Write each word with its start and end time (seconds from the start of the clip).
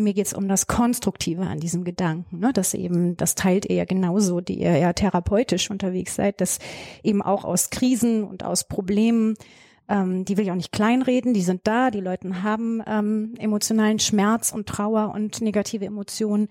mir 0.00 0.14
geht's 0.14 0.34
um 0.34 0.48
das 0.48 0.66
Konstruktive 0.66 1.42
an 1.42 1.60
diesem 1.60 1.84
Gedanken, 1.84 2.40
ne? 2.40 2.52
dass 2.52 2.74
eben, 2.74 3.16
das 3.16 3.34
teilt 3.34 3.66
ihr 3.66 3.76
ja 3.76 3.84
genauso, 3.84 4.40
die 4.40 4.60
ihr 4.60 4.76
ja 4.76 4.92
therapeutisch 4.92 5.70
unterwegs 5.70 6.14
seid, 6.14 6.40
dass 6.40 6.58
eben 7.02 7.22
auch 7.22 7.44
aus 7.44 7.70
Krisen 7.70 8.24
und 8.24 8.44
aus 8.44 8.64
Problemen, 8.64 9.34
ähm, 9.88 10.24
die 10.24 10.36
will 10.36 10.44
ich 10.44 10.50
auch 10.50 10.56
nicht 10.56 10.72
kleinreden, 10.72 11.34
die 11.34 11.42
sind 11.42 11.62
da, 11.64 11.90
die 11.90 12.00
Leute 12.00 12.42
haben 12.42 12.82
ähm, 12.86 13.34
emotionalen 13.38 13.98
Schmerz 13.98 14.52
und 14.52 14.68
Trauer 14.68 15.12
und 15.14 15.40
negative 15.40 15.84
Emotionen, 15.84 16.48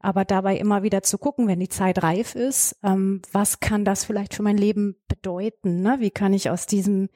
aber 0.00 0.24
dabei 0.24 0.56
immer 0.56 0.82
wieder 0.82 1.02
zu 1.02 1.16
gucken, 1.16 1.46
wenn 1.46 1.60
die 1.60 1.68
Zeit 1.68 2.02
reif 2.02 2.34
ist, 2.34 2.76
ähm, 2.82 3.22
was 3.30 3.60
kann 3.60 3.84
das 3.84 4.04
vielleicht 4.04 4.34
für 4.34 4.42
mein 4.42 4.58
Leben 4.58 4.96
bedeuten? 5.08 5.80
Ne? 5.80 5.96
Wie 6.00 6.10
kann 6.10 6.32
ich 6.32 6.50
aus 6.50 6.66
diesem 6.66 7.08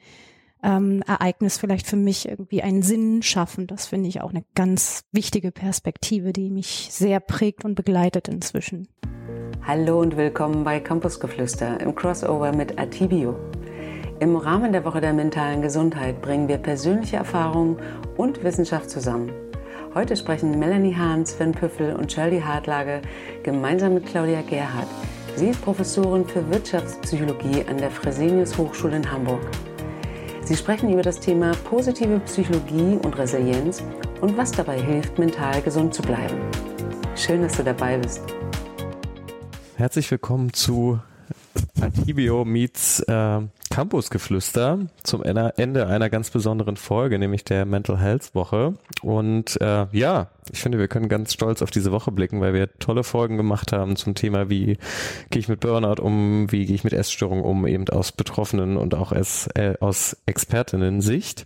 ähm, 0.63 1.03
Ereignis 1.07 1.57
vielleicht 1.57 1.87
für 1.87 1.95
mich 1.95 2.27
irgendwie 2.27 2.61
einen 2.61 2.81
Sinn 2.81 3.21
schaffen? 3.21 3.67
Das 3.67 3.87
finde 3.87 4.09
ich 4.09 4.21
auch 4.21 4.31
eine 4.31 4.43
ganz 4.55 5.03
wichtige 5.11 5.51
Perspektive, 5.51 6.33
die 6.33 6.49
mich 6.49 6.89
sehr 6.91 7.19
prägt 7.19 7.65
und 7.65 7.75
begleitet 7.75 8.27
inzwischen. 8.27 8.87
Hallo 9.65 9.99
und 9.99 10.15
willkommen 10.15 10.63
bei 10.63 10.79
Campusgeflüster 10.79 11.79
im 11.81 11.93
Crossover 11.93 12.53
mit 12.53 12.79
Atibio. 12.79 13.35
Im 14.19 14.35
Rahmen 14.35 14.71
der 14.71 14.83
Woche 14.85 15.01
der 15.01 15.13
mentalen 15.13 15.61
Gesundheit 15.61 16.21
bringen 16.21 16.47
wir 16.47 16.57
persönliche 16.57 17.17
Erfahrungen 17.17 17.77
und 18.15 18.43
Wissenschaft 18.43 18.89
zusammen. 18.89 19.31
Heute 19.93 20.15
sprechen 20.15 20.57
Melanie 20.57 20.95
Hahn, 20.95 21.25
Sven 21.25 21.51
Püffel 21.51 21.93
und 21.95 22.11
Shirley 22.11 22.41
Hartlage 22.41 23.01
gemeinsam 23.43 23.93
mit 23.93 24.05
Claudia 24.05 24.41
Gerhardt. 24.41 24.87
Sie 25.35 25.49
ist 25.49 25.61
Professorin 25.61 26.25
für 26.25 26.49
Wirtschaftspsychologie 26.49 27.63
an 27.69 27.77
der 27.77 27.91
Fresenius 27.91 28.57
Hochschule 28.57 28.97
in 28.97 29.11
Hamburg. 29.11 29.41
Sie 30.47 30.55
sprechen 30.55 30.93
über 30.93 31.01
das 31.01 31.19
Thema 31.19 31.51
positive 31.65 32.21
Psychologie 32.21 32.97
und 33.03 33.17
Resilienz 33.17 33.83
und 34.21 34.37
was 34.37 34.49
dabei 34.49 34.81
hilft, 34.81 35.19
mental 35.19 35.61
gesund 35.61 35.93
zu 35.93 36.01
bleiben. 36.01 36.37
Schön, 37.17 37.41
dass 37.41 37.57
du 37.57 37.65
dabei 37.65 37.97
bist. 37.97 38.21
Herzlich 39.75 40.09
willkommen 40.09 40.53
zu 40.53 41.01
Atibio 41.81 42.45
meets 42.45 43.01
äh, 43.01 43.41
Campusgeflüster 43.77 44.87
zum 45.03 45.21
Ende 45.21 45.85
einer 45.85 46.09
ganz 46.09 46.31
besonderen 46.31 46.77
Folge, 46.77 47.19
nämlich 47.19 47.43
der 47.43 47.63
Mental 47.67 47.99
Health 47.99 48.33
Woche. 48.33 48.73
Und 49.03 49.61
äh, 49.61 49.85
ja, 49.91 50.31
ich 50.51 50.61
finde, 50.61 50.79
wir 50.79 50.87
können 50.87 51.09
ganz 51.09 51.31
stolz 51.31 51.61
auf 51.61 51.69
diese 51.69 51.91
Woche 51.91 52.11
blicken, 52.11 52.41
weil 52.41 52.55
wir 52.55 52.73
tolle 52.79 53.03
Folgen 53.03 53.37
gemacht 53.37 53.73
haben 53.73 53.95
zum 53.95 54.15
Thema, 54.15 54.49
wie 54.49 54.79
gehe 55.29 55.39
ich 55.39 55.47
mit 55.47 55.59
Burnout 55.59 56.01
um, 56.01 56.51
wie 56.51 56.65
gehe 56.65 56.73
ich 56.73 56.85
mit 56.85 56.93
Essstörungen 56.93 57.45
um, 57.45 57.67
eben 57.67 57.87
aus 57.89 58.11
Betroffenen 58.11 58.77
und 58.77 58.95
auch 58.95 59.11
als, 59.11 59.45
äh, 59.53 59.75
aus 59.79 60.17
Expertinnen-Sicht. 60.25 61.45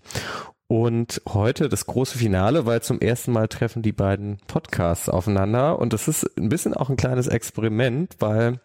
Und 0.68 1.22
heute 1.28 1.68
das 1.68 1.86
große 1.86 2.18
Finale, 2.18 2.66
weil 2.66 2.82
zum 2.82 3.02
ersten 3.02 3.34
Mal 3.34 3.50
treffen 3.50 3.82
die 3.82 3.92
beiden 3.92 4.38
Podcasts 4.48 5.09
aufeinander. 5.09 5.80
Und 5.80 5.92
das 5.92 6.08
ist 6.08 6.24
ein 6.38 6.48
bisschen 6.48 6.76
auch 6.76 6.90
ein 6.90 6.96
kleines 6.96 7.28
Experiment, 7.28 8.16
weil 8.20 8.62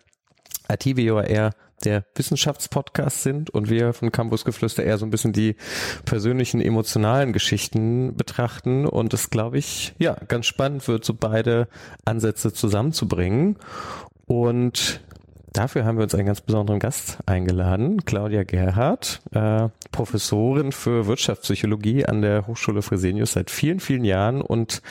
Ativio 0.68 1.20
eher 1.20 1.50
der 1.84 2.04
Wissenschaftspodcast 2.14 3.22
sind 3.22 3.50
und 3.50 3.68
wir 3.68 3.92
von 3.92 4.10
Campus 4.10 4.44
Geflüster 4.44 4.82
eher 4.82 4.98
so 4.98 5.06
ein 5.06 5.10
bisschen 5.10 5.32
die 5.32 5.56
persönlichen, 6.04 6.60
emotionalen 6.60 7.32
Geschichten 7.32 8.16
betrachten 8.16 8.86
und 8.86 9.12
es, 9.14 9.30
glaube 9.30 9.58
ich, 9.58 9.94
ja, 9.98 10.16
ganz 10.28 10.46
spannend 10.46 10.86
wird, 10.88 11.04
so 11.04 11.14
beide 11.14 11.68
Ansätze 12.04 12.52
zusammenzubringen. 12.52 13.56
Und 14.26 15.00
dafür 15.56 15.84
haben 15.84 15.96
wir 15.96 16.04
uns 16.04 16.14
einen 16.14 16.26
ganz 16.26 16.40
besonderen 16.40 16.78
Gast 16.78 17.18
eingeladen, 17.26 18.04
Claudia 18.04 18.44
Gerhardt, 18.44 19.22
äh, 19.32 19.68
Professorin 19.90 20.72
für 20.72 21.06
Wirtschaftspsychologie 21.06 22.04
an 22.04 22.22
der 22.22 22.46
Hochschule 22.46 22.82
Fresenius 22.82 23.32
seit 23.32 23.50
vielen, 23.50 23.80
vielen 23.80 24.04
Jahren 24.04 24.42
und 24.42 24.82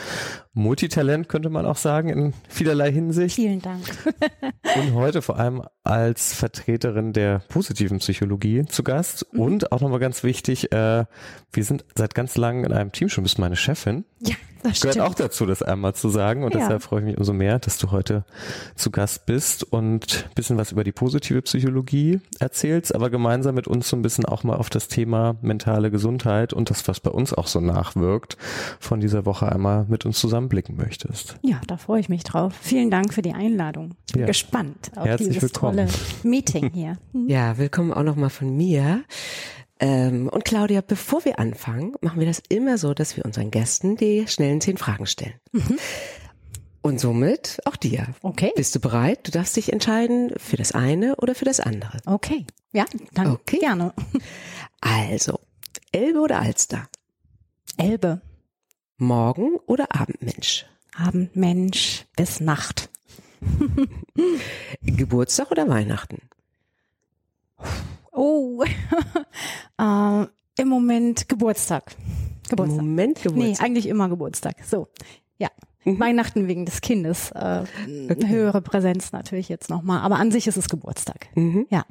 Multitalent 0.54 1.28
könnte 1.28 1.50
man 1.50 1.66
auch 1.66 1.76
sagen 1.76 2.10
in 2.10 2.34
vielerlei 2.48 2.92
Hinsicht. 2.92 3.36
Vielen 3.36 3.62
Dank. 3.62 3.84
und 4.76 4.94
heute 4.94 5.22
vor 5.22 5.38
allem 5.38 5.64
als 5.84 6.34
Vertreterin 6.34 7.14
der 7.14 7.40
positiven 7.50 8.00
Psychologie 8.00 8.66
zu 8.66 8.84
Gast 8.84 9.28
mhm. 9.32 9.40
und 9.40 9.72
auch 9.72 9.82
nochmal 9.82 10.00
ganz 10.00 10.24
wichtig, 10.24 10.72
äh, 10.72 11.06
wir 11.52 11.64
sind 11.64 11.86
seit 11.96 12.16
ganz 12.16 12.38
langem 12.38 12.64
in 12.64 12.74
einem 12.74 12.92
Team 12.92 13.10
schon, 13.10 13.24
bist 13.24 13.38
meine 13.38 13.56
Chefin. 13.58 14.06
Ja. 14.22 14.36
Das 14.70 14.82
gehört 14.82 15.00
auch 15.00 15.14
dazu, 15.14 15.46
das 15.46 15.62
einmal 15.62 15.94
zu 15.94 16.10
sagen. 16.10 16.44
Und 16.44 16.54
ja. 16.54 16.62
deshalb 16.62 16.84
freue 16.84 17.02
ich 17.02 17.06
mich 17.06 17.18
umso 17.18 17.34
mehr, 17.34 17.60
dass 17.60 17.78
du 17.78 17.92
heute 17.92 18.24
zu 18.76 18.92
Gast 18.92 19.26
bist 19.26 19.64
und 19.64 20.30
bisschen 20.36 20.58
was 20.58 20.72
über 20.72 20.84
die 20.84 20.92
positive 20.92 21.42
Psychologie 21.42 22.20
erzählst, 22.40 22.94
aber 22.94 23.10
gemeinsam 23.10 23.56
mit 23.56 23.68
uns 23.68 23.90
so 23.90 23.96
ein 23.96 24.02
bisschen 24.02 24.26
auch 24.26 24.44
mal 24.44 24.56
auf 24.56 24.70
das 24.70 24.88
Thema 24.88 25.36
mentale 25.42 25.92
Gesundheit 25.92 26.54
und 26.54 26.70
das, 26.70 26.88
was 26.88 27.00
bei 27.00 27.12
uns 27.12 27.34
auch 27.34 27.48
so 27.48 27.60
nachwirkt, 27.60 28.38
von 28.80 29.00
dieser 29.00 29.26
Woche 29.26 29.52
einmal 29.52 29.86
mit 29.88 30.06
uns 30.06 30.20
zusammenblicken 30.20 30.76
möchtest. 30.76 31.38
Ja, 31.42 31.62
da 31.68 31.78
freue 31.78 32.00
ich 32.00 32.10
mich 32.10 32.24
drauf. 32.24 32.54
Vielen 32.62 32.90
Dank 32.90 33.14
für 33.14 33.22
die 33.22 33.34
Einladung. 33.34 33.96
Bin 34.12 34.22
ja. 34.22 34.28
gespannt 34.28 34.92
auf 34.96 35.06
Herzlich 35.06 35.30
dieses 35.30 35.54
willkommen. 35.54 35.88
tolle 35.88 35.90
Meeting 36.24 36.72
hier. 36.74 36.98
Ja, 37.28 37.58
willkommen 37.58 37.92
auch 37.92 38.04
nochmal 38.04 38.30
von 38.30 38.56
mir. 38.56 39.04
Ähm, 39.80 40.30
und 40.30 40.46
Claudia, 40.46 40.82
bevor 40.82 41.26
wir 41.26 41.40
anfangen, 41.40 41.96
machen 42.02 42.20
wir 42.20 42.28
das 42.28 42.42
immer 42.50 42.78
so, 42.78 42.94
dass 42.94 43.18
wir 43.18 43.26
unseren 43.26 43.52
Gästen 43.52 43.98
die 43.98 44.26
schnellen 44.28 44.62
zehn 44.62 44.78
Fragen 44.78 45.06
stellen. 45.06 45.34
Mhm. 45.52 45.78
Und 46.82 47.00
somit 47.00 47.60
auch 47.66 47.76
dir. 47.76 48.08
Okay. 48.22 48.54
Bist 48.56 48.76
du 48.76 48.80
bereit? 48.80 49.28
Du 49.28 49.32
darfst 49.32 49.56
dich 49.56 49.74
entscheiden 49.74 50.32
für 50.38 50.56
das 50.56 50.72
eine 50.72 51.16
oder 51.16 51.34
für 51.34 51.46
das 51.46 51.60
andere. 51.60 51.98
Okay. 52.06 52.46
Ja, 52.74 52.86
dann 53.14 53.32
okay. 53.32 53.58
gerne. 53.58 53.94
Also, 54.82 55.40
Elbe 55.92 56.20
oder 56.20 56.42
Alster? 56.42 56.88
Elbe. 57.78 58.22
Morgen 58.98 59.56
oder 59.66 59.96
Abendmensch? 59.96 60.68
Abendmensch 60.96 62.06
bis 62.16 62.40
Nacht. 62.40 62.90
Geburtstag 64.82 65.52
oder 65.52 65.68
Weihnachten? 65.68 66.22
Oh, 68.16 68.64
äh, 69.78 70.26
im 70.58 70.68
Moment 70.68 71.28
Geburtstag. 71.28 71.96
Geburtstag. 72.50 72.80
Im 72.80 72.88
Moment 72.88 73.22
Geburtstag. 73.22 73.60
Nee, 73.62 73.66
eigentlich 73.66 73.88
immer 73.88 74.10
Geburtstag. 74.10 74.64
So, 74.66 74.88
ja. 75.38 75.50
Mhm. 75.84 76.00
Weihnachten 76.00 76.48
wegen 76.48 76.66
des 76.66 76.82
Kindes. 76.82 77.32
Äh, 77.32 77.64
okay. 78.10 78.28
Höhere 78.28 78.62
Präsenz 78.62 79.12
natürlich 79.12 79.50
jetzt 79.50 79.70
nochmal. 79.70 80.02
Aber 80.02 80.18
an 80.18 80.32
sich 80.32 80.48
ist 80.48 80.58
es 80.58 80.70
Geburtstag. 80.70 81.28
Mhm. 81.36 81.68
Ja. 81.70 81.86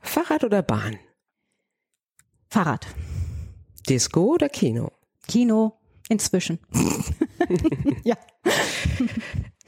Fahrrad 0.00 0.44
oder 0.44 0.62
Bahn? 0.62 0.98
Fahrrad. 2.48 2.86
Disco 3.88 4.34
oder 4.34 4.48
Kino? 4.48 4.92
Kino 5.26 5.74
inzwischen. 6.08 6.58
ja. 8.04 8.16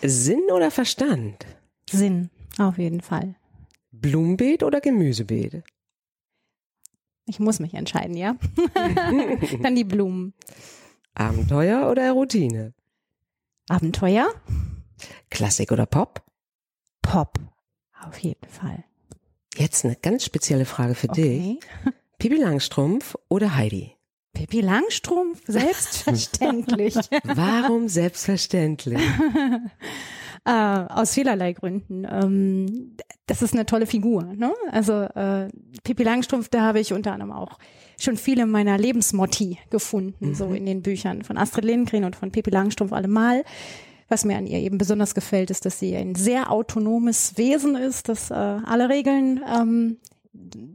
Sinn 0.03 0.43
oder 0.53 0.71
Verstand? 0.71 1.47
Sinn, 1.91 2.31
auf 2.59 2.79
jeden 2.79 3.01
Fall. 3.01 3.35
Blumenbeet 3.93 4.63
oder 4.63 4.81
Gemüsebeet? 4.81 5.65
Ich 7.27 7.41
muss 7.41 7.59
mich 7.59 7.75
entscheiden, 7.75 8.17
ja. 8.17 8.37
Dann 9.63 9.75
die 9.75 9.85
Blumen. 9.85 10.33
Abenteuer 11.15 11.91
oder 11.91 12.13
Routine? 12.13 12.73
Abenteuer. 13.69 14.29
Klassik 15.31 15.73
oder 15.73 15.87
Pop? 15.87 16.23
Pop, 17.03 17.39
auf 18.03 18.19
jeden 18.19 18.49
Fall. 18.49 18.85
Jetzt 19.57 19.85
eine 19.85 19.97
ganz 19.97 20.25
spezielle 20.25 20.67
Frage 20.67 20.95
für 20.95 21.09
okay. 21.09 21.59
dich. 21.59 21.95
Pippi 22.19 22.37
Langstrumpf 22.37 23.17
oder 23.29 23.57
Heidi? 23.57 23.97
Pippi 24.33 24.61
Langstrumpf, 24.61 25.43
selbstverständlich. 25.47 26.95
Warum 27.25 27.89
selbstverständlich? 27.89 29.01
äh, 30.47 30.51
aus 30.51 31.15
vielerlei 31.15 31.53
Gründen. 31.53 32.07
Ähm, 32.09 32.97
das 33.27 33.43
ist 33.43 33.53
eine 33.53 33.67
tolle 33.67 33.87
Figur. 33.87 34.23
Ne? 34.23 34.53
Also 34.71 35.03
äh, 35.03 35.49
Pippi 35.83 36.05
Langstrumpf, 36.05 36.49
da 36.49 36.63
habe 36.63 36.79
ich 36.81 36.93
unter 36.93 37.13
anderem 37.13 37.33
auch 37.33 37.59
schon 37.99 38.17
viele 38.17 38.47
meiner 38.47 38.79
Lebensmotti 38.79 39.59
gefunden, 39.71 40.29
mhm. 40.29 40.35
so 40.35 40.53
in 40.53 40.67
den 40.67 40.83
Büchern 40.83 41.23
von 41.23 41.37
Astrid 41.37 41.65
Lindgren 41.65 42.05
und 42.05 42.15
von 42.15 42.31
Pippi 42.31 42.51
Langstrumpf 42.51 42.93
allemal. 42.93 43.45
Was 44.09 44.25
mir 44.25 44.37
an 44.37 44.47
ihr 44.47 44.61
eben 44.61 44.79
besonders 44.79 45.17
gefällt, 45.17 45.51
ist, 45.51 45.65
dass 45.67 45.81
sie 45.81 45.97
ein 45.97 46.15
sehr 46.15 46.53
autonomes 46.53 47.37
Wesen 47.37 47.75
ist, 47.75 48.09
das 48.09 48.31
äh, 48.31 48.35
alle 48.35 48.89
Regeln 48.89 49.41
ähm, 49.53 49.97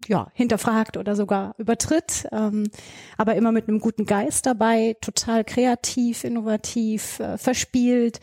ja, 0.08 0.28
hinterfragt 0.34 0.98
oder 0.98 1.16
sogar 1.16 1.56
übertritt, 1.58 2.28
ähm, 2.34 2.70
aber 3.18 3.36
immer 3.36 3.54
mit 3.54 3.70
einem 3.70 3.80
guten 3.80 4.06
Geist 4.06 4.48
dabei, 4.48 4.98
total 5.00 5.46
kreativ, 5.46 6.26
innovativ, 6.26 7.22
äh, 7.22 7.38
verspielt 7.38 8.20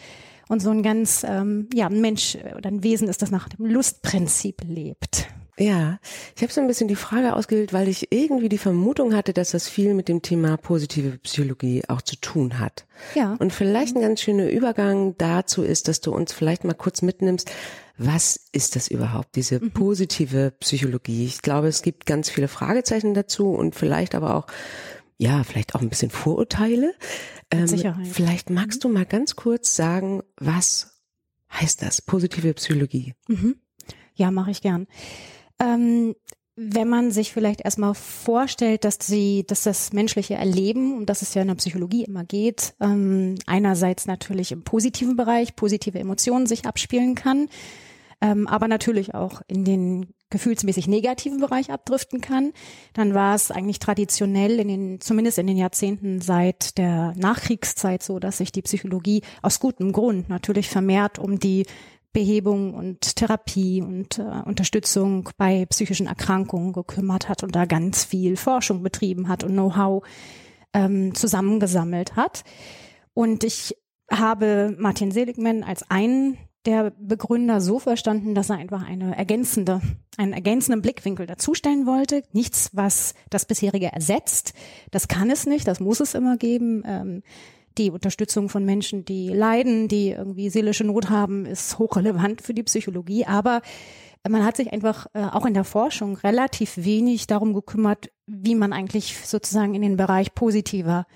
und 0.48 0.60
so 0.60 0.70
ein 0.70 0.82
ganz, 0.82 1.24
ähm, 1.28 1.68
ja, 1.74 1.86
ein 1.86 2.00
Mensch 2.00 2.36
oder 2.56 2.70
ein 2.70 2.82
Wesen 2.82 3.08
ist, 3.08 3.22
das 3.22 3.30
nach 3.30 3.48
dem 3.48 3.66
Lustprinzip 3.66 4.62
lebt. 4.66 5.28
Ja, 5.58 5.98
ich 6.36 6.42
habe 6.42 6.52
so 6.52 6.60
ein 6.60 6.68
bisschen 6.68 6.86
die 6.86 6.94
Frage 6.94 7.34
ausgewählt, 7.34 7.72
weil 7.72 7.88
ich 7.88 8.12
irgendwie 8.12 8.48
die 8.48 8.58
Vermutung 8.58 9.14
hatte, 9.14 9.32
dass 9.32 9.50
das 9.50 9.68
viel 9.68 9.92
mit 9.92 10.08
dem 10.08 10.22
Thema 10.22 10.56
positive 10.56 11.18
Psychologie 11.18 11.82
auch 11.88 12.00
zu 12.00 12.14
tun 12.16 12.60
hat. 12.60 12.86
Ja. 13.16 13.34
Und 13.40 13.52
vielleicht 13.52 13.96
ein 13.96 14.02
ganz 14.02 14.20
schöner 14.20 14.48
Übergang 14.48 15.16
dazu 15.18 15.64
ist, 15.64 15.88
dass 15.88 16.00
du 16.00 16.12
uns 16.12 16.32
vielleicht 16.32 16.62
mal 16.62 16.74
kurz 16.74 17.02
mitnimmst, 17.02 17.50
was 17.96 18.38
ist 18.52 18.76
das 18.76 18.86
überhaupt, 18.86 19.34
diese 19.34 19.58
mhm. 19.58 19.72
positive 19.72 20.52
Psychologie? 20.60 21.24
Ich 21.24 21.42
glaube, 21.42 21.66
es 21.66 21.82
gibt 21.82 22.06
ganz 22.06 22.30
viele 22.30 22.46
Fragezeichen 22.46 23.12
dazu 23.12 23.50
und 23.50 23.74
vielleicht 23.74 24.14
aber 24.14 24.36
auch 24.36 24.46
ja, 25.18 25.42
vielleicht 25.42 25.74
auch 25.74 25.82
ein 25.82 25.88
bisschen 25.88 26.10
Vorurteile. 26.10 26.94
Ähm, 27.50 27.66
Sicherheit. 27.66 28.06
Vielleicht 28.06 28.50
magst 28.50 28.84
du 28.84 28.88
mal 28.88 29.04
ganz 29.04 29.36
kurz 29.36 29.74
sagen, 29.74 30.22
was 30.36 31.02
heißt 31.52 31.82
das, 31.82 32.00
positive 32.00 32.54
Psychologie? 32.54 33.14
Mhm. 33.26 33.56
Ja, 34.14 34.30
mache 34.30 34.50
ich 34.50 34.62
gern. 34.62 34.86
Ähm, 35.60 36.14
wenn 36.60 36.88
man 36.88 37.10
sich 37.10 37.32
vielleicht 37.32 37.60
erstmal 37.60 37.94
vorstellt, 37.94 38.84
dass 38.84 38.98
sie, 39.00 39.44
dass 39.46 39.62
das 39.62 39.92
menschliche 39.92 40.34
Erleben, 40.34 40.96
um 40.96 41.06
das 41.06 41.22
es 41.22 41.34
ja 41.34 41.42
in 41.42 41.48
der 41.48 41.54
Psychologie 41.54 42.04
immer 42.04 42.24
geht, 42.24 42.74
ähm, 42.80 43.36
einerseits 43.46 44.06
natürlich 44.06 44.50
im 44.50 44.64
positiven 44.64 45.14
Bereich, 45.14 45.54
positive 45.54 45.98
Emotionen 45.98 46.46
sich 46.46 46.66
abspielen 46.66 47.14
kann, 47.14 47.48
ähm, 48.20 48.48
aber 48.48 48.66
natürlich 48.66 49.14
auch 49.14 49.42
in 49.46 49.64
den 49.64 50.14
gefühlsmäßig 50.30 50.88
negativen 50.88 51.40
Bereich 51.40 51.70
abdriften 51.70 52.20
kann, 52.20 52.52
dann 52.92 53.14
war 53.14 53.34
es 53.34 53.50
eigentlich 53.50 53.78
traditionell 53.78 54.60
in 54.60 54.68
den, 54.68 55.00
zumindest 55.00 55.38
in 55.38 55.46
den 55.46 55.56
Jahrzehnten 55.56 56.20
seit 56.20 56.76
der 56.78 57.14
Nachkriegszeit 57.16 58.02
so, 58.02 58.18
dass 58.18 58.38
sich 58.38 58.52
die 58.52 58.62
Psychologie 58.62 59.22
aus 59.42 59.60
gutem 59.60 59.92
Grund 59.92 60.28
natürlich 60.28 60.68
vermehrt 60.68 61.18
um 61.18 61.38
die 61.38 61.66
Behebung 62.12 62.74
und 62.74 63.16
Therapie 63.16 63.82
und 63.82 64.18
äh, 64.18 64.22
Unterstützung 64.22 65.28
bei 65.36 65.66
psychischen 65.66 66.06
Erkrankungen 66.06 66.72
gekümmert 66.72 67.28
hat 67.28 67.42
und 67.42 67.54
da 67.54 67.66
ganz 67.66 68.04
viel 68.04 68.36
Forschung 68.36 68.82
betrieben 68.82 69.28
hat 69.28 69.44
und 69.44 69.52
Know-how 69.52 70.02
ähm, 70.72 71.14
zusammengesammelt 71.14 72.16
hat. 72.16 72.44
Und 73.14 73.44
ich 73.44 73.76
habe 74.10 74.74
Martin 74.78 75.10
Seligman 75.10 75.62
als 75.62 75.88
einen 75.90 76.38
der 76.66 76.92
Begründer 76.98 77.60
so 77.60 77.78
verstanden, 77.78 78.34
dass 78.34 78.50
er 78.50 78.56
einfach 78.56 78.86
eine 78.86 79.16
ergänzende, 79.16 79.80
einen 80.16 80.32
ergänzenden 80.32 80.82
Blickwinkel 80.82 81.26
dazustellen 81.26 81.86
wollte. 81.86 82.22
Nichts, 82.32 82.70
was 82.72 83.14
das 83.30 83.46
bisherige 83.46 83.92
ersetzt. 83.92 84.52
Das 84.90 85.08
kann 85.08 85.30
es 85.30 85.46
nicht, 85.46 85.66
das 85.66 85.80
muss 85.80 86.00
es 86.00 86.14
immer 86.14 86.36
geben. 86.36 86.82
Ähm, 86.86 87.22
die 87.78 87.90
Unterstützung 87.90 88.48
von 88.48 88.64
Menschen, 88.64 89.04
die 89.04 89.28
leiden, 89.28 89.88
die 89.88 90.10
irgendwie 90.10 90.50
seelische 90.50 90.84
Not 90.84 91.10
haben, 91.10 91.46
ist 91.46 91.78
hochrelevant 91.78 92.42
für 92.42 92.54
die 92.54 92.64
Psychologie. 92.64 93.24
Aber 93.24 93.62
man 94.28 94.44
hat 94.44 94.56
sich 94.56 94.72
einfach 94.72 95.06
äh, 95.14 95.22
auch 95.22 95.46
in 95.46 95.54
der 95.54 95.64
Forschung 95.64 96.16
relativ 96.16 96.76
wenig 96.76 97.26
darum 97.26 97.54
gekümmert, 97.54 98.10
wie 98.26 98.56
man 98.56 98.72
eigentlich 98.72 99.16
sozusagen 99.24 99.74
in 99.74 99.82
den 99.82 99.96
Bereich 99.96 100.34
positiver 100.34 101.06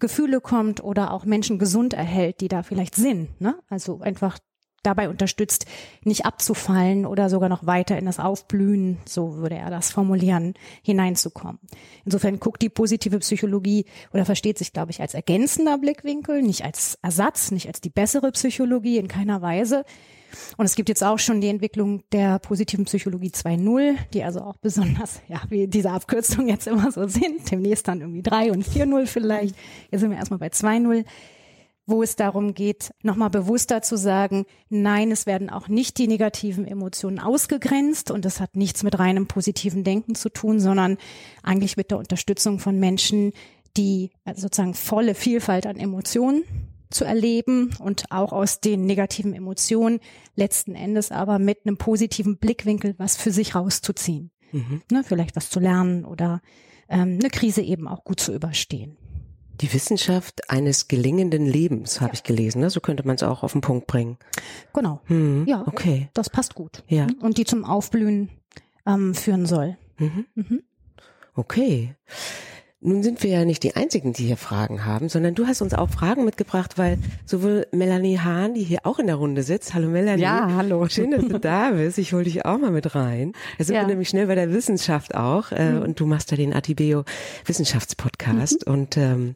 Gefühle 0.00 0.40
kommt 0.40 0.82
oder 0.82 1.12
auch 1.12 1.24
Menschen 1.24 1.58
gesund 1.58 1.92
erhält, 1.92 2.40
die 2.40 2.48
da 2.48 2.62
vielleicht 2.62 2.94
sind. 2.94 3.40
Ne? 3.40 3.56
Also 3.68 4.00
einfach 4.00 4.38
dabei 4.82 5.08
unterstützt, 5.08 5.66
nicht 6.04 6.24
abzufallen 6.24 7.06
oder 7.06 7.28
sogar 7.28 7.48
noch 7.48 7.66
weiter 7.66 7.98
in 7.98 8.06
das 8.06 8.18
Aufblühen, 8.18 8.98
so 9.04 9.36
würde 9.36 9.56
er 9.56 9.70
das 9.70 9.90
formulieren, 9.90 10.54
hineinzukommen. 10.82 11.58
Insofern 12.04 12.40
guckt 12.40 12.62
die 12.62 12.68
positive 12.68 13.18
Psychologie 13.18 13.86
oder 14.12 14.24
versteht 14.24 14.58
sich, 14.58 14.72
glaube 14.72 14.90
ich, 14.90 15.00
als 15.00 15.14
ergänzender 15.14 15.78
Blickwinkel, 15.78 16.42
nicht 16.42 16.64
als 16.64 16.98
Ersatz, 17.02 17.50
nicht 17.50 17.66
als 17.66 17.80
die 17.80 17.90
bessere 17.90 18.30
Psychologie 18.32 18.98
in 18.98 19.08
keiner 19.08 19.42
Weise. 19.42 19.84
Und 20.56 20.66
es 20.66 20.74
gibt 20.74 20.88
jetzt 20.88 21.02
auch 21.02 21.18
schon 21.18 21.40
die 21.40 21.48
Entwicklung 21.48 22.02
der 22.12 22.38
positiven 22.38 22.84
Psychologie 22.84 23.30
2.0, 23.30 23.96
die 24.12 24.24
also 24.24 24.40
auch 24.42 24.56
besonders, 24.58 25.20
ja, 25.28 25.40
wie 25.48 25.66
diese 25.66 25.90
Abkürzungen 25.90 26.48
jetzt 26.48 26.66
immer 26.66 26.92
so 26.92 27.06
sind, 27.08 27.50
demnächst 27.50 27.88
dann 27.88 28.00
irgendwie 28.00 28.22
3 28.22 28.52
und 28.52 28.64
4.0 28.64 29.06
vielleicht. 29.06 29.54
Jetzt 29.90 30.00
sind 30.00 30.10
wir 30.10 30.18
erstmal 30.18 30.38
bei 30.38 30.48
2.0 30.48 31.04
wo 31.88 32.02
es 32.02 32.16
darum 32.16 32.52
geht, 32.52 32.92
nochmal 33.02 33.30
bewusster 33.30 33.80
zu 33.80 33.96
sagen, 33.96 34.44
nein, 34.68 35.10
es 35.10 35.24
werden 35.24 35.48
auch 35.48 35.68
nicht 35.68 35.96
die 35.96 36.06
negativen 36.06 36.66
Emotionen 36.66 37.18
ausgegrenzt 37.18 38.10
und 38.10 38.26
das 38.26 38.40
hat 38.40 38.56
nichts 38.56 38.82
mit 38.82 38.98
reinem 38.98 39.26
positiven 39.26 39.84
Denken 39.84 40.14
zu 40.14 40.28
tun, 40.28 40.60
sondern 40.60 40.98
eigentlich 41.42 41.78
mit 41.78 41.90
der 41.90 41.96
Unterstützung 41.96 42.58
von 42.58 42.78
Menschen, 42.78 43.32
die 43.78 44.10
also 44.26 44.42
sozusagen 44.42 44.74
volle 44.74 45.14
Vielfalt 45.14 45.66
an 45.66 45.78
Emotionen 45.78 46.44
zu 46.90 47.06
erleben 47.06 47.70
und 47.78 48.04
auch 48.10 48.32
aus 48.32 48.60
den 48.60 48.84
negativen 48.84 49.32
Emotionen 49.32 50.00
letzten 50.36 50.74
Endes 50.74 51.10
aber 51.10 51.38
mit 51.38 51.60
einem 51.64 51.78
positiven 51.78 52.36
Blickwinkel 52.36 52.96
was 52.98 53.16
für 53.16 53.30
sich 53.30 53.54
rauszuziehen. 53.54 54.30
Mhm. 54.52 54.82
Ne, 54.92 55.04
vielleicht 55.04 55.36
was 55.36 55.48
zu 55.48 55.58
lernen 55.58 56.04
oder 56.04 56.42
ähm, 56.90 57.18
eine 57.18 57.30
Krise 57.30 57.62
eben 57.62 57.88
auch 57.88 58.04
gut 58.04 58.20
zu 58.20 58.34
überstehen. 58.34 58.97
Die 59.60 59.72
Wissenschaft 59.72 60.50
eines 60.50 60.88
gelingenden 60.88 61.44
Lebens, 61.44 62.00
habe 62.00 62.10
ja. 62.10 62.14
ich 62.14 62.22
gelesen. 62.22 62.60
Ne? 62.60 62.70
So 62.70 62.80
könnte 62.80 63.06
man 63.06 63.16
es 63.16 63.22
auch 63.22 63.42
auf 63.42 63.52
den 63.52 63.60
Punkt 63.60 63.86
bringen. 63.86 64.16
Genau. 64.72 65.00
Hm, 65.06 65.46
ja, 65.46 65.66
okay. 65.66 66.08
Das 66.14 66.30
passt 66.30 66.54
gut. 66.54 66.84
Ja. 66.86 67.06
Und 67.20 67.38
die 67.38 67.44
zum 67.44 67.64
Aufblühen 67.64 68.30
ähm, 68.86 69.14
führen 69.14 69.46
soll. 69.46 69.76
Mhm. 69.98 70.26
Mhm. 70.34 70.62
Okay. 71.34 71.94
Nun 72.80 73.02
sind 73.02 73.24
wir 73.24 73.30
ja 73.30 73.44
nicht 73.44 73.64
die 73.64 73.74
Einzigen, 73.74 74.12
die 74.12 74.26
hier 74.26 74.36
Fragen 74.36 74.84
haben, 74.84 75.08
sondern 75.08 75.34
du 75.34 75.48
hast 75.48 75.62
uns 75.62 75.74
auch 75.74 75.90
Fragen 75.90 76.24
mitgebracht, 76.24 76.78
weil 76.78 76.98
sowohl 77.26 77.66
Melanie 77.72 78.20
Hahn, 78.20 78.54
die 78.54 78.62
hier 78.62 78.80
auch 78.84 79.00
in 79.00 79.08
der 79.08 79.16
Runde 79.16 79.42
sitzt, 79.42 79.74
hallo 79.74 79.88
Melanie. 79.88 80.22
Ja, 80.22 80.52
hallo. 80.54 80.88
Schön, 80.88 81.10
dass 81.10 81.26
du 81.26 81.38
da 81.40 81.70
bist. 81.72 81.98
Ich 81.98 82.12
hole 82.12 82.22
dich 82.22 82.44
auch 82.44 82.56
mal 82.56 82.70
mit 82.70 82.94
rein. 82.94 83.32
Da 83.58 83.64
sind 83.64 83.74
ja. 83.74 83.80
wir 83.80 83.88
nämlich 83.88 84.08
schnell 84.08 84.28
bei 84.28 84.36
der 84.36 84.52
Wissenschaft 84.52 85.16
auch 85.16 85.50
äh, 85.50 85.72
mhm. 85.72 85.82
und 85.82 86.00
du 86.00 86.06
machst 86.06 86.30
da 86.30 86.36
den 86.36 86.54
Atibeo 86.54 87.02
Wissenschaftspodcast 87.46 88.68
mhm. 88.68 88.72
und 88.72 88.96
ähm, 88.96 89.34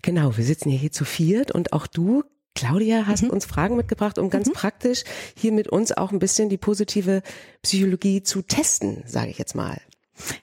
genau, 0.00 0.38
wir 0.38 0.44
sitzen 0.44 0.70
ja 0.70 0.78
hier 0.78 0.92
zu 0.92 1.04
viert 1.04 1.50
und 1.50 1.74
auch 1.74 1.86
du 1.86 2.22
Claudia, 2.54 3.06
hast 3.06 3.22
mhm. 3.22 3.30
uns 3.30 3.44
Fragen 3.44 3.76
mitgebracht, 3.76 4.18
um 4.18 4.30
ganz 4.30 4.48
mhm. 4.48 4.54
praktisch 4.54 5.04
hier 5.36 5.52
mit 5.52 5.68
uns 5.68 5.92
auch 5.92 6.10
ein 6.10 6.18
bisschen 6.20 6.48
die 6.48 6.56
positive 6.56 7.20
Psychologie 7.62 8.22
zu 8.22 8.40
testen, 8.40 9.02
sage 9.06 9.28
ich 9.28 9.38
jetzt 9.38 9.54
mal. 9.54 9.78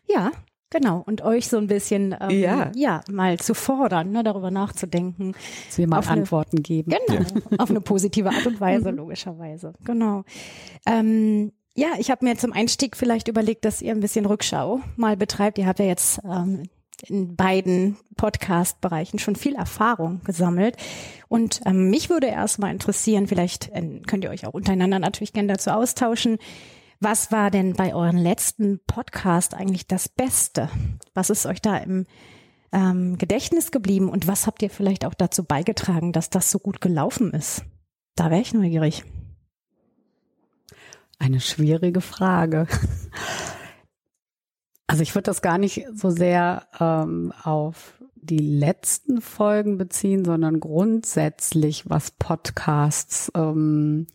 Ja, 0.07 0.31
Genau, 0.75 1.01
und 1.06 1.22
euch 1.22 1.48
so 1.48 1.57
ein 1.57 1.68
bisschen 1.68 2.13
ähm, 2.19 2.30
ja. 2.31 2.72
ja 2.75 3.01
mal 3.10 3.39
zu 3.39 3.54
fordern, 3.54 4.12
ne, 4.12 4.25
darüber 4.25 4.51
nachzudenken. 4.51 5.33
Dass 5.68 5.77
wir 5.77 5.88
mal 5.88 6.00
Antworten 6.00 6.57
eine, 6.57 6.63
geben. 6.63 6.92
Genau, 7.07 7.22
ja. 7.22 7.57
auf 7.60 7.69
eine 7.69 7.80
positive 7.80 8.27
Art 8.30 8.45
und 8.45 8.60
Weise, 8.60 8.92
mhm. 8.92 8.98
logischerweise. 8.98 9.72
Genau. 9.86 10.25
Ähm, 10.86 11.54
ja, 11.75 11.94
ich 11.98 12.12
habe 12.12 12.25
mir 12.25 12.36
zum 12.36 12.51
Einstieg 12.51 12.98
vielleicht 12.98 13.30
überlegt, 13.30 13.63
dass 13.63 13.81
ihr 13.81 13.94
ein 13.94 14.01
bisschen 14.01 14.25
Rückschau 14.25 14.81
mal 14.98 15.16
betreibt. 15.16 15.57
Ihr 15.60 15.66
habt 15.66 15.80
ja 15.80 15.86
jetzt 15.86 16.19
ähm, 16.30 16.63
in 17.07 17.38
beiden 17.38 17.95
Podcast-Bereichen 18.18 19.18
schon 19.18 19.38
viel 19.38 19.56
Erfahrung 19.56 20.19
gesammelt. 20.25 20.75
Und 21.30 21.62
ähm, 21.66 21.89
mich 21.89 22.10
würde 22.10 22.27
erstmal 22.27 22.72
interessieren, 22.72 23.27
vielleicht 23.27 23.69
äh, 23.69 24.01
könnt 24.06 24.25
ihr 24.25 24.30
euch 24.30 24.45
auch 24.45 24.54
untereinander 24.54 25.00
natürlich 25.00 25.31
gerne 25.31 25.54
dazu 25.54 25.69
austauschen, 25.69 26.38
was 27.00 27.31
war 27.31 27.51
denn 27.51 27.74
bei 27.74 27.94
euren 27.94 28.18
letzten 28.18 28.80
Podcast 28.86 29.53
eigentlich 29.53 29.88
das 29.88 30.09
Beste? 30.09 30.69
Was 31.13 31.30
ist 31.30 31.45
euch 31.45 31.62
da 31.62 31.77
im 31.77 32.06
ähm, 32.71 33.18
Gedächtnis 33.18 33.71
geblieben 33.71 34.09
und 34.09 34.27
was 34.27 34.47
habt 34.47 34.62
ihr 34.62 34.69
vielleicht 34.69 35.06
auch 35.06 35.13
dazu 35.13 35.44
beigetragen, 35.44 36.12
dass 36.12 36.30
das 36.30 36.51
so 36.51 36.59
gut 36.59 36.81
gelaufen 36.81 37.31
ist? 37.31 37.63
Da 38.15 38.30
wäre 38.30 38.42
ich 38.42 38.53
neugierig. 38.53 39.03
Eine 41.20 41.39
schwierige 41.39 42.01
Frage. 42.01 42.67
Also 44.88 45.01
ich 45.01 45.15
würde 45.15 45.24
das 45.24 45.41
gar 45.41 45.58
nicht 45.58 45.86
so 45.93 46.12
sehr 46.12 46.67
ähm, 46.79 47.34
auf 47.43 48.00
die 48.25 48.39
letzten 48.39 49.22
Folgen 49.22 49.77
beziehen, 49.77 50.25
sondern 50.25 50.60
grundsätzlich, 50.60 51.89
was 51.89 52.12
Podcasts 52.12 53.32
ähm, 53.36 54.08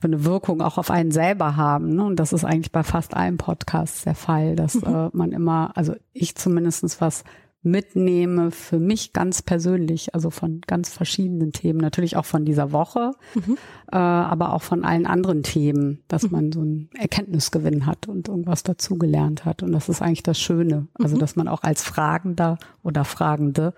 für 0.00 0.08
eine 0.08 0.24
Wirkung 0.24 0.60
auch 0.62 0.78
auf 0.78 0.90
einen 0.90 1.12
selber 1.12 1.56
haben. 1.56 1.94
Ne? 1.94 2.04
Und 2.04 2.16
das 2.16 2.32
ist 2.32 2.44
eigentlich 2.44 2.72
bei 2.72 2.82
fast 2.82 3.14
allen 3.14 3.36
Podcasts 3.36 4.02
der 4.02 4.14
Fall, 4.14 4.56
dass 4.56 4.74
mhm. 4.74 4.94
äh, 4.94 5.08
man 5.12 5.32
immer, 5.32 5.72
also 5.76 5.94
ich 6.12 6.34
zumindestens 6.34 7.00
was 7.00 7.24
mitnehme 7.62 8.50
für 8.50 8.80
mich 8.80 9.12
ganz 9.12 9.40
persönlich, 9.42 10.14
also 10.14 10.30
von 10.30 10.60
ganz 10.66 10.88
verschiedenen 10.88 11.52
Themen, 11.52 11.78
natürlich 11.78 12.16
auch 12.16 12.24
von 12.24 12.44
dieser 12.44 12.72
Woche, 12.72 13.12
mhm. 13.34 13.56
äh, 13.90 13.96
aber 13.96 14.52
auch 14.52 14.62
von 14.62 14.84
allen 14.84 15.06
anderen 15.06 15.42
Themen, 15.42 16.02
dass 16.08 16.24
mhm. 16.24 16.30
man 16.30 16.52
so 16.52 16.60
einen 16.60 16.90
Erkenntnisgewinn 16.94 17.86
hat 17.86 18.08
und 18.08 18.28
irgendwas 18.28 18.64
dazugelernt 18.64 19.44
hat. 19.44 19.62
Und 19.62 19.72
das 19.72 19.88
ist 19.88 20.02
eigentlich 20.02 20.24
das 20.24 20.40
Schöne, 20.40 20.88
also 20.94 21.16
mhm. 21.16 21.20
dass 21.20 21.36
man 21.36 21.48
auch 21.48 21.62
als 21.62 21.82
Fragender 21.84 22.58
oder 22.82 23.04
Fragende 23.04 23.74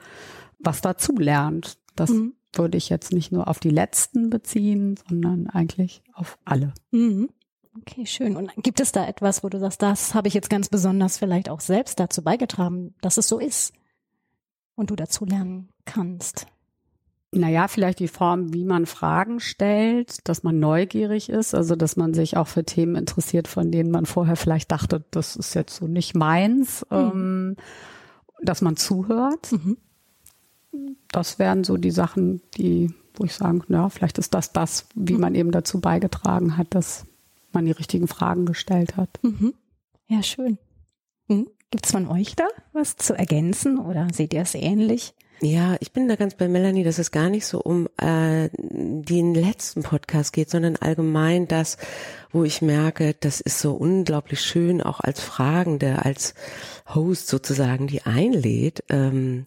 was 0.59 0.81
dazu 0.81 1.13
lernt. 1.19 1.77
Das 1.95 2.11
mhm. 2.11 2.33
würde 2.55 2.79
ich 2.79 2.89
jetzt 2.89 3.13
nicht 3.13 3.33
nur 3.33 3.49
auf 3.49 3.61
die 3.61 3.71
letzten 3.71 4.31
beziehen, 4.31 4.97
sondern 5.09 5.47
eigentlich 5.47 6.03
auf 6.15 6.39
alle. 6.45 6.73
Okay, 7.81 8.07
schön. 8.07 8.37
Und 8.37 8.53
gibt 8.63 8.81
es 8.81 8.93
da 8.93 9.07
etwas, 9.07 9.43
wo 9.43 9.49
du 9.49 9.59
sagst, 9.59 9.83
das 9.83 10.15
habe 10.15 10.29
ich 10.29 10.35
jetzt 10.35 10.51
ganz 10.51 10.69
besonders 10.69 11.19
vielleicht 11.19 11.49
auch 11.49 11.61
selbst 11.61 11.99
dazu 11.99 12.23
beigetragen, 12.23 12.95
dass 13.01 13.17
es 13.17 13.29
so 13.29 13.39
ist 13.39 13.73
und 14.77 14.91
du 14.91 14.97
dazu 14.97 15.25
lernen 15.25 15.69
kannst? 15.85 16.47
Naja, 17.33 17.67
vielleicht 17.67 17.99
die 17.99 18.09
Form, 18.09 18.55
wie 18.55 18.65
man 18.65 18.87
Fragen 18.87 19.41
stellt, 19.41 20.29
dass 20.29 20.45
man 20.45 20.61
neugierig 20.61 21.29
ist, 21.29 21.53
also 21.53 21.75
dass 21.75 21.97
man 21.97 22.15
sich 22.15 22.37
auch 22.37 22.47
für 22.47 22.65
Themen 22.65 22.95
interessiert, 22.95 23.49
von 23.49 23.73
denen 23.73 23.91
man 23.91 24.07
vorher 24.07 24.37
vielleicht 24.37 24.71
dachte, 24.71 25.05
das 25.11 25.35
ist 25.35 25.55
jetzt 25.55 25.75
so 25.75 25.89
nicht 25.89 26.15
meins, 26.15 26.87
mhm. 26.91 26.97
ähm, 26.97 27.57
dass 28.41 28.63
man 28.63 28.77
zuhört. 28.77 29.51
Mhm. 29.51 29.79
Das 31.09 31.41
wären 31.41 31.65
so 31.65 31.77
die 31.77 31.91
Sachen, 31.91 32.41
die, 32.57 32.95
wo 33.15 33.25
ich 33.25 33.35
sagen, 33.35 33.63
ja, 33.69 33.89
vielleicht 33.89 34.19
ist 34.19 34.33
das 34.33 34.53
das, 34.53 34.87
wie 34.95 35.15
mhm. 35.15 35.21
man 35.21 35.35
eben 35.35 35.51
dazu 35.51 35.81
beigetragen 35.81 36.57
hat, 36.57 36.69
dass 36.71 37.05
man 37.55 37.65
die 37.65 37.73
richtigen 37.73 38.09
Fragen 38.09 38.47
gestellt 38.47 38.97
hat. 38.97 39.11
Mhm. 39.23 39.55
Ja, 40.07 40.23
schön. 40.23 40.59
Mhm. 41.29 41.49
Gibt's 41.71 41.93
von 41.93 42.07
euch 42.09 42.37
da 42.37 42.47
was 42.73 42.97
zu 42.97 43.15
ergänzen 43.15 43.79
oder 43.79 44.09
seht 44.13 44.35
ihr 44.35 44.43
es 44.43 44.55
ähnlich? 44.55 45.15
Ja, 45.41 45.77
ich 45.81 45.93
bin 45.93 46.09
da 46.09 46.17
ganz 46.17 46.37
bei 46.37 46.49
Melanie, 46.49 46.85
dass 46.85 46.99
es 46.99 47.11
gar 47.11 47.29
nicht 47.29 47.47
so 47.47 47.61
um 47.61 47.89
äh, 48.01 48.49
den 48.53 49.35
letzten 49.35 49.83
Podcast 49.83 50.33
geht, 50.33 50.49
sondern 50.49 50.77
allgemein 50.77 51.49
das, 51.49 51.77
wo 52.31 52.45
ich 52.45 52.63
merke, 52.63 53.15
das 53.19 53.41
ist 53.41 53.59
so 53.59 53.75
unglaublich 53.75 54.41
schön, 54.41 54.81
auch 54.81 55.01
als 55.01 55.21
Fragende, 55.21 56.05
als 56.05 56.35
Host 56.95 57.27
sozusagen, 57.27 57.89
die 57.89 58.03
einlädt, 58.03 58.85
ähm, 58.89 59.45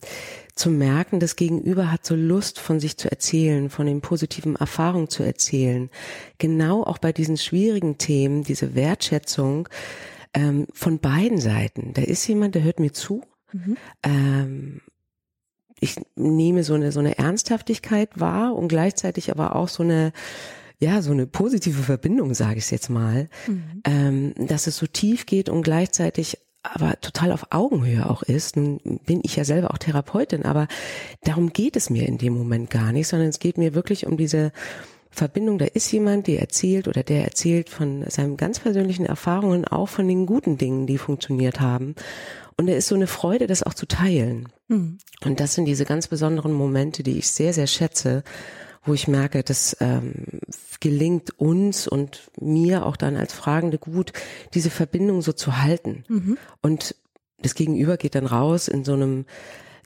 zu 0.57 0.69
merken, 0.69 1.19
das 1.19 1.35
Gegenüber 1.35 1.91
hat 1.91 2.05
so 2.05 2.15
Lust, 2.15 2.59
von 2.59 2.79
sich 2.79 2.97
zu 2.97 3.09
erzählen, 3.09 3.69
von 3.69 3.85
den 3.85 4.01
positiven 4.01 4.55
Erfahrungen 4.55 5.09
zu 5.09 5.23
erzählen. 5.23 5.89
Genau 6.37 6.83
auch 6.83 6.97
bei 6.97 7.13
diesen 7.13 7.37
schwierigen 7.37 7.97
Themen, 7.97 8.43
diese 8.43 8.75
Wertschätzung 8.75 9.69
ähm, 10.33 10.67
von 10.73 10.99
beiden 10.99 11.39
Seiten. 11.39 11.93
Da 11.93 12.01
ist 12.01 12.27
jemand, 12.27 12.55
der 12.55 12.63
hört 12.63 12.79
mir 12.79 12.93
zu. 12.93 13.23
Mhm. 13.53 13.77
Ähm, 14.03 14.81
ich 15.79 15.95
nehme 16.15 16.63
so 16.63 16.73
eine 16.73 16.91
so 16.91 16.99
eine 16.99 17.17
Ernsthaftigkeit 17.17 18.19
wahr 18.19 18.55
und 18.55 18.67
gleichzeitig 18.67 19.31
aber 19.31 19.55
auch 19.55 19.67
so 19.67 19.83
eine 19.83 20.11
ja 20.79 21.01
so 21.01 21.11
eine 21.11 21.27
positive 21.27 21.81
Verbindung, 21.83 22.33
sage 22.33 22.59
ich 22.59 22.69
jetzt 22.71 22.89
mal, 22.89 23.29
mhm. 23.47 23.81
ähm, 23.85 24.33
dass 24.47 24.67
es 24.67 24.77
so 24.77 24.87
tief 24.87 25.25
geht 25.25 25.49
und 25.49 25.63
gleichzeitig 25.63 26.39
aber 26.73 26.99
total 27.01 27.31
auf 27.31 27.47
Augenhöhe 27.51 28.09
auch 28.09 28.23
ist. 28.23 28.55
Nun 28.55 28.79
bin 29.05 29.21
ich 29.23 29.35
ja 29.35 29.43
selber 29.43 29.71
auch 29.71 29.77
Therapeutin, 29.77 30.45
aber 30.45 30.67
darum 31.23 31.53
geht 31.53 31.75
es 31.75 31.89
mir 31.89 32.07
in 32.07 32.17
dem 32.17 32.33
Moment 32.33 32.69
gar 32.69 32.91
nicht, 32.91 33.07
sondern 33.07 33.29
es 33.29 33.39
geht 33.39 33.57
mir 33.57 33.73
wirklich 33.73 34.05
um 34.05 34.17
diese 34.17 34.51
Verbindung. 35.09 35.57
Da 35.57 35.65
ist 35.65 35.91
jemand, 35.91 36.27
der 36.27 36.39
erzählt 36.39 36.87
oder 36.87 37.03
der 37.03 37.23
erzählt 37.23 37.69
von 37.69 38.05
seinen 38.07 38.37
ganz 38.37 38.59
persönlichen 38.59 39.05
Erfahrungen, 39.05 39.65
auch 39.65 39.89
von 39.89 40.07
den 40.07 40.25
guten 40.25 40.57
Dingen, 40.57 40.87
die 40.87 40.97
funktioniert 40.97 41.59
haben. 41.59 41.95
Und 42.57 42.67
er 42.67 42.77
ist 42.77 42.87
so 42.87 42.95
eine 42.95 43.07
Freude, 43.07 43.47
das 43.47 43.63
auch 43.63 43.73
zu 43.73 43.87
teilen. 43.87 44.49
Mhm. 44.67 44.97
Und 45.23 45.39
das 45.39 45.53
sind 45.53 45.65
diese 45.65 45.85
ganz 45.85 46.07
besonderen 46.07 46.53
Momente, 46.53 47.03
die 47.03 47.17
ich 47.17 47.29
sehr, 47.29 47.53
sehr 47.53 47.67
schätze, 47.67 48.23
wo 48.87 48.93
ich 48.93 49.07
merke, 49.07 49.43
das 49.43 49.77
ähm, 49.79 50.41
gelingt 50.79 51.39
uns 51.39 51.87
und 51.87 52.31
mir 52.39 52.85
auch 52.85 52.97
dann 52.97 53.15
als 53.15 53.33
Fragende 53.33 53.77
gut, 53.77 54.13
diese 54.53 54.69
Verbindung 54.69 55.21
so 55.21 55.33
zu 55.33 55.61
halten. 55.61 56.03
Mhm. 56.07 56.37
Und 56.61 56.95
das 57.39 57.53
Gegenüber 57.53 57.97
geht 57.97 58.15
dann 58.15 58.25
raus 58.25 58.67
in 58.67 58.83
so 58.83 58.93
einem 58.93 59.25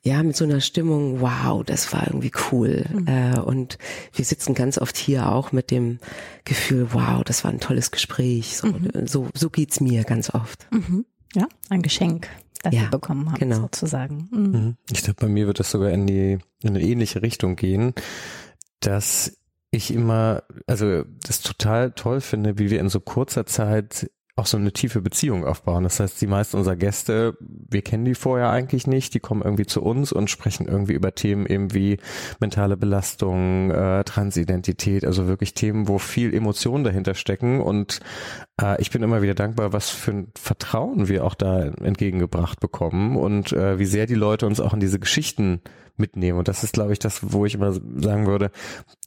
ja, 0.03 0.23
mit 0.23 0.35
so 0.35 0.45
einer 0.45 0.61
Stimmung, 0.61 1.21
wow, 1.21 1.63
das 1.63 1.93
war 1.93 2.07
irgendwie 2.07 2.31
cool. 2.51 2.85
Mhm. 2.91 3.07
Äh, 3.07 3.39
und 3.39 3.77
wir 4.13 4.25
sitzen 4.25 4.55
ganz 4.55 4.79
oft 4.79 4.97
hier 4.97 5.29
auch 5.29 5.51
mit 5.51 5.69
dem 5.69 5.99
Gefühl, 6.43 6.87
wow, 6.93 7.23
das 7.23 7.43
war 7.43 7.51
ein 7.51 7.59
tolles 7.59 7.91
Gespräch. 7.91 8.57
So, 8.57 8.67
mhm. 8.67 9.05
so, 9.05 9.29
so 9.35 9.51
geht's 9.51 9.79
mir 9.79 10.03
ganz 10.03 10.33
oft. 10.33 10.65
Mhm. 10.71 11.05
Ja, 11.35 11.47
ein 11.69 11.83
Geschenk 11.83 12.29
das 12.63 12.73
ja, 12.73 12.89
bekommen 12.89 13.31
haben, 13.31 13.39
genau. 13.39 13.61
sozusagen. 13.61 14.27
Mhm. 14.31 14.51
mhm. 14.51 14.77
Ich 14.91 15.03
glaube, 15.03 15.17
bei 15.19 15.27
mir 15.27 15.45
wird 15.45 15.59
das 15.59 15.69
sogar 15.69 15.91
in 15.91 16.07
die 16.07 16.39
in 16.63 16.69
eine 16.69 16.81
ähnliche 16.81 17.21
Richtung 17.21 17.55
gehen, 17.55 17.93
dass 18.81 19.37
ich 19.71 19.93
immer, 19.93 20.43
also 20.67 21.03
das 21.25 21.41
total 21.41 21.91
toll 21.91 22.19
finde, 22.19 22.59
wie 22.59 22.69
wir 22.69 22.79
in 22.79 22.89
so 22.89 22.99
kurzer 22.99 23.45
Zeit 23.45 24.09
auch 24.37 24.45
so 24.45 24.57
eine 24.57 24.71
tiefe 24.71 25.01
Beziehung 25.01 25.45
aufbauen. 25.45 25.83
Das 25.83 25.99
heißt, 25.99 26.19
die 26.21 26.27
meisten 26.27 26.57
unserer 26.57 26.75
Gäste, 26.75 27.37
wir 27.39 27.81
kennen 27.81 28.05
die 28.05 28.15
vorher 28.15 28.49
eigentlich 28.49 28.87
nicht, 28.87 29.13
die 29.13 29.19
kommen 29.19 29.41
irgendwie 29.41 29.65
zu 29.65 29.83
uns 29.83 30.11
und 30.11 30.29
sprechen 30.29 30.67
irgendwie 30.67 30.93
über 30.93 31.13
Themen 31.13 31.45
eben 31.45 31.73
wie 31.73 31.97
mentale 32.39 32.77
Belastung, 32.77 33.71
äh, 33.71 34.03
Transidentität, 34.03 35.05
also 35.05 35.27
wirklich 35.27 35.53
Themen, 35.53 35.87
wo 35.87 35.99
viel 35.99 36.33
Emotionen 36.33 36.83
dahinter 36.83 37.13
stecken. 37.13 37.61
Und 37.61 37.99
äh, 38.61 38.81
ich 38.81 38.89
bin 38.89 39.03
immer 39.03 39.21
wieder 39.21 39.35
dankbar, 39.35 39.73
was 39.73 39.89
für 39.89 40.11
ein 40.11 40.27
Vertrauen 40.35 41.07
wir 41.07 41.25
auch 41.25 41.35
da 41.35 41.61
entgegengebracht 41.63 42.59
bekommen 42.59 43.17
und 43.17 43.51
äh, 43.51 43.79
wie 43.79 43.85
sehr 43.85 44.05
die 44.05 44.15
Leute 44.15 44.47
uns 44.47 44.59
auch 44.59 44.73
in 44.73 44.79
diese 44.79 44.99
Geschichten 44.99 45.61
mitnehmen. 46.01 46.37
Und 46.37 46.49
das 46.49 46.65
ist, 46.65 46.73
glaube 46.73 46.91
ich, 46.91 46.99
das, 46.99 47.31
wo 47.31 47.45
ich 47.45 47.55
immer 47.55 47.71
sagen 47.71 48.27
würde, 48.27 48.51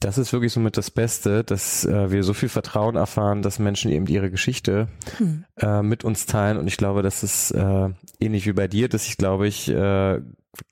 das 0.01 0.17
ist 0.17 0.33
wirklich 0.33 0.53
somit 0.53 0.79
das 0.79 0.91
Beste, 0.91 1.45
dass 1.45 1.85
äh, 1.85 2.11
wir 2.11 2.23
so 2.23 2.33
viel 2.33 2.49
Vertrauen 2.49 2.97
erfahren, 2.97 3.43
dass 3.43 3.59
Menschen 3.59 3.91
eben 3.91 4.07
ihre 4.07 4.31
Geschichte 4.31 4.89
hm. 5.19 5.45
äh, 5.59 5.83
mit 5.83 6.05
uns 6.05 6.25
teilen. 6.25 6.57
Und 6.57 6.67
ich 6.67 6.79
glaube, 6.79 7.03
das 7.03 7.23
ist 7.23 7.51
äh, 7.51 7.91
ähnlich 8.19 8.47
wie 8.47 8.55
bei 8.55 8.69
dir, 8.69 8.89
dass 8.89 9.07
ich, 9.07 9.19
glaube 9.19 9.47
ich, 9.47 9.69
äh, 9.69 10.21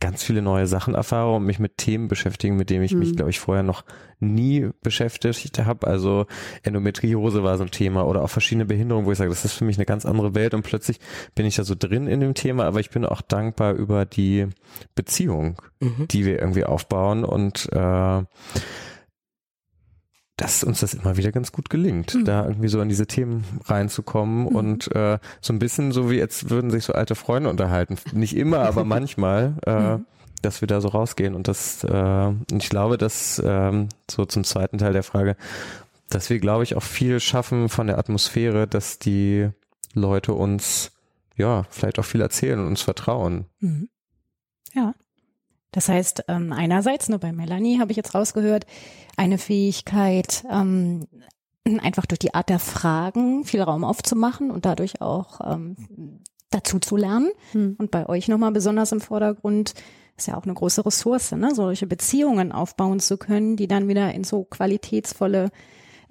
ganz 0.00 0.22
viele 0.22 0.42
neue 0.42 0.66
Sachen 0.66 0.94
erfahre 0.94 1.34
und 1.34 1.44
mich 1.44 1.58
mit 1.58 1.78
Themen 1.78 2.08
beschäftigen, 2.08 2.56
mit 2.56 2.70
denen 2.70 2.84
ich 2.84 2.92
mhm. 2.92 3.00
mich, 3.00 3.16
glaube 3.16 3.30
ich, 3.30 3.40
vorher 3.40 3.62
noch 3.62 3.84
nie 4.20 4.70
beschäftigt 4.82 5.58
habe. 5.58 5.86
Also 5.86 6.26
Endometriose 6.62 7.42
war 7.42 7.58
so 7.58 7.64
ein 7.64 7.70
Thema 7.70 8.06
oder 8.06 8.22
auch 8.22 8.30
verschiedene 8.30 8.66
Behinderungen, 8.66 9.06
wo 9.06 9.12
ich 9.12 9.18
sage, 9.18 9.30
das 9.30 9.44
ist 9.44 9.54
für 9.54 9.64
mich 9.64 9.76
eine 9.76 9.86
ganz 9.86 10.06
andere 10.06 10.34
Welt 10.34 10.54
und 10.54 10.62
plötzlich 10.62 11.00
bin 11.34 11.46
ich 11.46 11.56
da 11.56 11.64
so 11.64 11.74
drin 11.78 12.06
in 12.06 12.20
dem 12.20 12.34
Thema, 12.34 12.64
aber 12.64 12.80
ich 12.80 12.90
bin 12.90 13.04
auch 13.04 13.20
dankbar 13.20 13.74
über 13.74 14.04
die 14.04 14.46
Beziehung, 14.94 15.60
mhm. 15.80 16.06
die 16.08 16.24
wir 16.24 16.38
irgendwie 16.40 16.64
aufbauen 16.64 17.24
und 17.24 17.68
äh, 17.72 18.22
dass 20.36 20.64
uns 20.64 20.80
das 20.80 20.94
immer 20.94 21.16
wieder 21.16 21.30
ganz 21.30 21.52
gut 21.52 21.68
gelingt, 21.70 22.14
mhm. 22.14 22.24
da 22.24 22.46
irgendwie 22.46 22.68
so 22.68 22.80
an 22.80 22.88
diese 22.88 23.06
Themen 23.06 23.44
reinzukommen 23.64 24.40
mhm. 24.40 24.46
und 24.46 24.94
äh, 24.94 25.18
so 25.40 25.52
ein 25.52 25.58
bisschen 25.58 25.92
so 25.92 26.10
wie 26.10 26.16
jetzt 26.16 26.50
würden 26.50 26.70
sich 26.70 26.84
so 26.84 26.94
alte 26.94 27.14
Freunde 27.14 27.50
unterhalten. 27.50 27.98
Nicht 28.12 28.36
immer, 28.36 28.60
aber 28.66 28.84
manchmal, 28.84 29.54
äh, 29.66 29.96
mhm. 29.96 30.06
dass 30.40 30.60
wir 30.60 30.68
da 30.68 30.80
so 30.80 30.88
rausgehen 30.88 31.34
und 31.34 31.48
das, 31.48 31.84
äh, 31.84 32.30
ich 32.52 32.70
glaube, 32.70 32.98
dass 32.98 33.42
ähm, 33.44 33.88
so 34.10 34.24
zum 34.24 34.44
zweiten 34.44 34.78
Teil 34.78 34.94
der 34.94 35.02
Frage, 35.02 35.36
dass 36.08 36.30
wir, 36.30 36.38
glaube 36.38 36.64
ich, 36.64 36.76
auch 36.76 36.82
viel 36.82 37.20
schaffen 37.20 37.68
von 37.68 37.86
der 37.86 37.98
Atmosphäre, 37.98 38.66
dass 38.66 38.98
die 38.98 39.48
Leute 39.94 40.32
uns 40.32 40.92
ja 41.36 41.64
vielleicht 41.70 41.98
auch 41.98 42.04
viel 42.04 42.20
erzählen 42.20 42.58
und 42.58 42.66
uns 42.66 42.82
vertrauen. 42.82 43.46
Mhm. 43.60 43.88
Ja. 44.74 44.94
Das 45.72 45.88
heißt, 45.88 46.24
ähm, 46.28 46.52
einerseits, 46.52 47.08
nur 47.08 47.18
bei 47.18 47.32
Melanie 47.32 47.80
habe 47.80 47.90
ich 47.90 47.96
jetzt 47.96 48.14
rausgehört, 48.14 48.66
eine 49.16 49.38
Fähigkeit, 49.38 50.44
ähm, 50.50 51.06
einfach 51.80 52.06
durch 52.06 52.18
die 52.18 52.34
Art 52.34 52.48
der 52.48 52.58
Fragen 52.58 53.44
viel 53.44 53.62
Raum 53.62 53.84
aufzumachen 53.84 54.50
und 54.50 54.64
dadurch 54.64 55.00
auch 55.00 55.40
ähm, 55.44 55.76
dazu 56.50 56.78
zu 56.78 56.96
lernen. 56.96 57.30
Hm. 57.52 57.76
Und 57.78 57.90
bei 57.90 58.08
euch 58.08 58.28
nochmal 58.28 58.52
besonders 58.52 58.92
im 58.92 59.00
Vordergrund 59.00 59.74
ist 60.16 60.28
ja 60.28 60.36
auch 60.36 60.44
eine 60.44 60.54
große 60.54 60.84
Ressource, 60.84 61.32
ne? 61.32 61.54
solche 61.54 61.86
Beziehungen 61.86 62.52
aufbauen 62.52 63.00
zu 63.00 63.16
können, 63.16 63.56
die 63.56 63.66
dann 63.66 63.88
wieder 63.88 64.12
in 64.12 64.24
so 64.24 64.44
qualitätsvolle 64.44 65.50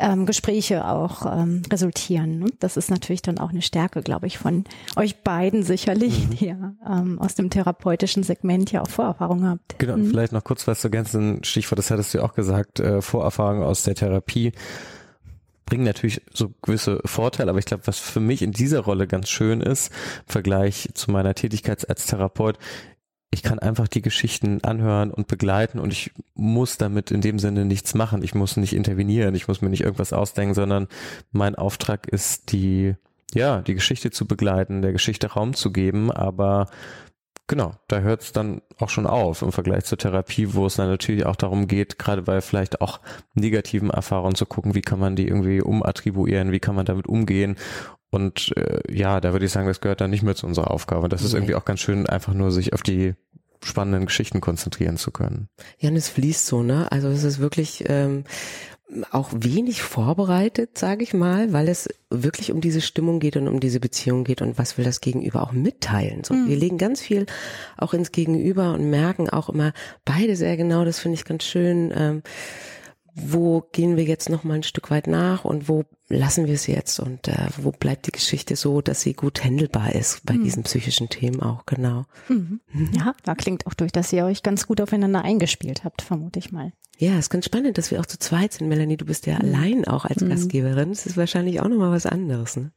ähm, 0.01 0.25
Gespräche 0.25 0.85
auch 0.87 1.25
ähm, 1.25 1.61
resultieren. 1.71 2.39
Ne? 2.39 2.45
Das 2.59 2.77
ist 2.77 2.89
natürlich 2.89 3.21
dann 3.21 3.37
auch 3.37 3.51
eine 3.51 3.61
Stärke, 3.61 4.01
glaube 4.01 4.27
ich, 4.27 4.37
von 4.37 4.65
euch 4.95 5.21
beiden 5.23 5.63
sicherlich, 5.63 6.27
mhm. 6.27 6.29
die 6.31 6.45
ja 6.45 6.73
ähm, 6.85 7.19
aus 7.19 7.35
dem 7.35 7.49
therapeutischen 7.49 8.23
Segment 8.23 8.71
ja 8.71 8.81
auch 8.81 8.89
Vorerfahrung 8.89 9.47
habt. 9.47 9.79
Genau, 9.79 9.97
mhm. 9.97 10.07
vielleicht 10.07 10.33
noch 10.33 10.43
kurz 10.43 10.67
was 10.67 10.81
zu 10.81 10.87
ergänzen. 10.87 11.43
Stichwort, 11.43 11.79
das 11.79 11.91
hattest 11.91 12.13
du 12.13 12.19
ja 12.19 12.23
auch 12.23 12.33
gesagt, 12.33 12.79
äh, 12.79 13.01
Vorerfahrung 13.01 13.63
aus 13.63 13.83
der 13.83 13.95
Therapie 13.95 14.51
bringen 15.71 15.85
natürlich 15.85 16.21
so 16.33 16.53
gewisse 16.61 16.99
Vorteile, 17.05 17.49
aber 17.49 17.59
ich 17.59 17.65
glaube, 17.65 17.87
was 17.87 17.97
für 17.97 18.19
mich 18.19 18.41
in 18.41 18.51
dieser 18.51 18.81
Rolle 18.81 19.07
ganz 19.07 19.29
schön 19.29 19.61
ist, 19.61 19.87
im 20.27 20.33
Vergleich 20.33 20.89
zu 20.95 21.11
meiner 21.11 21.33
Tätigkeit 21.33 21.87
als 21.87 22.07
Therapeut, 22.07 22.57
ich 23.33 23.43
kann 23.43 23.59
einfach 23.59 23.87
die 23.87 24.01
Geschichten 24.01 24.61
anhören 24.63 25.09
und 25.09 25.27
begleiten 25.27 25.79
und 25.79 25.91
ich 25.93 26.11
muss 26.35 26.77
damit 26.77 27.11
in 27.11 27.21
dem 27.21 27.39
Sinne 27.39 27.63
nichts 27.63 27.93
machen. 27.93 28.23
Ich 28.23 28.35
muss 28.35 28.57
nicht 28.57 28.73
intervenieren, 28.73 29.35
ich 29.35 29.47
muss 29.47 29.61
mir 29.61 29.69
nicht 29.69 29.83
irgendwas 29.83 30.11
ausdenken, 30.11 30.53
sondern 30.53 30.87
mein 31.31 31.55
Auftrag 31.55 32.07
ist, 32.07 32.51
die, 32.51 32.95
ja, 33.33 33.61
die 33.61 33.73
Geschichte 33.73 34.11
zu 34.11 34.27
begleiten, 34.27 34.81
der 34.81 34.91
Geschichte 34.91 35.27
Raum 35.27 35.53
zu 35.53 35.71
geben, 35.71 36.11
aber 36.11 36.67
genau, 37.47 37.73
da 37.87 37.99
hört 38.01 38.21
es 38.21 38.33
dann 38.33 38.61
auch 38.79 38.89
schon 38.89 39.07
auf 39.07 39.41
im 39.41 39.53
Vergleich 39.53 39.85
zur 39.85 39.97
Therapie, 39.97 40.53
wo 40.53 40.65
es 40.65 40.75
dann 40.75 40.89
natürlich 40.89 41.25
auch 41.25 41.37
darum 41.37 41.67
geht, 41.67 41.97
gerade 41.97 42.23
bei 42.23 42.41
vielleicht 42.41 42.81
auch 42.81 42.99
negativen 43.33 43.91
Erfahrungen 43.91 44.35
zu 44.35 44.45
gucken, 44.45 44.75
wie 44.75 44.81
kann 44.81 44.99
man 44.99 45.15
die 45.15 45.27
irgendwie 45.27 45.61
umattribuieren, 45.61 46.51
wie 46.51 46.59
kann 46.59 46.75
man 46.75 46.85
damit 46.85 47.07
umgehen 47.07 47.55
und 48.11 48.55
äh, 48.57 48.79
ja, 48.93 49.19
da 49.21 49.31
würde 49.31 49.45
ich 49.45 49.51
sagen, 49.51 49.67
das 49.67 49.81
gehört 49.81 50.01
dann 50.01 50.11
nicht 50.11 50.21
mehr 50.23 50.35
zu 50.35 50.45
unserer 50.45 50.69
Aufgabe. 50.69 51.09
Das 51.09 51.23
ist 51.23 51.33
irgendwie 51.33 51.55
auch 51.55 51.65
ganz 51.65 51.79
schön, 51.79 52.05
einfach 52.07 52.33
nur 52.33 52.51
sich 52.51 52.73
auf 52.73 52.83
die 52.83 53.15
spannenden 53.63 54.05
Geschichten 54.05 54.41
konzentrieren 54.41 54.97
zu 54.97 55.11
können. 55.11 55.47
Ja, 55.79 55.89
und 55.89 55.95
es 55.95 56.09
fließt 56.09 56.45
so, 56.45 56.61
ne? 56.61 56.91
Also 56.91 57.07
es 57.07 57.23
ist 57.23 57.39
wirklich 57.39 57.85
ähm, 57.87 58.25
auch 59.11 59.29
wenig 59.33 59.81
vorbereitet, 59.81 60.77
sage 60.77 61.03
ich 61.03 61.13
mal, 61.13 61.53
weil 61.53 61.69
es 61.69 61.87
wirklich 62.09 62.51
um 62.51 62.59
diese 62.59 62.81
Stimmung 62.81 63.19
geht 63.19 63.37
und 63.37 63.47
um 63.47 63.59
diese 63.59 63.79
Beziehung 63.79 64.23
geht 64.23 64.41
und 64.41 64.57
was 64.57 64.77
will 64.77 64.85
das 64.85 64.99
Gegenüber 64.99 65.43
auch 65.43 65.53
mitteilen. 65.53 66.23
So, 66.23 66.33
mhm. 66.33 66.49
Wir 66.49 66.57
legen 66.57 66.77
ganz 66.77 66.99
viel 67.01 67.25
auch 67.77 67.93
ins 67.93 68.11
Gegenüber 68.11 68.73
und 68.73 68.89
merken 68.89 69.29
auch 69.29 69.49
immer 69.49 69.73
beide 70.03 70.35
sehr 70.35 70.57
genau, 70.57 70.83
das 70.83 70.99
finde 70.99 71.15
ich 71.15 71.25
ganz 71.25 71.43
schön. 71.43 71.93
Ähm, 71.95 72.23
wo 73.13 73.61
gehen 73.71 73.97
wir 73.97 74.03
jetzt 74.03 74.29
noch 74.29 74.43
mal 74.43 74.55
ein 74.55 74.63
Stück 74.63 74.89
weit 74.89 75.07
nach 75.07 75.43
und 75.43 75.67
wo 75.67 75.83
lassen 76.07 76.47
wir 76.47 76.53
es 76.53 76.67
jetzt 76.67 76.99
und 76.99 77.27
äh, 77.27 77.47
wo 77.57 77.71
bleibt 77.71 78.07
die 78.07 78.11
Geschichte 78.11 78.55
so, 78.55 78.81
dass 78.81 79.01
sie 79.01 79.13
gut 79.13 79.43
handelbar 79.43 79.93
ist 79.93 80.25
bei 80.25 80.33
mhm. 80.33 80.43
diesen 80.43 80.63
psychischen 80.63 81.09
Themen 81.09 81.41
auch, 81.41 81.65
genau. 81.65 82.05
Mhm. 82.29 82.61
Ja, 82.93 83.15
da 83.23 83.35
klingt 83.35 83.67
auch 83.67 83.73
durch, 83.73 83.91
dass 83.91 84.13
ihr 84.13 84.25
euch 84.25 84.43
ganz 84.43 84.67
gut 84.67 84.81
aufeinander 84.81 85.23
eingespielt 85.23 85.83
habt, 85.83 86.01
vermute 86.01 86.39
ich 86.39 86.51
mal. 86.51 86.71
Ja, 86.97 87.17
ist 87.17 87.29
ganz 87.31 87.45
spannend, 87.45 87.77
dass 87.77 87.89
wir 87.89 87.99
auch 87.99 88.05
zu 88.05 88.19
zweit 88.19 88.53
sind. 88.53 88.67
Melanie, 88.67 88.97
du 88.97 89.05
bist 89.05 89.25
ja 89.25 89.35
mhm. 89.35 89.41
allein 89.41 89.87
auch 89.87 90.05
als 90.05 90.21
mhm. 90.21 90.29
Gastgeberin. 90.29 90.89
Das 90.89 91.05
ist 91.05 91.17
wahrscheinlich 91.17 91.59
auch 91.59 91.67
nochmal 91.67 91.91
was 91.91 92.05
anderes. 92.05 92.57
Ne? 92.57 92.71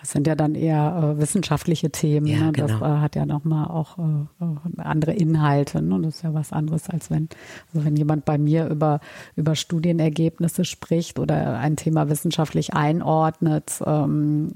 Das 0.00 0.12
sind 0.12 0.26
ja 0.26 0.34
dann 0.34 0.54
eher 0.54 1.16
äh, 1.16 1.20
wissenschaftliche 1.20 1.90
Themen. 1.90 2.26
Ja, 2.26 2.46
ne? 2.46 2.52
genau. 2.52 2.66
Das 2.68 2.80
äh, 2.80 3.00
hat 3.00 3.16
ja 3.16 3.26
nochmal 3.26 3.66
auch 3.68 3.98
äh, 3.98 4.02
äh, 4.44 4.82
andere 4.82 5.12
Inhalte. 5.12 5.82
Ne? 5.82 6.00
Das 6.02 6.16
ist 6.16 6.22
ja 6.22 6.34
was 6.34 6.52
anderes, 6.52 6.88
als 6.88 7.10
wenn, 7.10 7.28
also 7.72 7.84
wenn 7.84 7.96
jemand 7.96 8.24
bei 8.24 8.38
mir 8.38 8.68
über, 8.68 9.00
über 9.34 9.56
Studienergebnisse 9.56 10.64
spricht 10.64 11.18
oder 11.18 11.58
ein 11.58 11.76
Thema 11.76 12.08
wissenschaftlich 12.08 12.74
einordnet, 12.74 13.82
ähm, 13.84 14.52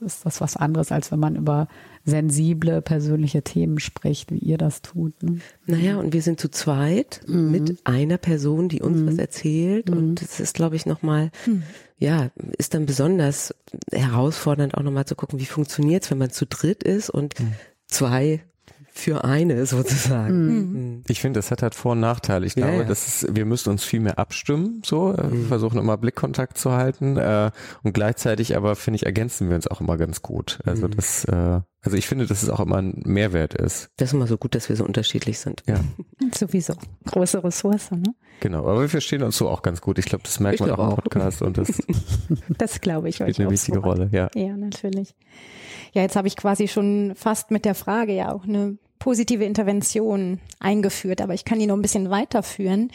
ist 0.00 0.26
das 0.26 0.40
was 0.40 0.56
anderes, 0.56 0.92
als 0.92 1.10
wenn 1.10 1.20
man 1.20 1.36
über 1.36 1.68
sensible 2.06 2.80
persönliche 2.80 3.42
Themen 3.42 3.80
spricht, 3.80 4.30
wie 4.32 4.38
ihr 4.38 4.58
das 4.58 4.80
tut. 4.80 5.20
Ne? 5.22 5.40
Naja, 5.66 5.98
und 5.98 6.12
wir 6.12 6.22
sind 6.22 6.40
zu 6.40 6.48
zweit 6.48 7.20
mit 7.26 7.78
einer 7.84 8.16
Person, 8.16 8.68
die 8.68 8.80
uns 8.80 9.04
was 9.04 9.18
erzählt. 9.18 9.90
Und 9.90 10.22
das 10.22 10.40
ist, 10.40 10.54
glaube 10.54 10.76
ich, 10.76 10.86
nochmal, 10.86 11.30
ja, 11.98 12.30
ist 12.56 12.74
dann 12.74 12.86
besonders 12.86 13.54
herausfordernd, 13.92 14.74
auch 14.74 14.82
nochmal 14.82 15.04
zu 15.04 15.16
gucken, 15.16 15.40
wie 15.40 15.46
funktioniert's, 15.46 16.10
wenn 16.10 16.18
man 16.18 16.30
zu 16.30 16.46
dritt 16.46 16.84
ist 16.84 17.10
und 17.10 17.34
zwei 17.88 18.44
für 18.98 19.24
eine 19.24 19.66
sozusagen. 19.66 20.46
Mhm. 20.46 21.02
Ich 21.08 21.20
finde, 21.20 21.38
das 21.38 21.50
hat 21.50 21.62
halt 21.62 21.74
Vor- 21.74 21.92
und 21.92 22.00
Nachteile. 22.00 22.46
Ich 22.46 22.54
Ja, 22.56 22.66
glaube, 22.66 22.82
ja. 22.82 22.88
das 22.88 23.22
ist, 23.22 23.36
wir 23.36 23.44
müssen 23.44 23.70
uns 23.70 23.84
viel 23.84 24.00
mehr 24.00 24.18
abstimmen, 24.18 24.82
so, 24.84 25.12
äh, 25.12 25.30
wir 25.32 25.46
versuchen 25.46 25.78
immer 25.78 25.96
Blickkontakt 25.96 26.58
zu 26.58 26.72
halten, 26.72 27.16
äh, 27.16 27.50
und 27.82 27.92
gleichzeitig 27.92 28.56
aber, 28.56 28.74
finde 28.76 28.96
ich, 28.96 29.06
ergänzen 29.06 29.48
wir 29.48 29.56
uns 29.56 29.66
auch 29.66 29.80
immer 29.80 29.96
ganz 29.96 30.22
gut. 30.22 30.58
Also 30.64 30.88
das, 30.88 31.24
äh, 31.26 31.60
also 31.82 31.96
ich 31.96 32.08
finde, 32.08 32.26
dass 32.26 32.42
es 32.42 32.48
auch 32.50 32.58
immer 32.60 32.78
ein 32.78 33.02
Mehrwert 33.04 33.54
ist. 33.54 33.90
Das 33.96 34.08
ist 34.08 34.14
immer 34.14 34.26
so 34.26 34.38
gut, 34.38 34.54
dass 34.54 34.68
wir 34.68 34.76
so 34.76 34.84
unterschiedlich 34.84 35.38
sind. 35.38 35.62
Ja, 35.66 35.76
Sowieso. 36.34 36.74
Große 37.06 37.44
Ressource, 37.44 37.90
ne? 37.92 38.14
genau. 38.40 38.66
Aber 38.66 38.80
wir 38.80 38.88
verstehen 38.88 39.22
uns 39.22 39.36
so 39.36 39.48
auch 39.48 39.62
ganz 39.62 39.80
gut. 39.80 39.98
Ich 39.98 40.06
glaube, 40.06 40.24
das 40.24 40.40
merkt 40.40 40.56
Ich 40.56 40.60
man 40.60 40.70
auch 40.72 40.78
im 40.78 40.84
auch. 40.92 40.96
Podcast 40.96 41.42
und 41.42 41.58
das 41.58 41.68
spielt 41.68 42.42
Das 42.58 42.80
glaube 42.80 43.08
ich 43.08 43.22
euch 43.22 43.38
eine 43.38 43.48
auch 43.48 43.52
wichtige 43.52 43.78
so. 43.78 43.84
Rolle, 43.84 44.08
ja. 44.12 44.28
Ja, 44.34 44.56
natürlich. 44.56 45.14
Ja, 45.92 46.02
jetzt 46.02 46.16
habe 46.16 46.28
ich 46.28 46.36
quasi 46.36 46.66
schon 46.68 47.12
fast 47.14 47.50
mit 47.50 47.64
der 47.64 47.74
Frage 47.74 48.12
ja 48.12 48.32
auch 48.32 48.44
eine 48.44 48.78
positive 48.98 49.44
Intervention 49.44 50.40
eingeführt, 50.60 51.20
aber 51.20 51.34
ich 51.34 51.44
kann 51.44 51.58
die 51.58 51.66
noch 51.66 51.76
ein 51.76 51.82
bisschen 51.82 52.10
weiterführen. 52.10 52.90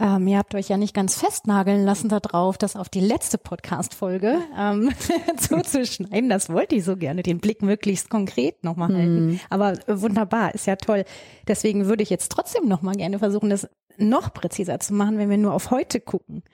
Ähm, 0.00 0.28
ihr 0.28 0.38
habt 0.38 0.54
euch 0.54 0.68
ja 0.68 0.76
nicht 0.76 0.94
ganz 0.94 1.18
festnageln 1.18 1.84
lassen 1.84 2.08
darauf, 2.08 2.56
das 2.56 2.76
auf 2.76 2.88
die 2.88 3.00
letzte 3.00 3.36
Podcast-Folge 3.36 4.38
ähm, 4.56 4.92
zuzuschneiden. 5.36 6.30
Das 6.30 6.50
wollte 6.50 6.76
ich 6.76 6.84
so 6.84 6.96
gerne, 6.96 7.24
den 7.24 7.40
Blick 7.40 7.62
möglichst 7.62 8.08
konkret 8.08 8.62
nochmal 8.62 8.94
halten. 8.94 9.40
Aber 9.50 9.72
äh, 9.72 10.00
wunderbar, 10.00 10.54
ist 10.54 10.66
ja 10.66 10.76
toll. 10.76 11.04
Deswegen 11.48 11.86
würde 11.86 12.04
ich 12.04 12.10
jetzt 12.10 12.30
trotzdem 12.30 12.68
nochmal 12.68 12.94
gerne 12.94 13.18
versuchen, 13.18 13.50
das 13.50 13.68
noch 13.96 14.32
präziser 14.32 14.78
zu 14.78 14.94
machen, 14.94 15.18
wenn 15.18 15.30
wir 15.30 15.38
nur 15.38 15.52
auf 15.52 15.72
heute 15.72 16.00
gucken. 16.00 16.44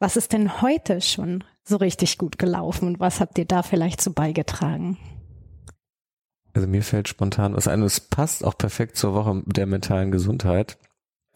Was 0.00 0.16
ist 0.16 0.32
denn 0.32 0.60
heute 0.60 1.00
schon 1.00 1.44
so 1.62 1.76
richtig 1.76 2.18
gut 2.18 2.38
gelaufen 2.38 2.88
und 2.88 2.98
was 2.98 3.20
habt 3.20 3.38
ihr 3.38 3.44
da 3.44 3.62
vielleicht 3.62 4.00
zu 4.00 4.12
beigetragen? 4.12 4.98
Also 6.54 6.68
mir 6.68 6.82
fällt 6.82 7.08
spontan 7.08 7.56
was 7.56 7.68
ein. 7.68 7.82
Es 7.82 8.00
passt 8.00 8.44
auch 8.44 8.56
perfekt 8.56 8.96
zur 8.96 9.14
Woche 9.14 9.42
der 9.46 9.66
mentalen 9.66 10.12
Gesundheit. 10.12 10.78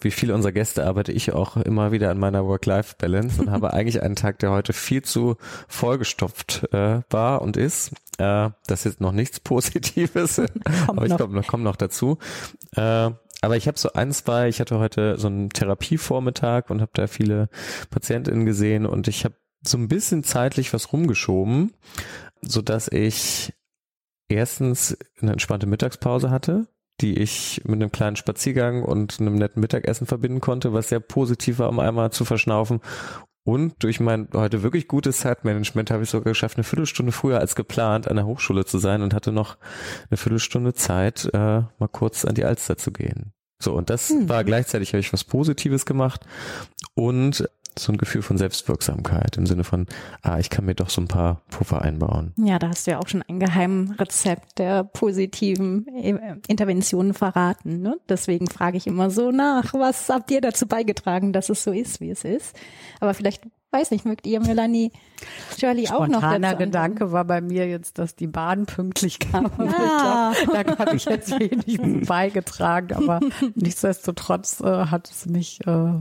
Wie 0.01 0.13
viele 0.13 0.33
unserer 0.33 0.53
Gäste 0.53 0.87
arbeite 0.87 1.11
ich 1.11 1.33
auch 1.33 1.57
immer 1.57 1.91
wieder 1.91 2.11
an 2.11 2.21
meiner 2.21 2.47
Work-Life-Balance 2.47 3.43
und 3.43 3.51
habe 3.51 3.73
eigentlich 3.73 4.01
einen 4.01 4.15
Tag, 4.15 4.39
der 4.39 4.53
heute 4.53 4.73
viel 4.73 5.03
zu 5.03 5.37
vollgestopft 5.67 6.73
äh, 6.73 7.01
war 7.11 7.43
und 7.43 7.57
ist. 7.57 7.91
Äh, 8.19 8.51
das 8.69 8.81
ist 8.81 8.85
jetzt 8.85 9.01
noch 9.01 9.11
nichts 9.11 9.41
Positives, 9.41 10.41
aber 10.87 11.05
ich 11.05 11.17
glaube, 11.17 11.35
noch 11.35 11.49
kommt 11.49 11.65
noch 11.65 11.75
dazu. 11.75 12.19
Äh, 12.77 13.11
aber 13.41 13.57
ich 13.57 13.67
habe 13.67 13.79
so 13.79 13.93
ein, 13.93 14.13
zwei, 14.13 14.49
ich 14.49 14.61
hatte 14.61 14.79
heute 14.79 15.19
so 15.19 15.27
einen 15.27 15.51
Therapievormittag 15.51 16.71
und 16.71 16.81
habe 16.81 16.93
da 16.95 17.09
viele 17.09 17.49
PatientInnen 17.91 18.47
gesehen 18.47 18.87
und 18.87 19.09
ich 19.09 19.25
habe 19.25 19.35
so 19.63 19.79
ein 19.79 19.89
bisschen 19.89 20.23
zeitlich 20.23 20.73
was 20.73 20.93
rumgeschoben, 20.93 21.73
so 22.41 22.63
dass 22.63 22.89
ich 22.89 23.53
erstens 24.29 24.97
eine 25.21 25.33
entspannte 25.33 25.67
Mittagspause 25.67 26.31
hatte, 26.31 26.69
die 27.01 27.19
ich 27.19 27.63
mit 27.65 27.75
einem 27.75 27.93
kleinen 27.93 28.17
Spaziergang 28.17 28.83
und 28.83 29.21
einem 29.21 29.37
netten 29.37 29.61
Mittagessen 29.61 30.07
verbinden 30.07 30.41
konnte, 30.41 30.73
was 30.73 30.89
sehr 30.89 31.01
positiv 31.01 31.59
war, 31.59 31.69
um 31.69 31.79
einmal 31.79 32.11
zu 32.11 32.25
verschnaufen. 32.25 32.81
Und 33.45 33.83
durch 33.83 33.99
mein 33.99 34.29
heute 34.35 34.63
wirklich 34.63 34.89
gutes 34.89 35.21
Zeitmanagement 35.21 35.91
habe 35.91 36.03
ich 36.03 36.11
sogar 36.11 36.33
geschafft, 36.33 36.59
eine 36.59 36.65
Viertelstunde 36.65 37.13
früher 37.13 37.41
als 37.41 37.57
geplant 37.57 38.07
an 38.07 38.17
der 38.17 38.27
Hochschule 38.27 38.67
zu 38.67 38.79
sein 38.79 39.01
und 39.01 39.15
hatte 39.15 39.33
noch 39.33 39.57
eine 40.11 40.19
Viertelstunde 40.19 40.75
Zeit, 40.75 41.31
äh, 41.33 41.63
mal 41.79 41.89
kurz 41.91 42.27
an 42.27 42.35
die 42.35 42.45
Alster 42.45 42.77
zu 42.77 42.93
gehen. 42.93 43.33
So, 43.61 43.73
und 43.73 43.91
das 43.91 44.13
war 44.29 44.45
gleichzeitig, 44.45 44.93
habe 44.93 45.01
ich 45.01 45.13
was 45.13 45.25
Positives 45.25 45.87
gemacht 45.87 46.27
und 46.95 47.49
so 47.79 47.93
ein 47.93 47.99
Gefühl 47.99 48.23
von 48.23 48.39
Selbstwirksamkeit 48.39 49.37
im 49.37 49.47
Sinne 49.47 49.65
von, 49.65 49.87
ah, 50.23 50.39
ich 50.39 50.51
kann 50.51 50.65
mir 50.65 50.75
doch 50.75 50.91
so 50.91 51.01
ein 51.01 51.09
paar 51.09 51.43
Puffer 51.51 51.83
einbauen. 51.83 52.33
Ja, 52.37 52.59
da 52.59 52.69
hast 52.69 52.87
du 52.87 52.93
ja 52.93 52.99
auch 52.99 53.09
schon 53.09 53.23
ein 53.23 53.41
Geheimrezept 53.41 54.59
der 54.59 54.85
positiven 54.85 55.87
äh, 55.89 56.37
Interventionen 56.49 57.15
verraten. 57.15 57.81
Ne? 57.81 57.99
Deswegen 58.09 58.49
frage 58.49 58.77
ich 58.77 58.87
immer 58.87 59.11
so 59.11 59.31
nach, 59.31 59.75
was 59.75 60.09
habt 60.09 60.31
ihr 60.31 60.41
dazu 60.41 60.67
beigetragen, 60.67 61.33
dass 61.33 61.49
es 61.49 61.65
so 61.65 61.73
ist, 61.73 62.01
wie 62.01 62.11
es 62.11 62.25
ist? 62.25 62.57
Aber 63.01 63.15
vielleicht, 63.15 63.45
weiß 63.71 63.91
nicht, 63.91 64.05
mögt 64.05 64.27
ihr, 64.27 64.41
Melanie, 64.41 64.93
Shirley 65.59 65.89
auch 65.89 66.07
noch 66.07 66.21
Spontaner 66.21 66.55
Gedanke 66.55 67.13
war 67.13 67.25
bei 67.25 67.41
mir 67.41 67.69
jetzt, 67.69 67.99
dass 67.99 68.17
die 68.17 68.27
Bahn 68.27 68.67
pünktlich 68.67 69.19
kam. 69.19 69.47
Ah. 69.59 70.33
Glaub, 70.45 70.67
da 70.67 70.79
habe 70.79 70.97
ich 70.97 71.05
jetzt 71.05 71.39
wenig 71.39 72.07
beigetragen, 72.07 72.95
aber 72.95 73.21
nichtsdestotrotz 73.55 74.61
äh, 74.61 74.87
hat 74.87 75.11
es 75.11 75.27
mich 75.27 75.67
äh, 75.67 75.93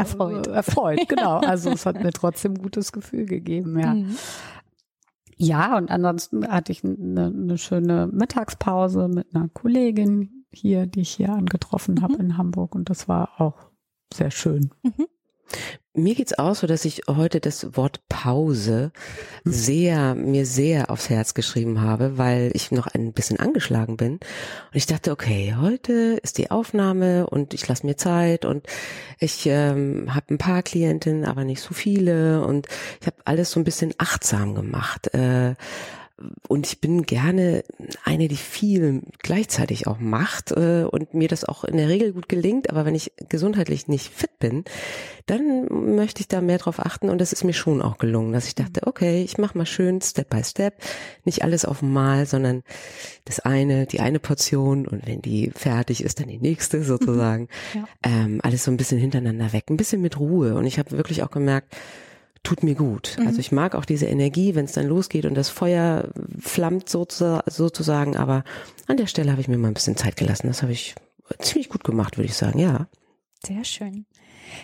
Erfreut. 0.00 0.46
Äh, 0.46 0.52
erfreut, 0.52 1.08
genau. 1.08 1.38
Also 1.38 1.70
es 1.70 1.86
hat 1.86 2.02
mir 2.02 2.12
trotzdem 2.12 2.54
ein 2.54 2.62
gutes 2.62 2.92
Gefühl 2.92 3.26
gegeben, 3.26 3.78
ja. 3.78 3.94
Mhm. 3.94 4.16
Ja, 5.36 5.78
und 5.78 5.90
ansonsten 5.90 6.46
hatte 6.46 6.70
ich 6.70 6.84
eine, 6.84 7.26
eine 7.26 7.56
schöne 7.56 8.08
Mittagspause 8.12 9.08
mit 9.08 9.34
einer 9.34 9.48
Kollegin 9.48 10.44
hier, 10.52 10.86
die 10.86 11.00
ich 11.00 11.10
hier 11.10 11.32
angetroffen 11.32 12.02
habe 12.02 12.14
in 12.16 12.36
Hamburg 12.36 12.74
und 12.74 12.90
das 12.90 13.08
war 13.08 13.40
auch 13.40 13.70
sehr 14.12 14.30
schön. 14.30 14.70
Mir 15.92 16.14
geht's 16.14 16.38
auch 16.38 16.54
so, 16.54 16.68
dass 16.68 16.84
ich 16.84 17.02
heute 17.08 17.40
das 17.40 17.76
Wort 17.76 18.00
Pause 18.08 18.92
sehr, 19.44 20.14
mir 20.14 20.46
sehr 20.46 20.88
aufs 20.88 21.10
Herz 21.10 21.34
geschrieben 21.34 21.80
habe, 21.80 22.16
weil 22.16 22.52
ich 22.54 22.70
noch 22.70 22.86
ein 22.86 23.12
bisschen 23.12 23.40
angeschlagen 23.40 23.96
bin. 23.96 24.12
Und 24.12 24.20
ich 24.74 24.86
dachte, 24.86 25.10
okay, 25.10 25.56
heute 25.60 26.20
ist 26.22 26.38
die 26.38 26.52
Aufnahme 26.52 27.26
und 27.26 27.54
ich 27.54 27.66
lasse 27.66 27.84
mir 27.84 27.96
Zeit 27.96 28.44
und 28.44 28.66
ich 29.18 29.46
ähm, 29.46 30.14
habe 30.14 30.34
ein 30.34 30.38
paar 30.38 30.62
Klientinnen, 30.62 31.24
aber 31.24 31.42
nicht 31.42 31.60
so 31.60 31.74
viele 31.74 32.44
und 32.44 32.68
ich 33.00 33.08
habe 33.08 33.16
alles 33.24 33.50
so 33.50 33.58
ein 33.58 33.64
bisschen 33.64 33.92
achtsam 33.98 34.54
gemacht. 34.54 35.12
Äh, 35.12 35.56
und 36.48 36.66
ich 36.66 36.80
bin 36.80 37.02
gerne 37.02 37.62
eine, 38.04 38.28
die 38.28 38.36
viel 38.36 39.02
gleichzeitig 39.18 39.86
auch 39.86 39.98
macht 39.98 40.52
äh, 40.52 40.84
und 40.84 41.14
mir 41.14 41.28
das 41.28 41.44
auch 41.44 41.64
in 41.64 41.76
der 41.76 41.88
Regel 41.88 42.12
gut 42.12 42.28
gelingt. 42.28 42.70
Aber 42.70 42.84
wenn 42.84 42.94
ich 42.94 43.12
gesundheitlich 43.28 43.88
nicht 43.88 44.12
fit 44.12 44.38
bin, 44.38 44.64
dann 45.26 45.66
möchte 45.96 46.20
ich 46.20 46.28
da 46.28 46.40
mehr 46.40 46.58
drauf 46.58 46.78
achten. 46.78 47.08
Und 47.08 47.20
das 47.20 47.32
ist 47.32 47.44
mir 47.44 47.52
schon 47.52 47.82
auch 47.82 47.98
gelungen, 47.98 48.32
dass 48.32 48.46
ich 48.46 48.54
dachte, 48.54 48.86
okay, 48.86 49.22
ich 49.22 49.38
mache 49.38 49.56
mal 49.56 49.66
schön 49.66 50.00
Step 50.00 50.30
by 50.30 50.44
Step, 50.44 50.74
nicht 51.24 51.42
alles 51.44 51.64
auf 51.64 51.82
einmal, 51.82 52.26
sondern 52.26 52.62
das 53.24 53.40
eine, 53.40 53.86
die 53.86 54.00
eine 54.00 54.18
Portion 54.18 54.86
und 54.86 55.06
wenn 55.06 55.22
die 55.22 55.52
fertig 55.54 56.02
ist, 56.02 56.20
dann 56.20 56.28
die 56.28 56.38
nächste 56.38 56.82
sozusagen. 56.82 57.48
Ja. 57.74 57.84
Ähm, 58.02 58.40
alles 58.42 58.64
so 58.64 58.70
ein 58.70 58.76
bisschen 58.76 58.98
hintereinander 58.98 59.52
weg, 59.52 59.64
ein 59.70 59.76
bisschen 59.76 60.02
mit 60.02 60.18
Ruhe. 60.18 60.54
Und 60.54 60.66
ich 60.66 60.78
habe 60.78 60.90
wirklich 60.92 61.22
auch 61.22 61.30
gemerkt, 61.30 61.74
tut 62.42 62.62
mir 62.62 62.74
gut. 62.74 63.16
Also 63.26 63.38
ich 63.38 63.52
mag 63.52 63.74
auch 63.74 63.84
diese 63.84 64.06
Energie, 64.06 64.54
wenn 64.54 64.64
es 64.64 64.72
dann 64.72 64.86
losgeht 64.86 65.26
und 65.26 65.34
das 65.34 65.50
Feuer 65.50 66.08
flammt 66.38 66.88
sozusagen. 66.88 68.16
Aber 68.16 68.44
an 68.86 68.96
der 68.96 69.06
Stelle 69.06 69.30
habe 69.30 69.40
ich 69.40 69.48
mir 69.48 69.58
mal 69.58 69.68
ein 69.68 69.74
bisschen 69.74 69.96
Zeit 69.96 70.16
gelassen. 70.16 70.46
Das 70.46 70.62
habe 70.62 70.72
ich 70.72 70.94
ziemlich 71.38 71.68
gut 71.68 71.84
gemacht, 71.84 72.16
würde 72.16 72.28
ich 72.28 72.34
sagen. 72.34 72.58
Ja. 72.58 72.86
Sehr 73.44 73.64
schön. 73.64 74.06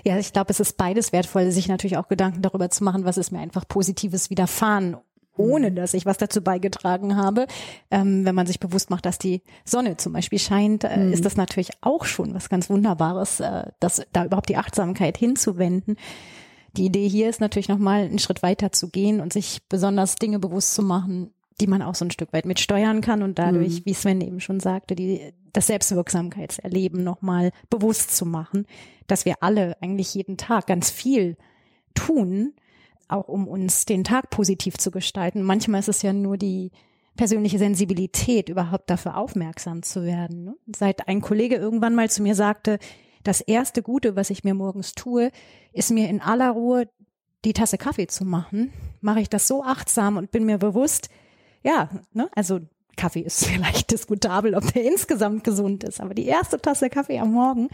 Ja, 0.05 0.19
ich 0.19 0.33
glaube, 0.33 0.51
es 0.51 0.61
ist 0.61 0.77
beides 0.77 1.13
wertvoll, 1.13 1.51
sich 1.51 1.69
natürlich 1.69 1.97
auch 1.97 2.09
Gedanken 2.09 2.43
darüber 2.43 2.71
zu 2.71 2.83
machen, 2.83 3.05
was 3.05 3.19
ist 3.19 3.31
mir 3.31 3.41
einfach 3.41 3.69
Positives 3.69 4.31
widerfahren, 4.31 4.97
ohne 5.37 5.71
dass 5.71 5.95
ich 5.95 6.07
was 6.07 6.19
dazu 6.19 6.43
beigetragen 6.43 7.17
habe. 7.17 7.47
Ähm, 7.91 8.25
wenn 8.25 8.35
man 8.35 8.47
sich 8.47 8.59
bewusst 8.59 8.91
macht, 8.91 9.07
dass 9.07 9.19
die 9.19 9.43
Sonne 9.65 9.97
zum 9.97 10.13
Beispiel 10.13 10.39
scheint, 10.39 10.85
äh, 10.85 11.11
ist 11.11 11.25
das 11.25 11.37
natürlich 11.37 11.71
auch 11.83 12.05
schon 12.05 12.35
was 12.35 12.49
ganz 12.49 12.69
Wunderbares, 12.71 13.41
äh, 13.41 13.71
das, 13.81 14.03
da 14.13 14.25
überhaupt 14.25 14.49
die 14.49 14.57
Achtsamkeit 14.57 15.17
hinzuwenden. 15.17 15.97
Die 16.77 16.85
Idee 16.85 17.09
hier 17.09 17.29
ist 17.29 17.41
natürlich 17.41 17.69
nochmal 17.69 18.03
einen 18.03 18.19
Schritt 18.19 18.43
weiter 18.43 18.73
zu 18.73 18.91
gehen 18.91 19.21
und 19.21 19.33
sich 19.33 19.61
besonders 19.69 20.17
Dinge 20.17 20.39
bewusst 20.39 20.75
zu 20.75 20.83
machen, 20.83 21.33
die 21.61 21.67
man 21.67 21.83
auch 21.83 21.95
so 21.95 22.05
ein 22.05 22.11
Stück 22.11 22.33
weit 22.33 22.45
mitsteuern 22.45 23.01
kann 23.01 23.23
und 23.23 23.39
dadurch, 23.39 23.87
wie 23.87 23.95
Sven 23.95 24.21
eben 24.21 24.41
schon 24.41 24.61
sagte, 24.61 24.95
die, 24.95 25.33
das 25.53 25.69
Selbstwirksamkeitserleben 25.69 27.03
nochmal 27.03 27.51
bewusst 27.71 28.15
zu 28.15 28.27
machen, 28.27 28.67
dass 29.07 29.25
wir 29.25 29.37
alle 29.41 29.77
eigentlich 29.81 30.15
jeden 30.15 30.37
Tag 30.37 30.67
ganz 30.67 30.91
viel 30.91 31.37
tun, 31.95 32.53
auch 33.09 33.29
um 33.29 33.49
uns 33.49 33.87
den 33.87 34.05
Tag 34.05 34.29
positiv 34.29 34.77
zu 34.77 34.91
gestalten. 34.91 35.43
Manchmal 35.43 35.81
ist 35.81 35.89
es 35.89 36.03
ja 36.03 36.13
nur 36.13 36.37
die 36.37 36.73
persönliche 37.17 37.59
Sensibilität, 37.59 38.51
überhaupt 38.51 38.91
dafür 38.91 39.17
aufmerksam 39.17 39.83
zu 39.83 40.05
werden. 40.05 40.45
Ne? 40.45 40.57
Seit 40.77 41.09
ein 41.09 41.23
Kollege 41.23 41.57
irgendwann 41.57 41.95
mal 41.95 42.11
zu 42.11 42.23
mir 42.23 42.35
sagte, 42.35 42.79
das 43.27 43.41
erste 43.41 43.83
Gute, 43.83 44.17
was 44.17 44.31
ich 44.31 44.45
mir 44.45 44.55
morgens 44.55 44.95
tue, 44.95 45.31
ist 45.73 45.91
mir 45.91 46.09
in 46.09 46.21
aller 46.21 46.51
Ruhe 46.51 46.89
die 47.45 47.53
Tasse 47.53 47.79
Kaffee 47.79 48.07
zu 48.07 48.25
machen, 48.25 48.73
mache 49.01 49.21
ich 49.21 49.29
das 49.29 49.47
so 49.47 49.63
achtsam 49.63 50.17
und 50.17 50.31
bin 50.31 50.45
mir 50.45 50.59
bewusst, 50.59 51.09
ja, 51.63 51.91
ne, 52.13 52.29
also 52.35 52.61
Kaffee 52.97 53.21
ist 53.21 53.45
vielleicht 53.47 53.91
diskutabel, 53.91 54.55
ob 54.55 54.73
der 54.73 54.85
insgesamt 54.85 55.45
gesund 55.45 55.85
ist, 55.85 56.01
aber 56.01 56.15
die 56.15 56.27
erste 56.27 56.61
Tasse 56.61 56.89
Kaffee 56.89 57.19
am 57.19 57.33
Morgen, 57.33 57.69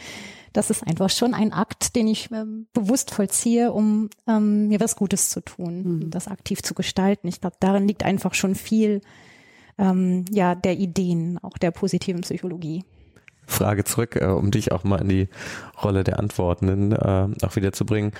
das 0.52 0.70
ist 0.70 0.86
einfach 0.86 1.10
schon 1.10 1.32
ein 1.32 1.52
Akt, 1.52 1.96
den 1.96 2.08
ich 2.08 2.30
ähm, 2.32 2.66
bewusst 2.72 3.10
vollziehe, 3.10 3.72
um 3.72 4.10
ähm, 4.26 4.68
mir 4.68 4.80
was 4.80 4.96
Gutes 4.96 5.30
zu 5.30 5.40
tun, 5.40 5.82
mhm. 5.82 6.10
das 6.10 6.28
aktiv 6.28 6.62
zu 6.62 6.74
gestalten. 6.74 7.28
Ich 7.28 7.40
glaube, 7.40 7.56
darin 7.60 7.88
liegt 7.88 8.04
einfach 8.04 8.34
schon 8.34 8.54
viel 8.54 9.00
ähm, 9.78 10.26
ja 10.30 10.54
der 10.54 10.78
Ideen, 10.78 11.38
auch 11.42 11.56
der 11.56 11.70
positiven 11.70 12.20
Psychologie. 12.20 12.84
Frage 13.46 13.84
zurück, 13.84 14.16
äh, 14.16 14.26
um 14.26 14.50
dich 14.50 14.72
auch 14.72 14.84
mal 14.84 15.00
in 15.00 15.08
die 15.08 15.28
Rolle 15.82 16.04
der 16.04 16.18
Antwortenden 16.18 16.92
äh, 16.92 17.28
auch 17.42 17.56
wieder 17.56 17.72
zu 17.72 17.84
bringen. 17.84 18.12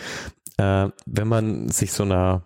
Äh, 0.56 0.88
wenn 1.06 1.28
man 1.28 1.68
sich 1.68 1.92
so 1.92 2.02
einer 2.02 2.42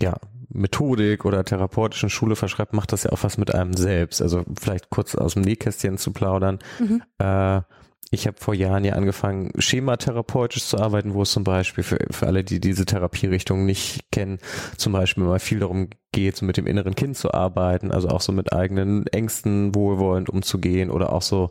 ja, 0.00 0.16
Methodik 0.48 1.24
oder 1.24 1.44
therapeutischen 1.44 2.10
Schule 2.10 2.36
verschreibt, 2.36 2.72
macht 2.72 2.92
das 2.92 3.04
ja 3.04 3.12
auch 3.12 3.22
was 3.22 3.38
mit 3.38 3.54
einem 3.54 3.74
selbst. 3.74 4.22
Also 4.22 4.44
vielleicht 4.58 4.90
kurz 4.90 5.14
aus 5.14 5.34
dem 5.34 5.42
Nähkästchen 5.42 5.98
zu 5.98 6.12
plaudern. 6.12 6.58
Mhm. 6.78 7.02
Äh, 7.18 7.62
ich 8.10 8.26
habe 8.26 8.36
vor 8.38 8.54
Jahren 8.54 8.84
ja 8.84 8.94
angefangen, 8.94 9.50
schematherapeutisch 9.58 10.64
zu 10.64 10.78
arbeiten, 10.78 11.14
wo 11.14 11.22
es 11.22 11.32
zum 11.32 11.42
Beispiel 11.42 11.82
für, 11.82 11.98
für 12.10 12.26
alle, 12.26 12.44
die 12.44 12.60
diese 12.60 12.86
Therapierichtung 12.86 13.66
nicht 13.66 14.10
kennen, 14.12 14.38
zum 14.76 14.92
Beispiel 14.92 15.24
mal 15.24 15.40
viel 15.40 15.58
darum 15.58 15.88
geht, 16.12 16.36
so 16.36 16.46
mit 16.46 16.56
dem 16.56 16.68
inneren 16.68 16.94
Kind 16.94 17.16
zu 17.16 17.34
arbeiten, 17.34 17.90
also 17.90 18.08
auch 18.08 18.20
so 18.20 18.32
mit 18.32 18.52
eigenen 18.52 19.06
Ängsten 19.08 19.74
wohlwollend 19.74 20.30
umzugehen 20.30 20.90
oder 20.90 21.12
auch 21.12 21.22
so 21.22 21.50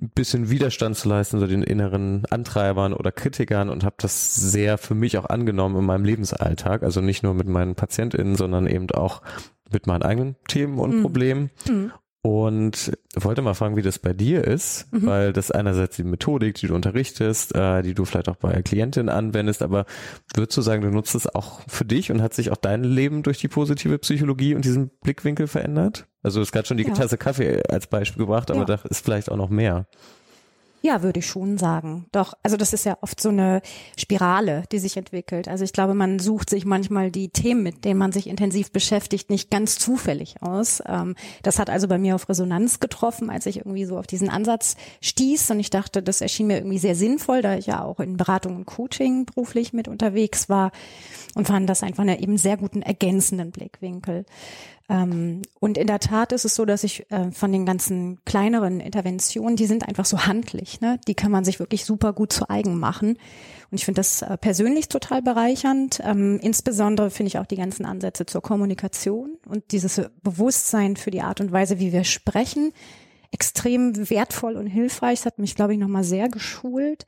ein 0.00 0.10
bisschen 0.14 0.50
Widerstand 0.50 0.96
zu 0.96 1.08
leisten, 1.08 1.38
so 1.38 1.46
den 1.46 1.62
inneren 1.62 2.24
Antreibern 2.30 2.94
oder 2.94 3.12
Kritikern 3.12 3.68
und 3.68 3.84
habe 3.84 3.96
das 3.98 4.34
sehr 4.34 4.78
für 4.78 4.94
mich 4.94 5.18
auch 5.18 5.26
angenommen 5.26 5.76
in 5.76 5.84
meinem 5.84 6.04
Lebensalltag. 6.04 6.82
Also 6.82 7.00
nicht 7.00 7.22
nur 7.22 7.34
mit 7.34 7.46
meinen 7.46 7.74
PatientInnen, 7.74 8.36
sondern 8.36 8.66
eben 8.66 8.90
auch 8.92 9.22
mit 9.70 9.86
meinen 9.86 10.02
eigenen 10.02 10.36
Themen 10.48 10.78
und 10.78 10.96
mhm. 10.96 11.02
Problemen. 11.02 11.50
Mhm. 11.68 11.92
Und 12.24 12.96
wollte 13.16 13.42
mal 13.42 13.54
fragen, 13.54 13.74
wie 13.74 13.82
das 13.82 13.98
bei 13.98 14.12
dir 14.12 14.44
ist, 14.44 14.92
mhm. 14.92 15.06
weil 15.06 15.32
das 15.32 15.50
einerseits 15.50 15.96
die 15.96 16.04
Methodik, 16.04 16.54
die 16.54 16.68
du 16.68 16.74
unterrichtest, 16.76 17.52
äh, 17.56 17.82
die 17.82 17.94
du 17.94 18.04
vielleicht 18.04 18.28
auch 18.28 18.36
bei 18.36 18.62
Klientinnen 18.62 19.08
anwendest, 19.08 19.60
aber 19.60 19.86
würdest 20.36 20.56
du 20.56 20.62
sagen, 20.62 20.82
du 20.82 20.90
nutzt 20.90 21.16
es 21.16 21.26
auch 21.26 21.60
für 21.66 21.84
dich 21.84 22.12
und 22.12 22.22
hat 22.22 22.32
sich 22.32 22.52
auch 22.52 22.56
dein 22.56 22.84
Leben 22.84 23.24
durch 23.24 23.38
die 23.38 23.48
positive 23.48 23.98
Psychologie 23.98 24.54
und 24.54 24.64
diesen 24.64 24.90
Blickwinkel 25.02 25.48
verändert? 25.48 26.06
Also 26.22 26.40
es 26.40 26.52
gab 26.52 26.64
schon 26.68 26.76
die 26.76 26.84
ja. 26.84 26.94
Tasse 26.94 27.18
Kaffee 27.18 27.60
als 27.68 27.88
Beispiel 27.88 28.24
gebracht, 28.24 28.52
aber 28.52 28.60
ja. 28.60 28.66
da 28.66 28.74
ist 28.88 29.04
vielleicht 29.04 29.28
auch 29.28 29.36
noch 29.36 29.50
mehr. 29.50 29.88
Ja, 30.84 31.04
würde 31.04 31.20
ich 31.20 31.26
schon 31.28 31.58
sagen. 31.58 32.06
Doch, 32.10 32.34
also 32.42 32.56
das 32.56 32.72
ist 32.72 32.84
ja 32.84 32.98
oft 33.02 33.20
so 33.20 33.28
eine 33.28 33.62
Spirale, 33.96 34.64
die 34.72 34.80
sich 34.80 34.96
entwickelt. 34.96 35.46
Also 35.46 35.62
ich 35.62 35.72
glaube, 35.72 35.94
man 35.94 36.18
sucht 36.18 36.50
sich 36.50 36.64
manchmal 36.64 37.12
die 37.12 37.28
Themen, 37.28 37.62
mit 37.62 37.84
denen 37.84 37.98
man 37.98 38.10
sich 38.10 38.26
intensiv 38.26 38.72
beschäftigt, 38.72 39.30
nicht 39.30 39.48
ganz 39.48 39.78
zufällig 39.78 40.42
aus. 40.42 40.82
Ähm, 40.84 41.14
das 41.44 41.60
hat 41.60 41.70
also 41.70 41.86
bei 41.86 41.98
mir 41.98 42.16
auf 42.16 42.28
Resonanz 42.28 42.80
getroffen, 42.80 43.30
als 43.30 43.46
ich 43.46 43.58
irgendwie 43.58 43.84
so 43.84 43.96
auf 43.96 44.08
diesen 44.08 44.28
Ansatz 44.28 44.74
stieß 45.00 45.52
und 45.52 45.60
ich 45.60 45.70
dachte, 45.70 46.02
das 46.02 46.20
erschien 46.20 46.48
mir 46.48 46.56
irgendwie 46.56 46.80
sehr 46.80 46.96
sinnvoll, 46.96 47.42
da 47.42 47.56
ich 47.56 47.66
ja 47.66 47.84
auch 47.84 48.00
in 48.00 48.16
Beratung 48.16 48.56
und 48.56 48.66
Coaching 48.66 49.24
beruflich 49.24 49.72
mit 49.72 49.86
unterwegs 49.86 50.48
war 50.48 50.72
und 51.36 51.46
fand 51.46 51.70
das 51.70 51.84
einfach 51.84 52.02
einen 52.02 52.18
eben 52.18 52.38
sehr 52.38 52.56
guten 52.56 52.82
ergänzenden 52.82 53.52
Blickwinkel. 53.52 54.24
Ähm, 54.88 55.42
und 55.60 55.78
in 55.78 55.86
der 55.86 56.00
Tat 56.00 56.32
ist 56.32 56.44
es 56.44 56.54
so, 56.54 56.64
dass 56.64 56.84
ich 56.84 57.10
äh, 57.10 57.30
von 57.30 57.52
den 57.52 57.64
ganzen 57.66 58.18
kleineren 58.24 58.80
Interventionen, 58.80 59.56
die 59.56 59.66
sind 59.66 59.86
einfach 59.86 60.04
so 60.04 60.26
handlich, 60.26 60.80
ne? 60.80 60.98
Die 61.06 61.14
kann 61.14 61.30
man 61.30 61.44
sich 61.44 61.58
wirklich 61.58 61.84
super 61.84 62.12
gut 62.12 62.32
zu 62.32 62.50
eigen 62.50 62.78
machen. 62.78 63.16
Und 63.70 63.78
ich 63.78 63.84
finde 63.84 64.00
das 64.00 64.22
äh, 64.22 64.36
persönlich 64.36 64.88
total 64.88 65.22
bereichernd. 65.22 66.00
Ähm, 66.04 66.38
insbesondere 66.42 67.10
finde 67.10 67.28
ich 67.28 67.38
auch 67.38 67.46
die 67.46 67.56
ganzen 67.56 67.86
Ansätze 67.86 68.26
zur 68.26 68.42
Kommunikation 68.42 69.38
und 69.46 69.72
dieses 69.72 70.00
Bewusstsein 70.22 70.96
für 70.96 71.10
die 71.10 71.22
Art 71.22 71.40
und 71.40 71.52
Weise, 71.52 71.78
wie 71.78 71.92
wir 71.92 72.04
sprechen, 72.04 72.72
extrem 73.30 74.10
wertvoll 74.10 74.56
und 74.56 74.66
hilfreich. 74.66 75.20
Das 75.20 75.26
hat 75.26 75.38
mich, 75.38 75.54
glaube 75.54 75.72
ich, 75.72 75.78
nochmal 75.78 76.04
sehr 76.04 76.28
geschult 76.28 77.06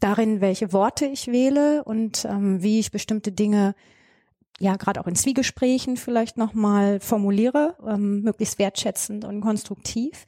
darin, 0.00 0.40
welche 0.40 0.72
Worte 0.72 1.06
ich 1.06 1.28
wähle 1.28 1.82
und 1.84 2.26
ähm, 2.26 2.62
wie 2.62 2.78
ich 2.78 2.90
bestimmte 2.90 3.32
Dinge 3.32 3.74
ja 4.60 4.76
gerade 4.76 5.00
auch 5.00 5.06
in 5.06 5.16
Zwiegesprächen 5.16 5.96
vielleicht 5.96 6.36
nochmal 6.36 7.00
formuliere, 7.00 7.76
ähm, 7.86 8.22
möglichst 8.22 8.58
wertschätzend 8.58 9.24
und 9.24 9.40
konstruktiv. 9.40 10.24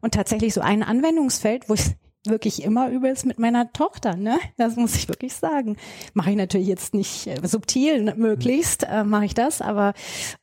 Und 0.00 0.14
tatsächlich 0.14 0.54
so 0.54 0.60
ein 0.60 0.82
Anwendungsfeld, 0.82 1.68
wo 1.68 1.74
ich 1.74 1.96
wirklich 2.24 2.62
immer 2.62 2.90
übelst 2.90 3.26
mit 3.26 3.38
meiner 3.38 3.72
Tochter, 3.72 4.16
ne? 4.16 4.38
Das 4.56 4.76
muss 4.76 4.94
ich 4.96 5.08
wirklich 5.08 5.34
sagen. 5.34 5.76
Mache 6.14 6.30
ich 6.30 6.36
natürlich 6.36 6.66
jetzt 6.66 6.94
nicht 6.94 7.26
äh, 7.26 7.46
subtil, 7.46 8.14
möglichst 8.16 8.84
äh, 8.84 9.04
mache 9.04 9.24
ich 9.24 9.34
das, 9.34 9.60
aber 9.62 9.94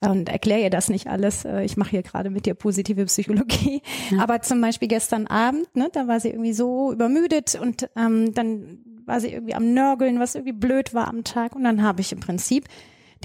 äh, 0.02 0.10
und 0.10 0.30
erkläre 0.30 0.62
ihr 0.62 0.70
das 0.70 0.90
nicht 0.90 1.08
alles. 1.08 1.46
Äh, 1.46 1.64
ich 1.64 1.78
mache 1.78 1.92
hier 1.92 2.04
gerade 2.04 2.30
mit 2.30 2.46
dir 2.46 2.54
positive 2.54 3.06
Psychologie. 3.06 3.82
Ja. 4.10 4.24
Aber 4.24 4.42
zum 4.42 4.62
Beispiel 4.62 4.88
gestern 4.88 5.28
Abend, 5.28 5.76
ne, 5.76 5.90
da 5.92 6.08
war 6.08 6.20
sie 6.20 6.30
irgendwie 6.30 6.54
so 6.54 6.92
übermüdet 6.92 7.56
und 7.56 7.90
ähm, 7.96 8.34
dann 8.34 8.80
war 9.06 9.20
sie 9.20 9.32
irgendwie 9.34 9.54
am 9.54 9.74
Nörgeln, 9.74 10.20
was 10.20 10.36
irgendwie 10.36 10.54
blöd 10.54 10.94
war 10.94 11.08
am 11.08 11.24
Tag. 11.24 11.56
Und 11.56 11.64
dann 11.64 11.84
habe 11.84 12.02
ich 12.02 12.12
im 12.12 12.20
Prinzip 12.20 12.66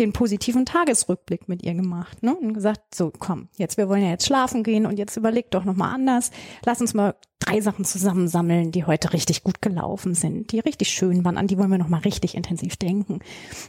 den 0.00 0.12
positiven 0.12 0.64
Tagesrückblick 0.66 1.48
mit 1.48 1.62
ihr 1.62 1.74
gemacht 1.74 2.22
ne? 2.22 2.34
und 2.34 2.54
gesagt, 2.54 2.94
so 2.94 3.12
komm, 3.16 3.48
jetzt 3.56 3.76
wir 3.76 3.88
wollen 3.88 4.02
ja 4.02 4.10
jetzt 4.10 4.26
schlafen 4.26 4.64
gehen 4.64 4.86
und 4.86 4.98
jetzt 4.98 5.16
überleg 5.16 5.50
doch 5.50 5.64
nochmal 5.64 5.94
anders. 5.94 6.30
Lass 6.64 6.80
uns 6.80 6.94
mal 6.94 7.14
drei 7.38 7.60
Sachen 7.60 7.84
zusammensammeln, 7.84 8.72
die 8.72 8.84
heute 8.84 9.12
richtig 9.12 9.44
gut 9.44 9.62
gelaufen 9.62 10.14
sind, 10.14 10.52
die 10.52 10.60
richtig 10.60 10.88
schön 10.88 11.24
waren, 11.24 11.36
an 11.36 11.46
die 11.46 11.58
wollen 11.58 11.70
wir 11.70 11.78
nochmal 11.78 12.00
richtig 12.00 12.34
intensiv 12.34 12.76
denken. 12.76 13.20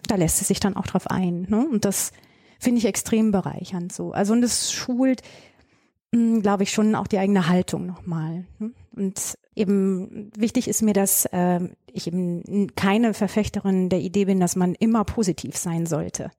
Da 0.08 0.16
lässt 0.16 0.38
sie 0.38 0.46
sich 0.46 0.60
dann 0.60 0.76
auch 0.76 0.88
drauf 0.88 1.08
ein. 1.08 1.48
Ne? 1.50 1.68
Und 1.68 1.86
das 1.86 2.12
finde 2.60 2.80
ich 2.80 2.86
extrem 2.86 3.32
bereichernd 3.32 3.92
so. 3.92 4.12
Also 4.12 4.34
und 4.34 4.44
es 4.44 4.72
schult, 4.72 5.22
hm, 6.14 6.42
glaube 6.42 6.64
ich, 6.64 6.72
schon 6.72 6.96
auch 6.96 7.08
die 7.08 7.20
eigene 7.20 7.48
Haltung 7.48 7.86
nochmal. 7.86 8.46
Ne? 8.60 8.72
Und 8.96 9.36
eben 9.62 10.32
wichtig 10.36 10.68
ist 10.68 10.82
mir, 10.82 10.94
dass 10.94 11.26
äh, 11.26 11.60
ich 11.92 12.08
eben 12.08 12.76
keine 12.76 13.14
Verfechterin 13.14 13.90
der 13.90 14.00
Idee 14.00 14.26
bin, 14.26 14.40
dass 14.40 14.56
man 14.56 14.76
immer 14.76 15.06
positiv 15.06 15.56
sein 15.56 15.86
sollte 15.86 16.32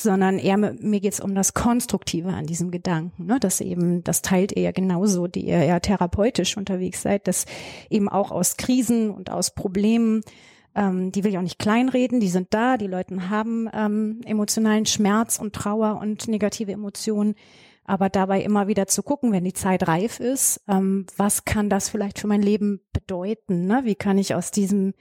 sondern 0.00 0.38
eher 0.38 0.56
mir 0.56 1.00
geht's 1.00 1.20
um 1.20 1.34
das 1.34 1.54
Konstruktive 1.54 2.28
an 2.28 2.46
diesem 2.46 2.70
Gedanken, 2.70 3.26
ne? 3.26 3.40
dass 3.40 3.60
eben, 3.60 4.04
das 4.04 4.22
teilt 4.22 4.52
ihr 4.52 4.62
ja 4.62 4.70
genauso, 4.70 5.26
die 5.26 5.46
ihr 5.46 5.64
ja 5.64 5.80
therapeutisch 5.80 6.56
unterwegs 6.56 7.02
seid, 7.02 7.26
dass 7.26 7.46
eben 7.90 8.08
auch 8.08 8.30
aus 8.30 8.56
Krisen 8.56 9.10
und 9.10 9.30
aus 9.30 9.54
Problemen, 9.54 10.22
ähm, 10.74 11.12
die 11.12 11.24
will 11.24 11.32
ich 11.32 11.38
auch 11.38 11.42
nicht 11.42 11.58
kleinreden, 11.58 12.20
die 12.20 12.28
sind 12.28 12.48
da, 12.50 12.76
die 12.76 12.86
Leute 12.86 13.28
haben 13.28 13.68
ähm, 13.72 14.20
emotionalen 14.24 14.86
Schmerz 14.86 15.38
und 15.38 15.54
Trauer 15.54 15.98
und 16.00 16.28
negative 16.28 16.72
Emotionen, 16.72 17.34
aber 17.88 18.10
dabei 18.10 18.42
immer 18.42 18.68
wieder 18.68 18.86
zu 18.86 19.02
gucken, 19.02 19.32
wenn 19.32 19.44
die 19.44 19.54
Zeit 19.54 19.88
reif 19.88 20.20
ist, 20.20 20.60
ähm, 20.68 21.06
was 21.16 21.44
kann 21.46 21.70
das 21.70 21.88
vielleicht 21.88 22.18
für 22.18 22.26
mein 22.26 22.42
Leben 22.42 22.80
bedeuten? 22.92 23.66
Ne? 23.66 23.80
Wie 23.84 23.94
kann 23.94 24.18
ich 24.18 24.34
aus 24.34 24.50
diesem 24.50 24.92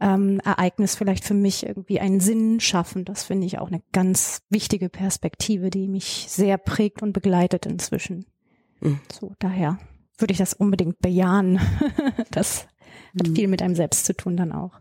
ähm, 0.00 0.40
Ereignis 0.44 0.96
vielleicht 0.96 1.24
für 1.24 1.34
mich 1.34 1.64
irgendwie 1.64 2.00
einen 2.00 2.18
Sinn 2.18 2.58
schaffen? 2.58 3.04
Das 3.04 3.22
finde 3.22 3.46
ich 3.46 3.60
auch 3.60 3.68
eine 3.68 3.80
ganz 3.92 4.42
wichtige 4.50 4.88
Perspektive, 4.88 5.70
die 5.70 5.86
mich 5.86 6.26
sehr 6.28 6.58
prägt 6.58 7.00
und 7.00 7.12
begleitet 7.12 7.64
inzwischen. 7.64 8.26
Mhm. 8.80 8.98
So, 9.12 9.32
daher 9.38 9.78
würde 10.18 10.32
ich 10.32 10.38
das 10.38 10.52
unbedingt 10.52 10.98
bejahen. 10.98 11.60
das 12.32 12.66
hat 13.18 13.28
mhm. 13.28 13.36
viel 13.36 13.46
mit 13.46 13.62
einem 13.62 13.76
selbst 13.76 14.04
zu 14.04 14.16
tun 14.16 14.36
dann 14.36 14.50
auch. 14.50 14.80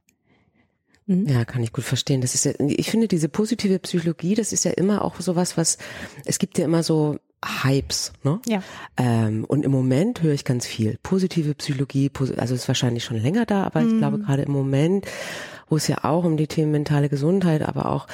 Mhm. 1.05 1.27
Ja, 1.27 1.45
kann 1.45 1.61
ich 1.61 1.71
gut 1.71 1.83
verstehen. 1.83 2.21
Das 2.21 2.33
ist 2.33 2.45
ja, 2.45 2.53
ich 2.59 2.89
finde 2.89 3.07
diese 3.07 3.29
positive 3.29 3.77
Psychologie, 3.77 4.33
das 4.33 4.51
ist 4.51 4.65
ja 4.65 4.71
immer 4.71 5.05
auch 5.05 5.19
sowas, 5.21 5.57
was, 5.57 5.77
es 6.25 6.39
gibt 6.39 6.57
ja 6.57 6.65
immer 6.65 6.81
so 6.81 7.19
Hypes. 7.43 8.13
Ne? 8.23 8.39
Ja. 8.47 8.61
Ähm, 8.97 9.45
und 9.45 9.65
im 9.65 9.71
Moment 9.71 10.21
höre 10.21 10.33
ich 10.33 10.45
ganz 10.45 10.65
viel. 10.65 10.97
Positive 11.03 11.53
Psychologie, 11.55 12.11
also 12.37 12.55
ist 12.55 12.67
wahrscheinlich 12.67 13.03
schon 13.03 13.17
länger 13.17 13.45
da, 13.45 13.63
aber 13.63 13.81
mhm. 13.81 13.89
ich 13.89 13.97
glaube 13.97 14.19
gerade 14.19 14.43
im 14.43 14.51
Moment, 14.51 15.05
wo 15.69 15.77
es 15.77 15.87
ja 15.87 16.03
auch 16.03 16.23
um 16.23 16.37
die 16.37 16.47
Themen 16.47 16.71
mentale 16.71 17.09
Gesundheit, 17.09 17.61
aber 17.61 17.91
auch 17.91 18.07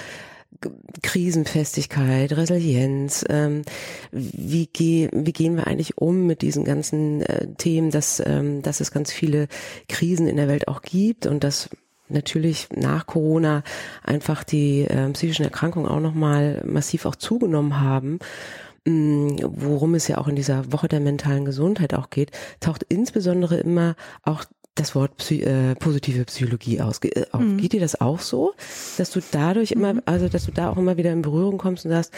Krisenfestigkeit, 1.01 2.33
Resilienz, 2.33 3.25
ähm, 3.29 3.63
wie, 4.11 4.67
geh, 4.71 5.09
wie 5.11 5.33
gehen 5.33 5.55
wir 5.55 5.65
eigentlich 5.65 5.97
um 5.97 6.27
mit 6.27 6.41
diesen 6.41 6.65
ganzen 6.65 7.21
äh, 7.21 7.47
Themen, 7.57 7.89
dass, 7.89 8.21
ähm, 8.25 8.61
dass 8.61 8.81
es 8.81 8.91
ganz 8.91 9.11
viele 9.11 9.47
Krisen 9.87 10.27
in 10.27 10.37
der 10.37 10.47
Welt 10.47 10.67
auch 10.67 10.81
gibt 10.81 11.25
und 11.25 11.43
dass 11.43 11.69
natürlich 12.09 12.67
nach 12.75 13.07
Corona 13.07 13.63
einfach 14.03 14.43
die 14.43 14.81
äh, 14.81 15.09
psychischen 15.11 15.45
Erkrankungen 15.45 15.89
auch 15.89 16.01
nochmal 16.01 16.61
massiv 16.65 17.05
auch 17.05 17.15
zugenommen 17.15 17.79
haben 17.79 18.19
worum 18.85 19.95
es 19.95 20.07
ja 20.07 20.17
auch 20.17 20.27
in 20.27 20.35
dieser 20.35 20.71
Woche 20.71 20.87
der 20.87 20.99
mentalen 20.99 21.45
Gesundheit 21.45 21.93
auch 21.93 22.09
geht, 22.09 22.31
taucht 22.59 22.83
insbesondere 22.89 23.57
immer 23.57 23.95
auch 24.23 24.43
das 24.75 24.95
Wort 24.95 25.17
Psy 25.17 25.41
äh, 25.41 25.75
positive 25.75 26.25
Psychologie 26.25 26.81
aus. 26.81 26.99
Äh, 27.03 27.25
auf. 27.31 27.41
Mhm. 27.41 27.57
Geht 27.57 27.73
dir 27.73 27.79
das 27.79 27.99
auch 27.99 28.19
so, 28.19 28.53
dass 28.97 29.11
du 29.11 29.19
dadurch 29.31 29.71
immer, 29.71 29.95
mhm. 29.95 30.01
also 30.05 30.29
dass 30.29 30.45
du 30.45 30.51
da 30.51 30.69
auch 30.69 30.77
immer 30.77 30.97
wieder 30.97 31.11
in 31.11 31.21
Berührung 31.21 31.57
kommst 31.57 31.85
und 31.85 31.91
sagst, 31.91 32.13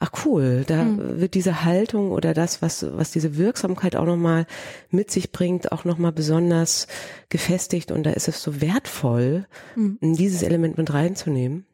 ach 0.00 0.10
cool, 0.24 0.64
da 0.66 0.84
mhm. 0.84 1.20
wird 1.20 1.34
diese 1.34 1.64
Haltung 1.64 2.10
oder 2.10 2.34
das, 2.34 2.62
was 2.62 2.86
was 2.92 3.10
diese 3.10 3.36
Wirksamkeit 3.36 3.96
auch 3.96 4.06
nochmal 4.06 4.46
mit 4.90 5.10
sich 5.10 5.32
bringt, 5.32 5.72
auch 5.72 5.84
nochmal 5.84 6.12
besonders 6.12 6.86
gefestigt 7.28 7.90
und 7.90 8.04
da 8.04 8.10
ist 8.10 8.28
es 8.28 8.42
so 8.42 8.60
wertvoll, 8.60 9.46
mhm. 9.74 9.98
dieses 10.00 10.42
Element 10.42 10.78
mit 10.78 10.92
reinzunehmen. 10.92 11.64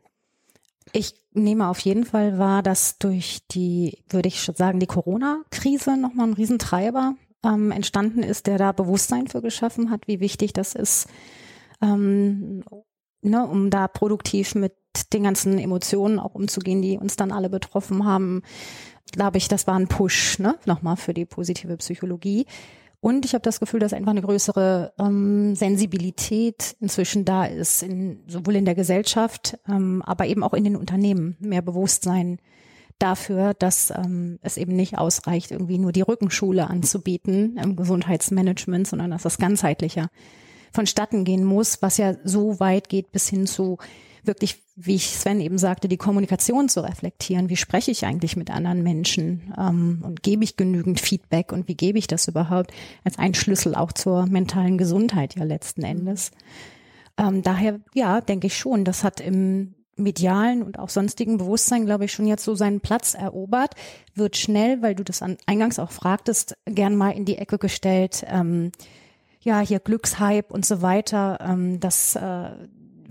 Ich 0.97 1.13
nehme 1.33 1.67
auf 1.67 1.81
jeden 1.81 2.05
Fall 2.05 2.39
wahr, 2.39 2.63
dass 2.63 2.99
durch 2.99 3.41
die, 3.51 4.05
würde 4.09 4.29
ich 4.29 4.41
schon 4.41 4.55
sagen, 4.55 4.79
die 4.79 4.87
Corona-Krise 4.87 5.97
nochmal 5.97 6.29
ein 6.29 6.35
Riesentreiber 6.35 7.17
ähm, 7.45 7.73
entstanden 7.73 8.23
ist, 8.23 8.47
der 8.47 8.59
da 8.59 8.71
Bewusstsein 8.71 9.27
für 9.27 9.43
geschaffen 9.43 9.91
hat, 9.91 10.07
wie 10.07 10.21
wichtig 10.21 10.53
das 10.53 10.77
ist, 10.77 11.09
ähm, 11.83 12.63
ne, 13.23 13.45
um 13.45 13.71
da 13.71 13.89
produktiv 13.89 14.55
mit 14.55 14.75
den 15.13 15.25
ganzen 15.25 15.59
Emotionen 15.59 16.21
auch 16.21 16.37
umzugehen, 16.37 16.81
die 16.81 16.97
uns 16.97 17.17
dann 17.17 17.33
alle 17.33 17.51
betroffen 17.51 18.05
haben. 18.05 18.43
Glaube 19.11 19.39
ich, 19.39 19.49
das 19.49 19.67
war 19.67 19.75
ein 19.75 19.89
Push, 19.89 20.39
ne, 20.39 20.55
nochmal 20.65 20.97
für 20.97 21.13
die 21.13 21.27
positive 21.27 21.77
Psychologie. 21.79 22.47
Und 23.05 23.27
ich 23.27 23.35
habe 23.35 23.43
das 23.43 23.61
Gefühl, 23.61 23.81
dass 23.81 23.93
einfach 23.93 24.13
eine 24.13 24.23
größere 24.23 24.95
ähm, 24.99 25.55
Sensibilität 25.55 26.75
inzwischen 26.81 27.27
da 27.27 27.45
ist, 27.45 27.83
in, 27.83 28.23
sowohl 28.29 28.57
in 28.57 28.65
der 28.65 28.75
Gesellschaft, 28.75 29.59
ähm, 29.69 30.01
aber 30.07 30.25
eben 30.25 30.43
auch 30.43 30.55
in 30.55 30.65
den 30.65 30.75
Unternehmen. 30.75 31.37
Mehr 31.39 31.61
Bewusstsein 31.61 32.39
dafür, 32.99 33.53
dass 33.53 33.91
ähm, 33.91 34.39
es 34.41 34.57
eben 34.57 34.75
nicht 34.75 34.97
ausreicht, 34.97 35.51
irgendwie 35.51 35.77
nur 35.77 35.93
die 35.93 36.01
Rückenschule 36.01 36.71
anzubieten 36.71 37.59
im 37.59 37.77
Gesundheitsmanagement, 37.77 38.87
sondern 38.87 39.11
dass 39.11 39.25
das 39.25 39.37
ganzheitlicher 39.37 40.09
vonstatten 40.73 41.25
gehen 41.25 41.45
muss, 41.45 41.83
was 41.83 41.99
ja 41.99 42.15
so 42.25 42.59
weit 42.59 42.89
geht 42.89 43.13
bis 43.13 43.29
hin 43.29 43.47
zu 43.47 43.77
wirklich, 44.27 44.63
wie 44.77 44.95
ich 44.95 45.11
Sven 45.11 45.41
eben 45.41 45.59
sagte, 45.59 45.89
die 45.89 45.97
Kommunikation 45.97 46.69
zu 46.69 46.81
reflektieren. 46.81 47.49
Wie 47.49 47.57
spreche 47.57 47.91
ich 47.91 48.05
eigentlich 48.05 48.37
mit 48.37 48.51
anderen 48.51 48.83
Menschen 48.83 49.55
ähm, 49.59 50.03
und 50.03 50.23
gebe 50.23 50.45
ich 50.45 50.57
genügend 50.57 51.01
Feedback 51.01 51.53
und 51.53 51.69
wie 51.69 51.77
gebe 51.77 51.99
ich 51.99 52.07
das 52.07 52.29
überhaupt 52.29 52.73
als 53.05 53.19
ein 53.19 53.35
Schlüssel 53.35 53.75
auch 53.75 53.93
zur 53.93 54.27
mentalen 54.27 54.79
Gesundheit 54.79 55.37
ja 55.37 55.45
letzten 55.45 55.83
Endes. 55.83 56.31
Ähm, 57.17 57.43
daher, 57.43 57.81
ja, 57.95 58.21
denke 58.21 58.49
ich 58.49 58.57
schon, 58.57 58.85
das 58.85 59.05
hat 59.05 59.21
im 59.21 59.75
medialen 59.97 60.63
und 60.63 60.79
auch 60.79 60.89
sonstigen 60.89 61.39
Bewusstsein, 61.39 61.87
glaube 61.87 62.07
ich, 62.07 62.13
schon 62.13 62.27
jetzt 62.27 62.45
so 62.45 62.55
seinen 62.55 62.81
Platz 62.81 63.15
erobert, 63.15 63.75
wird 64.15 64.37
schnell, 64.37 64.83
weil 64.83 64.95
du 64.95 65.05
das 65.05 65.23
an, 65.23 65.37
eingangs 65.47 65.79
auch 65.79 65.93
fragtest, 65.93 66.57
gern 66.65 66.97
mal 66.97 67.11
in 67.11 67.25
die 67.25 67.39
Ecke 67.39 67.59
gestellt. 67.59 68.25
Ähm, 68.29 68.73
ja, 69.41 69.61
hier 69.61 69.79
Glückshype 69.79 70.53
und 70.53 70.65
so 70.65 70.83
weiter. 70.83 71.39
Ähm, 71.41 71.79
das 71.79 72.17
äh, 72.17 72.51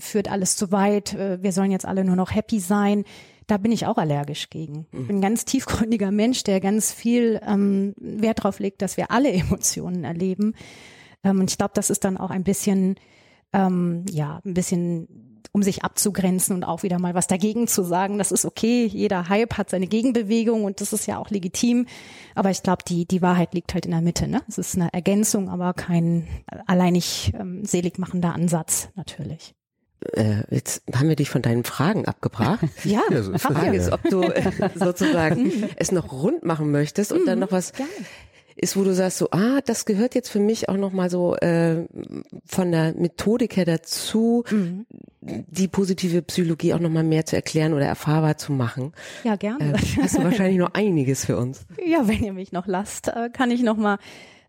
führt 0.04 0.30
alles 0.30 0.56
zu 0.56 0.72
weit, 0.72 1.14
äh, 1.14 1.42
wir 1.42 1.52
sollen 1.52 1.72
jetzt 1.72 1.86
alle 1.86 2.04
nur 2.04 2.16
noch 2.16 2.34
happy 2.34 2.60
sein. 2.60 3.04
Da 3.48 3.58
bin 3.58 3.72
ich 3.72 3.86
auch 3.86 3.98
allergisch 3.98 4.50
gegen. 4.50 4.88
Ich 4.92 5.08
bin 5.08 5.18
ein 5.18 5.22
ganz 5.22 5.46
tiefgründiger 5.46 6.12
Mensch, 6.12 6.44
der 6.44 6.60
ganz 6.62 6.92
viel 6.92 7.42
ähm, 7.46 7.94
Wert 7.98 8.40
darauf 8.40 8.60
legt, 8.60 8.82
dass 8.82 8.98
wir 8.98 9.12
alle 9.12 9.32
Emotionen 9.34 10.04
erleben. 10.04 10.54
Ähm, 11.24 11.42
und 11.42 11.52
ich 11.52 11.58
glaube, 11.58 11.74
das 11.74 11.90
ist 11.90 12.04
dann 12.04 12.18
auch 12.18 12.30
ein 12.30 12.44
bisschen, 12.44 12.96
ähm, 13.52 14.06
ja, 14.10 14.40
ein 14.46 14.54
bisschen, 14.54 15.42
um 15.52 15.62
sich 15.62 15.84
abzugrenzen 15.84 16.56
und 16.56 16.64
auch 16.64 16.84
wieder 16.84 17.00
mal 17.00 17.16
was 17.16 17.28
dagegen 17.28 17.68
zu 17.68 17.84
sagen. 17.84 18.18
Das 18.18 18.32
ist 18.32 18.46
okay. 18.46 18.86
Jeder 18.86 19.28
Hype 19.28 19.58
hat 19.58 19.70
seine 19.70 19.88
Gegenbewegung 19.88 20.64
und 20.64 20.80
das 20.80 20.94
ist 20.94 21.06
ja 21.06 21.18
auch 21.18 21.30
legitim. 21.30 21.86
Aber 22.36 22.50
ich 22.50 22.64
glaube, 22.64 22.84
die, 22.88 23.06
die 23.06 23.22
Wahrheit 23.22 23.54
liegt 23.54 23.74
halt 23.74 23.86
in 23.86 23.92
der 23.92 24.02
Mitte. 24.02 24.28
Ne? 24.28 24.42
Es 24.48 24.58
ist 24.58 24.76
eine 24.76 24.94
Ergänzung, 24.94 25.50
aber 25.50 25.74
kein 25.74 26.28
alleinig 26.66 27.34
ähm, 27.38 27.66
selig 27.66 28.00
machender 28.00 28.34
Ansatz 28.34 28.90
natürlich 28.96 29.54
äh, 30.14 30.44
jetzt 30.50 30.84
haben 30.94 31.10
wir 31.10 31.16
dich 31.16 31.30
von 31.30 31.42
deinen 31.42 31.64
Fragen 31.64 32.06
abgebracht. 32.06 32.66
ja, 32.84 33.02
ja 33.12 33.24
so 33.24 33.32
die 33.32 33.40
Frage 33.40 33.78
ist, 33.78 33.92
ob 33.92 34.04
du 34.04 34.22
äh, 34.24 34.52
sozusagen 34.76 35.52
es 35.76 35.92
noch 35.92 36.12
rund 36.12 36.44
machen 36.44 36.72
möchtest 36.72 37.12
und 37.12 37.26
dann 37.26 37.40
mhm, 37.40 37.46
noch 37.46 37.52
was 37.52 37.74
Gerne. 37.74 37.90
ist, 38.56 38.78
wo 38.78 38.84
du 38.84 38.94
sagst, 38.94 39.18
so, 39.18 39.30
ah, 39.32 39.62
das 39.66 39.86
gehört 39.86 40.16
jetzt 40.16 40.30
für 40.30 40.40
mich 40.40 40.70
auch 40.70 40.78
noch 40.78 40.92
mal 40.92 41.10
so 41.10 41.36
äh, 41.36 41.86
von 42.46 42.72
der 42.72 42.94
Methodik 42.94 43.58
her 43.58 43.66
dazu, 43.66 44.44
mhm. 44.50 44.86
die 45.22 45.68
positive 45.68 46.22
Psychologie 46.22 46.74
auch 46.74 46.80
noch 46.80 46.90
mal 46.90 47.04
mehr 47.04 47.26
zu 47.26 47.36
erklären 47.36 47.74
oder 47.74 47.86
erfahrbar 47.86 48.38
zu 48.38 48.52
machen. 48.52 48.94
Ja, 49.24 49.36
gerne. 49.36 49.74
Äh, 49.74 49.78
hast 50.02 50.18
du 50.18 50.24
wahrscheinlich 50.24 50.58
noch 50.58 50.74
einiges 50.74 51.26
für 51.26 51.38
uns. 51.38 51.66
Ja, 51.86 52.08
wenn 52.08 52.24
ihr 52.24 52.34
mich 52.34 52.52
noch 52.52 52.66
lasst, 52.66 53.10
äh, 53.10 53.30
kann 53.32 53.52
ich 53.52 53.62
noch 53.62 53.78
mal 53.78 53.98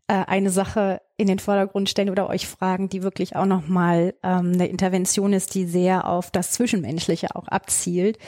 äh, 0.07 0.25
eine 0.27 0.51
Sache 0.51 1.01
in 1.17 1.29
den 1.29 1.39
Vordergrund 1.39 1.89
stellen 1.89 2.11
oder 2.11 2.29
euch 2.29 2.49
fragen, 2.49 2.89
die 2.89 3.03
wirklich 3.03 3.37
auch 3.37 3.47
nochmal 3.47 4.15
ähm, 4.23 4.53
eine 4.53 4.67
Intervention 4.67 5.33
ist, 5.33 5.55
die 5.55 5.65
sehr 5.65 6.09
auf 6.09 6.31
das 6.31 6.51
Zwischenmenschliche 6.51 7.37
auch 7.37 7.47
abzielt, 7.47 8.19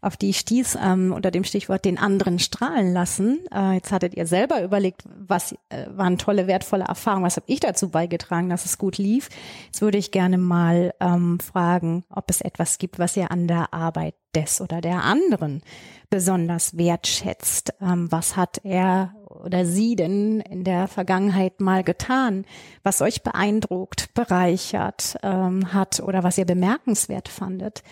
auf 0.00 0.16
die 0.16 0.30
ich 0.30 0.38
stieß 0.38 0.78
ähm, 0.82 1.12
unter 1.12 1.30
dem 1.32 1.42
Stichwort 1.42 1.84
den 1.84 1.98
anderen 1.98 2.38
strahlen 2.38 2.92
lassen. 2.92 3.40
Äh, 3.52 3.72
jetzt 3.72 3.90
hattet 3.90 4.14
ihr 4.14 4.26
selber 4.26 4.62
überlegt, 4.62 5.02
was 5.04 5.52
äh, 5.68 5.86
waren 5.90 6.16
tolle, 6.16 6.46
wertvolle 6.46 6.84
Erfahrungen, 6.84 7.26
was 7.26 7.36
habe 7.36 7.46
ich 7.48 7.60
dazu 7.60 7.90
beigetragen, 7.90 8.48
dass 8.48 8.64
es 8.64 8.78
gut 8.78 8.98
lief. 8.98 9.28
Jetzt 9.66 9.82
würde 9.82 9.98
ich 9.98 10.12
gerne 10.12 10.38
mal 10.38 10.94
ähm, 11.00 11.40
fragen, 11.40 12.04
ob 12.08 12.30
es 12.30 12.40
etwas 12.40 12.78
gibt, 12.78 13.00
was 13.00 13.16
ihr 13.16 13.32
an 13.32 13.48
der 13.48 13.74
Arbeit 13.74 14.14
des 14.34 14.60
oder 14.60 14.80
der 14.80 15.02
anderen 15.02 15.62
besonders 16.10 16.76
wertschätzt. 16.76 17.74
Ähm, 17.80 18.10
was 18.10 18.36
hat 18.36 18.60
er 18.64 19.14
oder 19.44 19.64
sie 19.64 19.96
denn 19.96 20.40
in 20.40 20.64
der 20.64 20.88
Vergangenheit 20.88 21.60
mal 21.60 21.84
getan, 21.84 22.44
was 22.82 23.02
euch 23.02 23.22
beeindruckt, 23.22 24.12
bereichert 24.14 25.16
ähm, 25.22 25.72
hat 25.72 26.00
oder 26.00 26.22
was 26.22 26.38
ihr 26.38 26.46
bemerkenswert 26.46 27.28
fandet? 27.28 27.82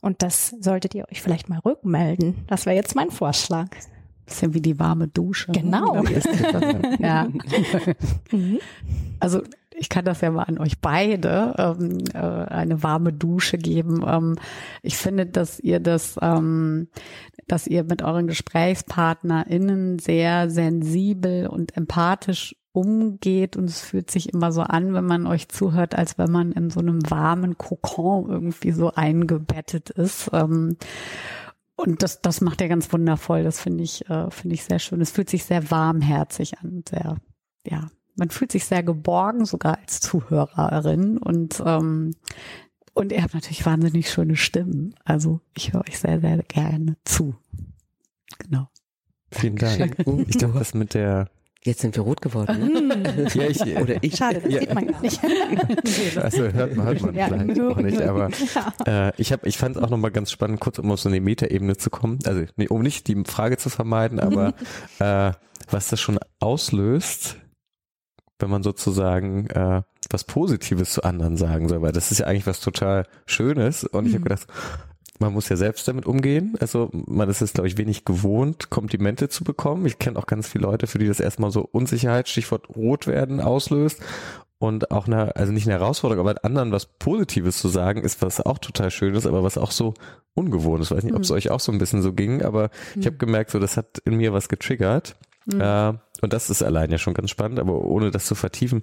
Und 0.00 0.22
das 0.22 0.54
solltet 0.60 0.94
ihr 0.94 1.06
euch 1.10 1.22
vielleicht 1.22 1.48
mal 1.48 1.60
rückmelden. 1.60 2.44
Das 2.46 2.66
wäre 2.66 2.76
jetzt 2.76 2.94
mein 2.94 3.10
Vorschlag. 3.10 3.68
Bisschen 4.26 4.54
wie 4.54 4.60
die 4.60 4.78
warme 4.78 5.08
Dusche. 5.08 5.52
Genau. 5.52 6.02
ja. 6.98 7.28
Mhm. 8.30 8.58
Also 9.20 9.42
ich 9.76 9.88
kann 9.88 10.04
das 10.04 10.20
ja 10.20 10.30
mal 10.30 10.44
an 10.44 10.58
euch 10.58 10.78
beide 10.80 11.54
ähm, 11.58 11.98
äh, 12.14 12.18
eine 12.18 12.82
warme 12.82 13.12
Dusche 13.12 13.58
geben. 13.58 14.04
Ähm, 14.06 14.36
ich 14.82 14.96
finde, 14.96 15.26
dass 15.26 15.60
ihr 15.60 15.80
das, 15.80 16.16
ähm, 16.22 16.88
dass 17.46 17.66
ihr 17.66 17.84
mit 17.84 18.02
euren 18.02 18.26
GesprächspartnerInnen 18.26 19.98
sehr 19.98 20.50
sensibel 20.50 21.46
und 21.46 21.76
empathisch 21.76 22.56
umgeht 22.72 23.56
und 23.56 23.66
es 23.66 23.80
fühlt 23.80 24.10
sich 24.10 24.32
immer 24.32 24.50
so 24.50 24.62
an, 24.62 24.94
wenn 24.94 25.04
man 25.04 25.26
euch 25.26 25.48
zuhört, 25.48 25.94
als 25.94 26.18
wenn 26.18 26.30
man 26.30 26.50
in 26.52 26.70
so 26.70 26.80
einem 26.80 27.08
warmen 27.08 27.56
Kokon 27.56 28.28
irgendwie 28.28 28.72
so 28.72 28.92
eingebettet 28.92 29.90
ist. 29.90 30.30
Ähm, 30.32 30.76
und 31.76 32.02
das, 32.02 32.20
das 32.20 32.40
macht 32.40 32.60
er 32.60 32.68
ganz 32.68 32.92
wundervoll. 32.92 33.44
Das 33.44 33.60
finde 33.60 33.84
ich, 33.84 34.08
äh, 34.10 34.28
finde 34.30 34.54
ich 34.54 34.64
sehr 34.64 34.80
schön. 34.80 35.00
Es 35.00 35.12
fühlt 35.12 35.30
sich 35.30 35.44
sehr 35.44 35.70
warmherzig 35.70 36.58
an, 36.58 36.82
sehr, 36.88 37.16
ja, 37.66 37.88
man 38.16 38.30
fühlt 38.30 38.52
sich 38.52 38.64
sehr 38.64 38.82
geborgen, 38.82 39.44
sogar 39.44 39.78
als 39.78 40.00
Zuhörerin 40.00 41.18
und 41.18 41.62
ähm, 41.64 42.12
und 42.94 43.12
ihr 43.12 43.22
habt 43.22 43.34
natürlich 43.34 43.66
wahnsinnig 43.66 44.10
schöne 44.10 44.36
Stimmen. 44.36 44.94
Also 45.04 45.40
ich 45.56 45.72
höre 45.72 45.82
euch 45.86 45.98
sehr, 45.98 46.20
sehr 46.20 46.38
gerne 46.44 46.96
zu. 47.04 47.34
Genau. 48.38 48.68
Vielen 49.30 49.56
Dank. 49.56 49.96
Ich 50.28 50.38
glaube, 50.38 50.58
das 50.58 50.74
mit 50.74 50.94
der 50.94 51.28
Jetzt 51.66 51.80
sind 51.80 51.96
wir 51.96 52.02
rot 52.02 52.20
geworden. 52.20 52.88
Ne? 52.88 53.28
ja, 53.34 53.44
ich, 53.44 53.62
Oder 53.62 54.02
ich. 54.02 54.16
Schade, 54.16 54.38
das 54.42 54.52
ja. 54.52 54.60
sieht 54.60 54.74
man 54.74 54.86
gar 54.86 55.00
nicht. 55.00 55.18
also 56.18 56.42
hört 56.42 56.76
man, 56.76 56.86
hört 56.86 57.00
man 57.00 57.14
ja, 57.14 57.28
vielleicht 57.28 57.60
auch 57.60 57.76
nicht, 57.76 58.02
aber 58.02 58.28
äh, 58.86 59.12
ich 59.16 59.32
habe, 59.32 59.48
ich 59.48 59.56
fand 59.56 59.76
es 59.76 59.82
auch 59.82 59.88
nochmal 59.88 60.10
ganz 60.10 60.30
spannend, 60.30 60.60
kurz 60.60 60.78
um 60.78 60.90
auf 60.90 61.00
so 61.00 61.08
eine 61.08 61.22
Metaebene 61.22 61.78
zu 61.78 61.88
kommen. 61.88 62.18
Also 62.26 62.44
um 62.68 62.82
nicht 62.82 63.08
die 63.08 63.16
Frage 63.24 63.56
zu 63.56 63.70
vermeiden, 63.70 64.20
aber 64.20 64.52
äh, 64.98 65.32
was 65.70 65.88
das 65.88 66.02
schon 66.02 66.18
auslöst, 66.38 67.38
wenn 68.38 68.50
man 68.50 68.62
sozusagen 68.62 69.46
äh, 69.46 69.82
was 70.10 70.24
Positives 70.24 70.92
zu 70.92 71.02
anderen 71.02 71.36
sagen 71.36 71.68
soll, 71.68 71.82
weil 71.82 71.92
das 71.92 72.10
ist 72.10 72.18
ja 72.18 72.26
eigentlich 72.26 72.46
was 72.46 72.60
total 72.60 73.06
Schönes. 73.26 73.84
Und 73.84 74.04
mhm. 74.04 74.08
ich 74.08 74.14
habe 74.14 74.24
gedacht, 74.24 74.46
man 75.18 75.32
muss 75.32 75.48
ja 75.48 75.56
selbst 75.56 75.86
damit 75.86 76.06
umgehen. 76.06 76.56
Also 76.60 76.90
man 76.92 77.28
ist 77.28 77.40
es, 77.40 77.52
glaube 77.52 77.68
ich, 77.68 77.78
wenig 77.78 78.04
gewohnt, 78.04 78.70
Komplimente 78.70 79.28
zu 79.28 79.44
bekommen. 79.44 79.86
Ich 79.86 79.98
kenne 79.98 80.18
auch 80.18 80.26
ganz 80.26 80.48
viele 80.48 80.64
Leute, 80.64 80.86
für 80.86 80.98
die 80.98 81.06
das 81.06 81.20
erstmal 81.20 81.50
so 81.50 81.62
Unsicherheit, 81.62 82.28
Stichwort 82.28 82.68
rot 82.74 83.06
werden 83.06 83.40
auslöst. 83.40 84.00
Und 84.58 84.90
auch 84.92 85.06
eine, 85.06 85.36
also 85.36 85.52
nicht 85.52 85.66
eine 85.66 85.78
Herausforderung, 85.78 86.26
aber 86.26 86.44
anderen 86.44 86.72
was 86.72 86.86
Positives 86.86 87.58
zu 87.58 87.68
sagen, 87.68 88.02
ist 88.02 88.22
was 88.22 88.40
auch 88.40 88.58
total 88.58 88.90
schön 88.90 89.14
ist, 89.14 89.26
aber 89.26 89.42
was 89.42 89.58
auch 89.58 89.72
so 89.72 89.94
ungewohnt 90.34 90.80
ist. 90.80 90.90
Ich 90.90 90.96
weiß 90.96 91.04
nicht, 91.04 91.14
ob 91.14 91.22
es 91.22 91.30
mhm. 91.30 91.36
euch 91.36 91.50
auch 91.50 91.60
so 91.60 91.70
ein 91.70 91.78
bisschen 91.78 92.02
so 92.02 92.12
ging, 92.12 92.42
aber 92.42 92.70
mhm. 92.94 93.00
ich 93.00 93.06
habe 93.06 93.16
gemerkt, 93.16 93.50
so 93.50 93.58
das 93.58 93.76
hat 93.76 93.98
in 94.04 94.16
mir 94.16 94.32
was 94.32 94.48
getriggert. 94.48 95.16
Mhm. 95.46 95.60
Äh, 95.60 95.88
und 96.22 96.32
das 96.32 96.48
ist 96.48 96.62
allein 96.62 96.90
ja 96.90 96.98
schon 96.98 97.14
ganz 97.14 97.30
spannend, 97.30 97.58
aber 97.58 97.82
ohne 97.82 98.10
das 98.10 98.24
zu 98.24 98.34
vertiefen, 98.34 98.82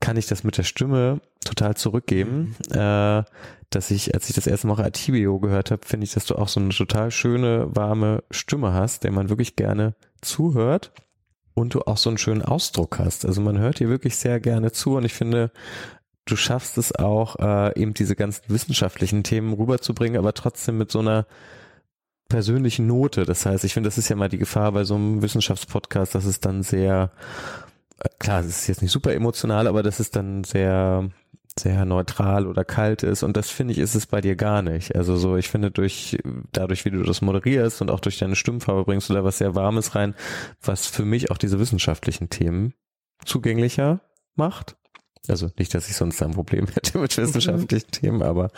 kann 0.00 0.16
ich 0.16 0.26
das 0.26 0.44
mit 0.44 0.56
der 0.56 0.62
Stimme 0.62 1.20
total 1.44 1.76
zurückgeben. 1.76 2.56
Mhm. 2.70 2.78
Äh, 2.78 3.24
dass 3.70 3.90
ich, 3.90 4.14
als 4.14 4.28
ich 4.28 4.34
das 4.34 4.46
erste 4.46 4.66
Mal 4.66 4.80
Atibio 4.80 5.38
gehört 5.40 5.70
habe, 5.70 5.86
finde 5.86 6.04
ich, 6.04 6.14
dass 6.14 6.24
du 6.24 6.36
auch 6.36 6.48
so 6.48 6.60
eine 6.60 6.70
total 6.70 7.10
schöne, 7.10 7.68
warme 7.74 8.22
Stimme 8.30 8.72
hast, 8.72 9.04
der 9.04 9.12
man 9.12 9.28
wirklich 9.28 9.56
gerne 9.56 9.94
zuhört 10.22 10.92
und 11.54 11.74
du 11.74 11.82
auch 11.82 11.98
so 11.98 12.08
einen 12.08 12.18
schönen 12.18 12.42
Ausdruck 12.42 12.98
hast. 12.98 13.26
Also 13.26 13.40
man 13.40 13.58
hört 13.58 13.80
dir 13.80 13.88
wirklich 13.88 14.16
sehr 14.16 14.40
gerne 14.40 14.72
zu 14.72 14.96
und 14.96 15.04
ich 15.04 15.12
finde, 15.12 15.50
du 16.24 16.36
schaffst 16.36 16.78
es 16.78 16.94
auch, 16.94 17.36
äh, 17.40 17.78
eben 17.80 17.94
diese 17.94 18.16
ganzen 18.16 18.42
wissenschaftlichen 18.48 19.22
Themen 19.22 19.52
rüberzubringen, 19.52 20.18
aber 20.18 20.32
trotzdem 20.34 20.78
mit 20.78 20.90
so 20.90 21.00
einer 21.00 21.26
persönlichen 22.28 22.86
Note. 22.86 23.24
Das 23.24 23.44
heißt, 23.46 23.64
ich 23.64 23.74
finde, 23.74 23.88
das 23.88 23.98
ist 23.98 24.08
ja 24.08 24.16
mal 24.16 24.28
die 24.28 24.38
Gefahr 24.38 24.72
bei 24.72 24.84
so 24.84 24.94
einem 24.94 25.22
Wissenschaftspodcast, 25.22 26.14
dass 26.14 26.24
es 26.24 26.40
dann 26.40 26.62
sehr, 26.62 27.10
klar, 28.18 28.40
es 28.40 28.46
ist 28.46 28.66
jetzt 28.66 28.82
nicht 28.82 28.92
super 28.92 29.12
emotional, 29.12 29.66
aber 29.66 29.82
das 29.82 30.00
ist 30.00 30.16
dann 30.16 30.44
sehr, 30.44 31.10
sehr 31.58 31.84
neutral 31.84 32.46
oder 32.46 32.64
kalt 32.64 33.02
ist 33.02 33.22
und 33.22 33.36
das 33.36 33.50
finde 33.50 33.72
ich 33.72 33.78
ist 33.78 33.94
es 33.94 34.06
bei 34.06 34.20
dir 34.20 34.36
gar 34.36 34.62
nicht. 34.62 34.94
Also 34.94 35.16
so, 35.16 35.36
ich 35.36 35.48
finde 35.48 35.70
durch 35.70 36.18
dadurch, 36.52 36.84
wie 36.84 36.90
du 36.90 37.02
das 37.02 37.22
moderierst 37.22 37.82
und 37.82 37.90
auch 37.90 38.00
durch 38.00 38.18
deine 38.18 38.36
Stimmfarbe 38.36 38.84
bringst 38.84 39.08
du 39.08 39.14
da 39.14 39.24
was 39.24 39.38
sehr 39.38 39.54
Warmes 39.54 39.94
rein, 39.94 40.14
was 40.62 40.86
für 40.86 41.04
mich 41.04 41.30
auch 41.30 41.38
diese 41.38 41.58
wissenschaftlichen 41.58 42.30
Themen 42.30 42.74
zugänglicher 43.24 44.00
macht. 44.36 44.76
Also 45.26 45.50
nicht, 45.58 45.74
dass 45.74 45.88
ich 45.88 45.96
sonst 45.96 46.22
ein 46.22 46.32
Problem 46.32 46.66
hätte 46.74 46.98
mit 46.98 47.16
wissenschaftlichen 47.16 47.90
Themen, 47.90 48.22
aber 48.22 48.50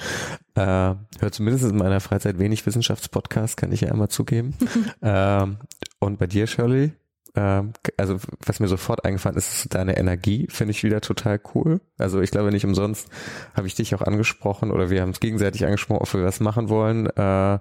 äh, 0.55 0.95
höre 1.21 1.33
zumindest 1.33 1.65
in 1.65 1.77
meiner 1.77 2.01
Freizeit 2.01 2.39
wenig 2.39 2.65
Wissenschaftspodcasts, 2.67 3.57
kann 3.57 3.73
ich 3.73 3.83
ja 3.83 3.91
einmal 3.91 4.09
zugeben. 4.09 4.55
ähm, 5.03 5.59
und 5.99 6.19
bei 6.19 6.27
dir, 6.27 6.47
Shirley, 6.47 6.93
also 7.35 8.19
was 8.45 8.59
mir 8.59 8.69
sofort 8.69 9.05
eingefallen 9.05 9.37
ist, 9.37 9.65
ist 9.65 9.75
deine 9.75 9.97
Energie, 9.97 10.49
finde 10.51 10.73
ich 10.73 10.83
wieder 10.83 11.01
total 11.01 11.41
cool. 11.55 11.81
Also 11.97 12.21
ich 12.21 12.31
glaube 12.31 12.51
nicht 12.51 12.65
umsonst 12.65 13.09
habe 13.55 13.67
ich 13.69 13.75
dich 13.75 13.95
auch 13.95 14.03
angesprochen 14.03 14.71
oder 14.73 14.91
wir 14.91 15.03
haben 15.03 15.11
es 15.11 15.21
gegenseitig 15.21 15.65
angesprochen, 15.65 16.03
ob 16.03 16.13
wir 16.13 16.25
was 16.25 16.41
machen 16.41 16.69
wollen. 16.69 17.07
Äh, 17.07 17.61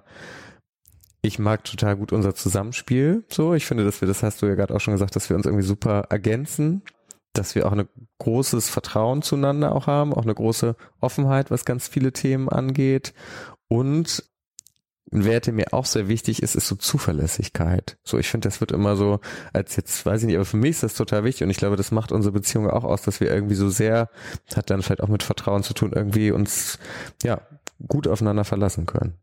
ich 1.22 1.38
mag 1.38 1.64
total 1.64 1.96
gut 1.96 2.12
unser 2.12 2.34
Zusammenspiel. 2.34 3.24
So, 3.28 3.54
ich 3.54 3.66
finde, 3.66 3.84
dass 3.84 4.00
wir, 4.00 4.08
das 4.08 4.22
hast 4.22 4.42
du 4.42 4.46
ja 4.46 4.54
gerade 4.54 4.74
auch 4.74 4.80
schon 4.80 4.94
gesagt, 4.94 5.14
dass 5.16 5.28
wir 5.28 5.36
uns 5.36 5.46
irgendwie 5.46 5.66
super 5.66 6.06
ergänzen, 6.08 6.82
dass 7.32 7.54
wir 7.54 7.66
auch 7.66 7.72
ein 7.72 7.88
großes 8.18 8.70
Vertrauen 8.70 9.22
zueinander 9.22 9.74
auch 9.74 9.86
haben, 9.86 10.14
auch 10.14 10.22
eine 10.22 10.34
große 10.34 10.74
Offenheit, 11.00 11.50
was 11.50 11.64
ganz 11.64 11.86
viele 11.86 12.12
Themen 12.12 12.48
angeht 12.48 13.12
und 13.68 14.29
ein 15.12 15.24
Wert, 15.24 15.46
der 15.46 15.54
mir 15.54 15.72
auch 15.72 15.86
sehr 15.86 16.08
wichtig 16.08 16.42
ist, 16.42 16.54
ist 16.54 16.68
so 16.68 16.76
Zuverlässigkeit. 16.76 17.98
So, 18.04 18.18
ich 18.18 18.28
finde, 18.28 18.48
das 18.48 18.60
wird 18.60 18.72
immer 18.72 18.96
so, 18.96 19.20
als 19.52 19.76
jetzt, 19.76 20.06
weiß 20.06 20.22
ich 20.22 20.26
nicht, 20.26 20.36
aber 20.36 20.44
für 20.44 20.56
mich 20.56 20.70
ist 20.70 20.82
das 20.82 20.94
total 20.94 21.24
wichtig 21.24 21.44
und 21.44 21.50
ich 21.50 21.56
glaube, 21.56 21.76
das 21.76 21.90
macht 21.90 22.12
unsere 22.12 22.32
Beziehung 22.32 22.70
auch 22.70 22.84
aus, 22.84 23.02
dass 23.02 23.20
wir 23.20 23.30
irgendwie 23.32 23.56
so 23.56 23.68
sehr, 23.68 24.08
hat 24.54 24.70
dann 24.70 24.82
vielleicht 24.82 25.02
auch 25.02 25.08
mit 25.08 25.22
Vertrauen 25.22 25.62
zu 25.62 25.74
tun, 25.74 25.92
irgendwie 25.94 26.30
uns, 26.30 26.78
ja, 27.22 27.40
gut 27.86 28.06
aufeinander 28.06 28.44
verlassen 28.44 28.86
können. 28.86 29.14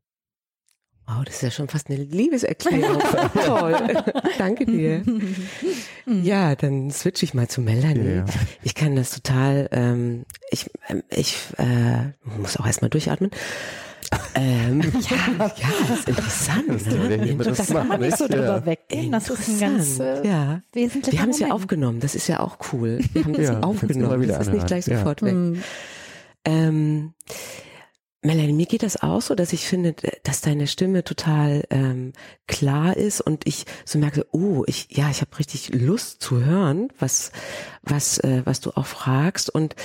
Wow, 1.10 1.24
das 1.24 1.36
ist 1.36 1.42
ja 1.42 1.52
schon 1.52 1.70
fast 1.70 1.90
eine 1.90 2.04
Liebeserklärung. 2.04 3.02
Toll. 3.46 4.04
Danke 4.38 4.66
dir. 4.66 5.04
Ja, 6.10 6.56
dann 6.56 6.90
switche 6.90 7.26
ich 7.26 7.34
mal 7.34 7.50
zu 7.50 7.60
Melanie. 7.60 8.16
Ja. 8.16 8.26
Ich 8.64 8.76
kann 8.76 8.96
das 8.96 9.12
total, 9.12 9.68
ähm, 9.74 10.24
ich, 10.52 10.72
ähm, 10.88 11.04
ich 11.10 11.36
äh, 11.58 12.14
muss 12.40 12.56
auch 12.56 12.66
erstmal 12.66 12.90
durchatmen. 12.90 13.30
Ähm, 14.36 14.82
ja, 14.82 15.18
ja, 15.38 15.70
das 15.88 16.00
ist 16.00 16.10
interessant. 16.10 16.64
Das, 16.68 16.86
ne? 16.86 17.36
das, 17.38 17.58
das 17.58 17.68
kann 17.68 17.88
man 17.88 18.00
nicht 18.00 18.18
so 18.18 18.28
drüber 18.28 18.58
ja. 18.58 18.66
weggehen. 18.66 19.12
Das 19.12 19.30
ist 19.30 19.48
ein 19.50 19.60
ganz 19.60 20.00
äh, 20.00 20.28
ja. 20.28 20.62
wesentlicher 20.74 21.12
Wir 21.12 21.22
haben 21.22 21.30
es 21.30 21.40
ja 21.40 21.52
aufgenommen, 21.52 22.00
das 22.00 22.16
ist 22.16 22.28
ja 22.28 22.40
auch 22.40 22.58
cool. 22.72 23.00
Wir 23.14 23.24
haben 23.24 23.36
es 23.36 23.50
ja, 23.50 23.60
aufgenommen, 23.62 24.28
das 24.28 24.48
ist 24.48 24.54
nicht 24.54 24.68
gleich 24.68 24.86
sofort 24.86 25.22
weg. 25.24 25.34
Mhm. 25.34 25.64
Ähm, 26.46 27.14
Melanie, 28.24 28.54
mir 28.54 28.66
geht 28.66 28.82
das 28.82 29.02
auch 29.02 29.22
so, 29.22 29.36
dass 29.36 29.54
ich 29.54 29.68
finde, 29.68 29.94
dass 30.24 30.42
deine 30.42 30.66
Stimme 30.66 31.04
total 31.04 31.64
ähm, 31.70 32.14
klar 32.48 32.98
ist 32.98 33.22
und 33.22 33.46
ich 33.46 33.66
so 33.86 34.00
merke, 34.00 34.26
oh, 34.32 34.64
ich 34.66 34.88
ja, 34.90 35.12
ich 35.12 35.22
habe 35.22 35.38
richtig 35.38 35.70
Lust 35.74 36.22
zu 36.22 36.44
hören, 36.44 36.90
was 36.98 37.32
was 37.84 38.18
äh, 38.18 38.42
was 38.44 38.60
du 38.60 38.72
auch 38.72 38.88
fragst 38.88 39.52
und 39.52 39.76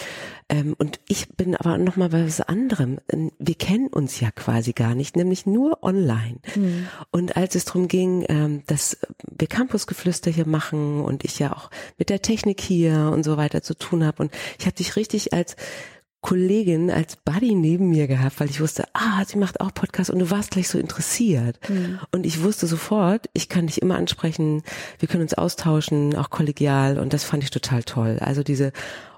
ähm, 0.48 0.74
und 0.78 0.98
ich 1.08 1.28
bin 1.28 1.54
aber 1.54 1.76
noch 1.76 1.96
mal 1.96 2.08
bei 2.08 2.24
was 2.24 2.40
anderem. 2.40 3.00
Wir 3.38 3.54
kennen 3.54 3.88
uns 3.88 4.18
ja 4.20 4.30
quasi 4.30 4.72
gar 4.72 4.94
nicht, 4.94 5.14
nämlich 5.14 5.44
nur 5.44 5.82
online. 5.82 6.38
Mhm. 6.56 6.88
Und 7.10 7.36
als 7.36 7.54
es 7.54 7.66
darum 7.66 7.86
ging, 7.86 8.24
ähm, 8.30 8.62
dass 8.66 8.96
wir 9.30 9.46
Campusgeflüster 9.46 10.30
hier 10.30 10.46
machen 10.46 11.02
und 11.02 11.24
ich 11.24 11.38
ja 11.38 11.52
auch 11.52 11.70
mit 11.98 12.08
der 12.08 12.22
Technik 12.22 12.62
hier 12.62 13.10
und 13.12 13.24
so 13.24 13.36
weiter 13.36 13.62
zu 13.62 13.74
tun 13.74 14.04
habe 14.04 14.22
und 14.22 14.32
ich 14.58 14.64
habe 14.64 14.74
dich 14.74 14.96
richtig 14.96 15.34
als 15.34 15.54
Kollegin 16.22 16.88
als 16.90 17.16
Buddy 17.16 17.54
neben 17.56 17.90
mir 17.90 18.06
gehabt, 18.06 18.38
weil 18.38 18.48
ich 18.48 18.60
wusste, 18.60 18.84
ah, 18.94 19.24
sie 19.26 19.38
macht 19.38 19.60
auch 19.60 19.74
Podcast 19.74 20.08
und 20.08 20.20
du 20.20 20.30
warst 20.30 20.52
gleich 20.52 20.68
so 20.68 20.78
interessiert. 20.78 21.58
Mhm. 21.68 21.98
Und 22.12 22.24
ich 22.24 22.42
wusste 22.44 22.68
sofort, 22.68 23.28
ich 23.32 23.48
kann 23.48 23.66
dich 23.66 23.82
immer 23.82 23.96
ansprechen, 23.96 24.62
wir 25.00 25.08
können 25.08 25.24
uns 25.24 25.34
austauschen, 25.34 26.16
auch 26.16 26.30
kollegial 26.30 27.00
und 27.00 27.12
das 27.12 27.24
fand 27.24 27.42
ich 27.42 27.50
total 27.50 27.82
toll. 27.82 28.18
Also 28.20 28.44
diese 28.44 28.72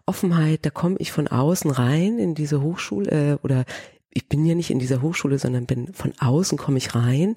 Offenheit, 0.06 0.60
da 0.64 0.70
komme 0.70 0.96
ich 0.98 1.12
von 1.12 1.28
außen 1.28 1.70
rein 1.70 2.18
in 2.18 2.34
diese 2.34 2.62
Hochschule 2.62 3.10
äh, 3.10 3.44
oder 3.44 3.66
ich 4.10 4.26
bin 4.26 4.46
ja 4.46 4.54
nicht 4.54 4.70
in 4.70 4.78
dieser 4.78 5.02
Hochschule, 5.02 5.38
sondern 5.38 5.66
bin 5.66 5.92
von 5.92 6.14
außen 6.18 6.56
komme 6.56 6.78
ich 6.78 6.94
rein 6.94 7.36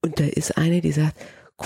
und 0.00 0.20
da 0.20 0.24
ist 0.24 0.56
eine, 0.56 0.80
die 0.80 0.92
sagt, 0.92 1.16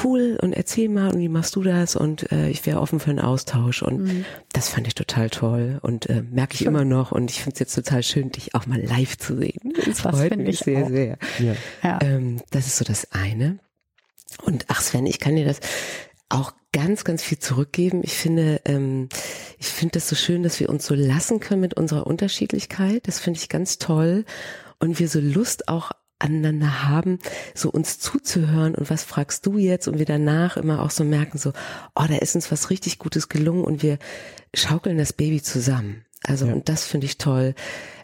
cool 0.04 0.38
und 0.40 0.52
erzähl 0.52 0.88
mal 0.88 1.12
und 1.12 1.20
wie 1.20 1.28
machst 1.28 1.56
du 1.56 1.62
das 1.62 1.96
und 1.96 2.30
äh, 2.32 2.48
ich 2.48 2.64
wäre 2.66 2.80
offen 2.80 3.00
für 3.00 3.10
einen 3.10 3.20
Austausch 3.20 3.82
und 3.82 4.02
mhm. 4.04 4.24
das 4.52 4.68
fand 4.68 4.86
ich 4.86 4.94
total 4.94 5.30
toll 5.30 5.78
und 5.82 6.08
äh, 6.08 6.22
merke 6.22 6.54
ich 6.54 6.60
schön. 6.60 6.68
immer 6.68 6.84
noch 6.84 7.12
und 7.12 7.30
ich 7.30 7.42
finde 7.42 7.54
es 7.54 7.60
jetzt 7.60 7.74
total 7.74 8.02
schön, 8.02 8.30
dich 8.30 8.54
auch 8.54 8.66
mal 8.66 8.80
live 8.80 9.16
zu 9.16 9.36
sehen. 9.36 9.72
Das, 9.74 9.84
das 10.02 10.16
freut 10.16 10.36
mich 10.36 10.58
sehr, 10.60 10.84
auch. 10.84 10.88
sehr. 10.88 11.18
Ja. 11.38 11.54
ja. 11.82 11.98
Ähm, 12.02 12.40
das 12.50 12.66
ist 12.66 12.76
so 12.76 12.84
das 12.84 13.12
eine. 13.12 13.58
Und 14.42 14.66
ach 14.68 14.80
Sven, 14.80 15.06
ich 15.06 15.20
kann 15.20 15.36
dir 15.36 15.44
das 15.44 15.60
auch 16.28 16.52
ganz, 16.72 17.04
ganz 17.04 17.22
viel 17.22 17.38
zurückgeben. 17.38 18.02
Ich 18.04 18.14
finde, 18.14 18.60
ähm, 18.64 19.08
ich 19.58 19.68
finde 19.68 19.92
das 19.92 20.08
so 20.08 20.16
schön, 20.16 20.42
dass 20.42 20.60
wir 20.60 20.68
uns 20.68 20.84
so 20.84 20.94
lassen 20.94 21.40
können 21.40 21.60
mit 21.60 21.74
unserer 21.74 22.06
Unterschiedlichkeit. 22.06 23.06
Das 23.06 23.18
finde 23.18 23.38
ich 23.38 23.48
ganz 23.48 23.78
toll. 23.78 24.24
Und 24.78 24.98
wir 24.98 25.08
so 25.08 25.20
Lust 25.20 25.68
auch 25.68 25.92
aneinander 26.18 26.84
haben, 26.84 27.18
so 27.54 27.70
uns 27.70 27.98
zuzuhören 27.98 28.74
und 28.74 28.90
was 28.90 29.04
fragst 29.04 29.44
du 29.46 29.58
jetzt 29.58 29.86
und 29.88 29.98
wir 29.98 30.06
danach 30.06 30.56
immer 30.56 30.82
auch 30.82 30.90
so 30.90 31.04
merken 31.04 31.38
so, 31.38 31.52
oh, 31.94 32.04
da 32.08 32.16
ist 32.16 32.34
uns 32.34 32.50
was 32.50 32.70
richtig 32.70 32.98
Gutes 32.98 33.28
gelungen 33.28 33.64
und 33.64 33.82
wir 33.82 33.98
schaukeln 34.54 34.98
das 34.98 35.12
Baby 35.12 35.42
zusammen. 35.42 36.04
Also 36.22 36.46
ja. 36.46 36.54
und 36.54 36.68
das 36.68 36.86
finde 36.86 37.06
ich 37.06 37.18
toll. 37.18 37.54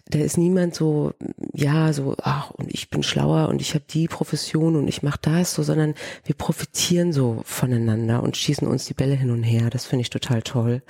Da 0.09 0.19
ist 0.19 0.37
niemand 0.37 0.75
so, 0.75 1.15
ja, 1.55 1.93
so, 1.93 2.17
ach, 2.21 2.51
und 2.51 2.73
ich 2.73 2.91
bin 2.91 3.03
schlauer 3.03 3.49
und 3.49 3.63
ich 3.63 3.75
habe 3.75 3.85
die 3.89 4.09
Profession 4.09 4.77
und 4.77 4.89
ich 4.89 5.03
mache 5.03 5.21
das, 5.23 5.55
so, 5.55 5.63
sondern 5.63 5.95
wir 6.25 6.35
profitieren 6.35 7.13
so 7.13 7.41
voneinander 7.45 8.23
und 8.23 8.37
schießen 8.37 8.67
uns 8.67 8.85
die 8.85 8.95
Bälle 8.95 9.15
hin 9.15 9.31
und 9.31 9.43
her. 9.43 9.71
Das 9.71 9.87
finde 9.87 10.03
ich 10.03 10.11
total 10.11 10.43
toll. 10.43 10.83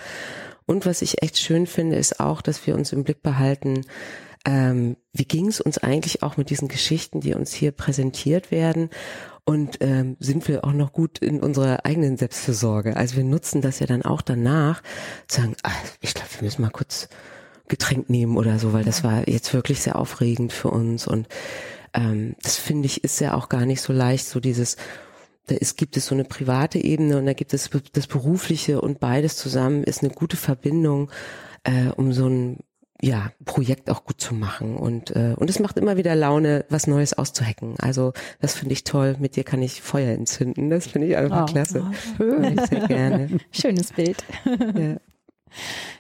Und 0.67 0.87
was 0.87 1.03
ich 1.03 1.23
echt 1.23 1.39
schön 1.39 1.67
finde, 1.67 1.97
ist 1.97 2.21
auch, 2.21 2.41
dass 2.41 2.67
wir 2.67 2.75
uns 2.75 2.93
im 2.93 3.05
Blick 3.05 3.23
behalten, 3.23 3.83
ähm, 4.45 4.97
wie 5.13 5.25
ging 5.25 5.47
es 5.47 5.61
uns 5.61 5.79
eigentlich 5.79 6.23
auch 6.23 6.37
mit 6.37 6.51
diesen 6.51 6.69
Geschichten, 6.69 7.21
die 7.21 7.35
uns 7.35 7.53
hier 7.53 7.73
präsentiert 7.73 8.51
werden? 8.51 8.91
Und 9.45 9.79
ähm, 9.81 10.17
sind 10.21 10.47
wir 10.47 10.65
auch 10.65 10.73
noch 10.73 10.93
gut 10.93 11.19
in 11.19 11.41
unserer 11.41 11.85
eigenen 11.85 12.17
Selbstfürsorge? 12.17 12.97
Also 12.97 13.17
wir 13.17 13.25
nutzen 13.25 13.61
das 13.61 13.81
ja 13.81 13.87
dann 13.87 14.03
auch 14.03 14.23
danach, 14.23 14.83
zu 15.27 15.41
sagen, 15.41 15.57
ah, 15.63 15.71
ich 16.01 16.15
glaube, 16.15 16.31
wir 16.39 16.45
müssen 16.45 16.63
mal 16.63 16.71
kurz 16.71 17.09
Getränk 17.69 18.11
nehmen 18.11 18.37
oder 18.37 18.59
so, 18.59 18.73
weil 18.73 18.85
das 18.85 19.03
war 19.03 19.29
jetzt 19.29 19.53
wirklich 19.53 19.81
sehr 19.81 19.97
aufregend 19.97 20.53
für 20.53 20.69
uns. 20.69 21.07
Und 21.07 21.27
ähm, 21.95 22.37
das 22.43 22.57
finde 22.57 22.87
ich 22.87 23.03
ist 23.03 23.21
ja 23.21 23.35
auch 23.35 23.49
gar 23.49 23.67
nicht 23.67 23.81
so 23.81 23.93
leicht, 23.93 24.27
so 24.27 24.41
dieses 24.41 24.77
da 25.47 25.57
ist, 25.57 25.77
gibt 25.77 25.97
es 25.97 26.07
so 26.07 26.15
eine 26.15 26.25
private 26.25 26.79
Ebene 26.79 27.19
und 27.19 27.27
da 27.27 27.33
gibt 27.33 27.53
es 27.53 27.69
das 27.93 28.07
berufliche 28.07 28.81
und 28.81 29.01
beides 29.01 29.37
zusammen 29.37 29.83
ist 29.83 30.03
eine 30.03 30.13
gute 30.13 30.37
Verbindung, 30.37 31.11
äh, 31.65 31.89
um 31.89 32.13
so 32.13 32.29
ein 32.29 32.61
ja, 33.03 33.33
Projekt 33.45 33.91
auch 33.91 34.05
gut 34.05 34.21
zu 34.21 34.33
machen. 34.33 34.77
Und, 34.77 35.15
äh, 35.17 35.35
und 35.37 35.51
es 35.51 35.59
macht 35.59 35.77
immer 35.77 35.97
wieder 35.97 36.15
Laune, 36.15 36.65
was 36.69 36.87
Neues 36.87 37.15
auszuhacken. 37.15 37.75
Also 37.79 38.12
das 38.41 38.55
finde 38.55 38.75
ich 38.75 38.85
toll. 38.85 39.17
Mit 39.19 39.35
dir 39.35 39.43
kann 39.43 39.61
ich 39.61 39.83
Feuer 39.83 40.12
entzünden. 40.12 40.71
Das 40.71 40.87
finde 40.87 41.09
ich 41.09 41.17
einfach 41.17 41.43
oh, 41.43 41.53
klasse. 41.53 41.85
Oh, 41.91 41.95
schön. 42.17 42.59
sehr 42.71 42.87
gerne. 42.87 43.29
Schönes 43.51 43.93
Bild. 43.93 44.25
Ja. 44.47 44.97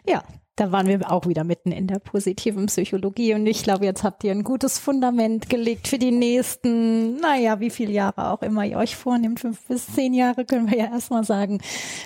ja, 0.06 0.24
da 0.62 0.70
waren 0.70 0.86
wir 0.86 1.10
auch 1.10 1.26
wieder 1.26 1.42
mitten 1.42 1.72
in 1.72 1.88
der 1.88 1.98
positiven 1.98 2.66
Psychologie 2.66 3.34
und 3.34 3.46
ich 3.48 3.64
glaube, 3.64 3.84
jetzt 3.84 4.04
habt 4.04 4.22
ihr 4.22 4.30
ein 4.30 4.44
gutes 4.44 4.78
Fundament 4.78 5.50
gelegt 5.50 5.88
für 5.88 5.98
die 5.98 6.12
nächsten, 6.12 7.16
naja, 7.16 7.58
wie 7.58 7.70
viele 7.70 7.90
Jahre 7.90 8.30
auch 8.30 8.42
immer 8.42 8.64
ihr 8.64 8.76
euch 8.76 8.94
vornehmt, 8.94 9.40
fünf 9.40 9.60
bis 9.66 9.86
zehn 9.86 10.14
Jahre 10.14 10.44
können 10.44 10.70
wir 10.70 10.78
ja 10.78 10.84
erstmal 10.84 11.24
sagen, 11.24 11.60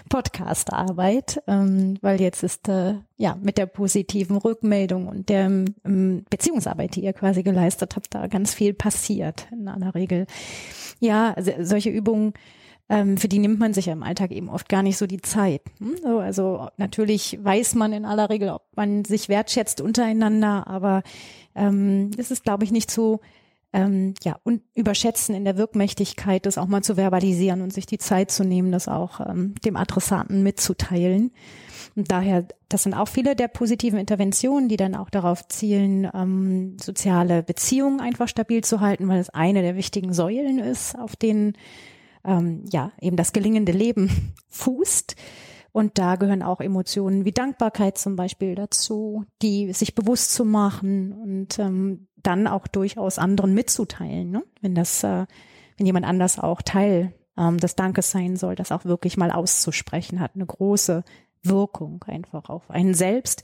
Podcastarbeit, 0.08 1.42
ähm, 1.46 1.98
weil 2.00 2.18
jetzt 2.18 2.42
ist 2.42 2.66
äh, 2.68 2.94
ja 3.18 3.36
mit 3.42 3.58
der 3.58 3.66
positiven 3.66 4.38
Rückmeldung 4.38 5.06
und 5.06 5.28
der 5.28 5.44
ähm, 5.84 6.24
Beziehungsarbeit, 6.30 6.96
die 6.96 7.04
ihr 7.04 7.12
quasi 7.12 7.42
geleistet 7.42 7.94
habt, 7.94 8.14
da 8.14 8.26
ganz 8.26 8.54
viel 8.54 8.72
passiert 8.72 9.48
in 9.52 9.68
aller 9.68 9.94
Regel. 9.94 10.26
Ja, 10.98 11.34
also 11.34 11.52
solche 11.60 11.90
Übungen 11.90 12.32
ähm, 12.88 13.16
für 13.16 13.28
die 13.28 13.38
nimmt 13.38 13.58
man 13.58 13.74
sich 13.74 13.86
ja 13.86 13.92
im 13.92 14.02
Alltag 14.02 14.30
eben 14.30 14.48
oft 14.48 14.68
gar 14.68 14.82
nicht 14.82 14.96
so 14.96 15.06
die 15.06 15.20
Zeit. 15.20 15.62
Hm? 15.78 15.96
So, 16.02 16.18
also 16.18 16.68
natürlich 16.76 17.38
weiß 17.42 17.74
man 17.74 17.92
in 17.92 18.04
aller 18.04 18.30
Regel, 18.30 18.50
ob 18.50 18.62
man 18.76 19.04
sich 19.04 19.28
wertschätzt 19.28 19.80
untereinander, 19.80 20.66
aber 20.66 21.02
ähm, 21.54 22.10
das 22.16 22.30
ist, 22.30 22.44
glaube 22.44 22.64
ich, 22.64 22.70
nicht 22.70 22.90
so 22.90 23.20
ähm, 23.72 24.14
ja, 24.22 24.38
und 24.44 24.62
überschätzen 24.74 25.34
in 25.34 25.44
der 25.44 25.58
Wirkmächtigkeit, 25.58 26.46
das 26.46 26.58
auch 26.58 26.66
mal 26.66 26.82
zu 26.82 26.96
verbalisieren 26.96 27.60
und 27.60 27.72
sich 27.72 27.86
die 27.86 27.98
Zeit 27.98 28.30
zu 28.30 28.44
nehmen, 28.44 28.72
das 28.72 28.88
auch 28.88 29.20
ähm, 29.20 29.54
dem 29.64 29.76
Adressaten 29.76 30.42
mitzuteilen. 30.42 31.32
Und 31.96 32.10
daher, 32.10 32.46
das 32.68 32.84
sind 32.84 32.94
auch 32.94 33.08
viele 33.08 33.34
der 33.34 33.48
positiven 33.48 33.98
Interventionen, 33.98 34.68
die 34.68 34.76
dann 34.76 34.94
auch 34.94 35.10
darauf 35.10 35.46
zielen, 35.48 36.08
ähm, 36.14 36.76
soziale 36.80 37.42
Beziehungen 37.42 38.00
einfach 38.00 38.28
stabil 38.28 38.62
zu 38.62 38.80
halten, 38.80 39.08
weil 39.08 39.18
es 39.18 39.30
eine 39.30 39.62
der 39.62 39.76
wichtigen 39.76 40.12
Säulen 40.12 40.58
ist, 40.58 40.96
auf 40.98 41.16
denen 41.16 41.54
ähm, 42.26 42.64
ja 42.70 42.92
eben 43.00 43.16
das 43.16 43.32
gelingende 43.32 43.72
Leben 43.72 44.34
fußt. 44.48 45.16
Und 45.72 45.98
da 45.98 46.16
gehören 46.16 46.42
auch 46.42 46.60
Emotionen 46.60 47.26
wie 47.26 47.32
Dankbarkeit 47.32 47.98
zum 47.98 48.16
Beispiel 48.16 48.54
dazu, 48.54 49.24
die 49.42 49.72
sich 49.74 49.94
bewusst 49.94 50.32
zu 50.32 50.44
machen 50.46 51.12
und 51.12 51.58
ähm, 51.58 52.08
dann 52.16 52.46
auch 52.46 52.66
durchaus 52.66 53.18
anderen 53.18 53.52
mitzuteilen, 53.52 54.30
ne? 54.30 54.42
wenn 54.62 54.74
das, 54.74 55.04
äh, 55.04 55.26
wenn 55.76 55.86
jemand 55.86 56.06
anders 56.06 56.38
auch 56.38 56.62
Teil 56.62 57.12
ähm, 57.36 57.58
des 57.58 57.76
Dankes 57.76 58.10
sein 58.10 58.36
soll, 58.36 58.54
das 58.54 58.72
auch 58.72 58.86
wirklich 58.86 59.16
mal 59.16 59.30
auszusprechen, 59.30 60.20
hat 60.20 60.32
eine 60.34 60.46
große 60.46 61.04
Wirkung 61.42 62.02
einfach 62.06 62.48
auf 62.48 62.70
einen 62.70 62.94
selbst 62.94 63.42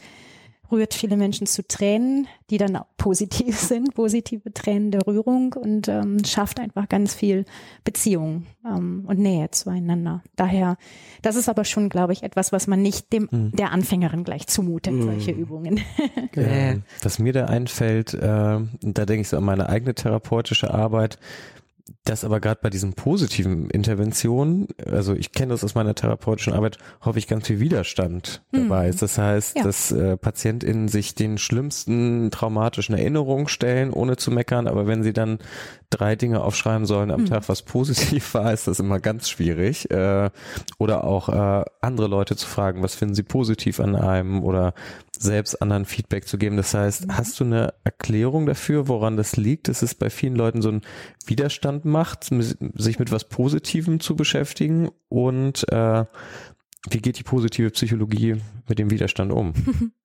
rührt 0.73 0.95
viele 0.95 1.17
Menschen 1.17 1.47
zu 1.47 1.67
Tränen, 1.67 2.27
die 2.51 2.59
dann 2.59 2.75
auch 2.77 2.87
positiv 2.97 3.59
sind, 3.59 3.95
positive 3.95 4.53
Tränen 4.53 4.91
der 4.91 5.07
Rührung 5.07 5.53
und 5.53 5.89
ähm, 5.89 6.25
schafft 6.25 6.59
einfach 6.59 6.89
ganz 6.89 7.15
viel 7.15 7.45
Beziehung 7.85 8.47
ähm, 8.65 9.05
und 9.07 9.19
Nähe 9.19 9.51
zueinander. 9.51 10.23
Daher, 10.35 10.77
das 11.21 11.37
ist 11.37 11.49
aber 11.49 11.65
schon, 11.65 11.89
glaube 11.89 12.13
ich, 12.13 12.23
etwas, 12.23 12.51
was 12.53 12.67
man 12.67 12.83
nicht 12.83 13.13
dem 13.13 13.29
mhm. 13.31 13.53
der 13.53 13.71
Anfängerin 13.73 14.25
gleich 14.25 14.47
zumutet, 14.47 14.95
mhm. 14.95 15.03
solche 15.03 15.31
Übungen. 15.31 15.81
Ja, 16.35 16.77
was 17.03 17.19
mir 17.19 17.33
da 17.33 17.45
einfällt, 17.47 18.15
äh, 18.15 18.19
da 18.21 18.67
denke 18.81 19.21
ich 19.21 19.29
so 19.29 19.37
an 19.37 19.45
meine 19.45 19.69
eigene 19.69 19.95
therapeutische 19.95 20.73
Arbeit, 20.73 21.19
dass 22.05 22.25
aber 22.25 22.41
gerade 22.41 22.61
bei 22.63 22.71
diesen 22.71 22.95
positiven 22.95 23.71
Interventionen, 23.71 24.69
also 24.87 25.15
ich 25.15 25.33
kenne 25.33 25.53
das 25.53 25.65
aus 25.65 25.75
meiner 25.75 25.95
therapeutischen 25.95 26.53
Arbeit, 26.53 26.79
hoffe 27.01 27.19
ich 27.19 27.29
ganz 27.29 27.47
viel 27.47 27.61
Widerstand 27.61 28.43
dabei 28.53 28.85
mhm. 28.85 28.91
ist. 28.91 29.03
Das 29.03 29.19
heißt, 29.19 29.57
ja. 29.57 29.63
dass 29.63 29.93
äh, 29.93 30.17
PatientInnen 30.17 30.89
sich 30.89 31.15
den 31.15 31.39
schlimmsten 31.39 32.31
traumatischen 32.31 32.97
Erinnerungen 32.97 33.49
stellen, 33.49 33.93
ohne 33.93 34.17
zu 34.17 34.31
meckern, 34.31 34.67
aber 34.67 34.87
wenn 34.87 35.03
sie 35.03 35.13
dann 35.13 35.39
drei 35.91 36.17
Dinge 36.17 36.43
aufschreiben 36.43 36.87
sollen 36.87 37.11
am 37.11 37.23
mhm. 37.23 37.27
Tag, 37.27 37.49
was 37.49 37.63
positiv 37.63 38.35
war, 38.35 38.53
ist 38.53 38.67
das 38.67 38.81
immer 38.81 38.99
ganz 38.99 39.29
schwierig. 39.29 39.91
Äh, 39.91 40.31
oder 40.79 41.05
auch 41.05 41.29
äh, 41.29 41.65
andere 41.81 42.09
Leute 42.09 42.37
zu 42.37 42.47
fragen, 42.49 42.83
was 42.83 42.95
finden 42.95 43.15
sie 43.15 43.23
positiv 43.23 43.81
an 43.81 43.95
einem 43.95 44.43
oder 44.43 44.75
selbst 45.23 45.61
anderen 45.63 45.85
Feedback 45.85 46.27
zu 46.27 46.39
geben. 46.39 46.57
Das 46.57 46.75
heißt, 46.75 47.07
mhm. 47.07 47.17
hast 47.17 47.41
du 47.41 47.45
eine 47.45 47.75
Erklärung 47.85 48.47
dafür, 48.47 48.89
woran 48.89 49.17
das 49.17 49.37
liegt, 49.37 49.69
dass 49.69 49.83
es 49.83 49.95
bei 49.95 50.11
vielen 50.11 50.37
Leuten 50.37 50.63
so 50.63 50.69
einen 50.69 50.83
Widerstand 51.27 51.85
macht, 51.85 52.25
sich 52.25 52.99
mit 52.99 53.13
was 53.13 53.29
Positivem 53.29 54.01
zu 54.01 54.17
beschäftigen 54.17 54.91
und 55.09 55.71
äh, 55.73 56.05
wie 56.91 56.99
geht 56.99 57.19
die 57.19 57.23
positive 57.23 57.71
Psychologie 57.71 58.37
mit 58.69 58.79
dem 58.79 58.91
Widerstand 58.91 59.33
um? 59.33 59.55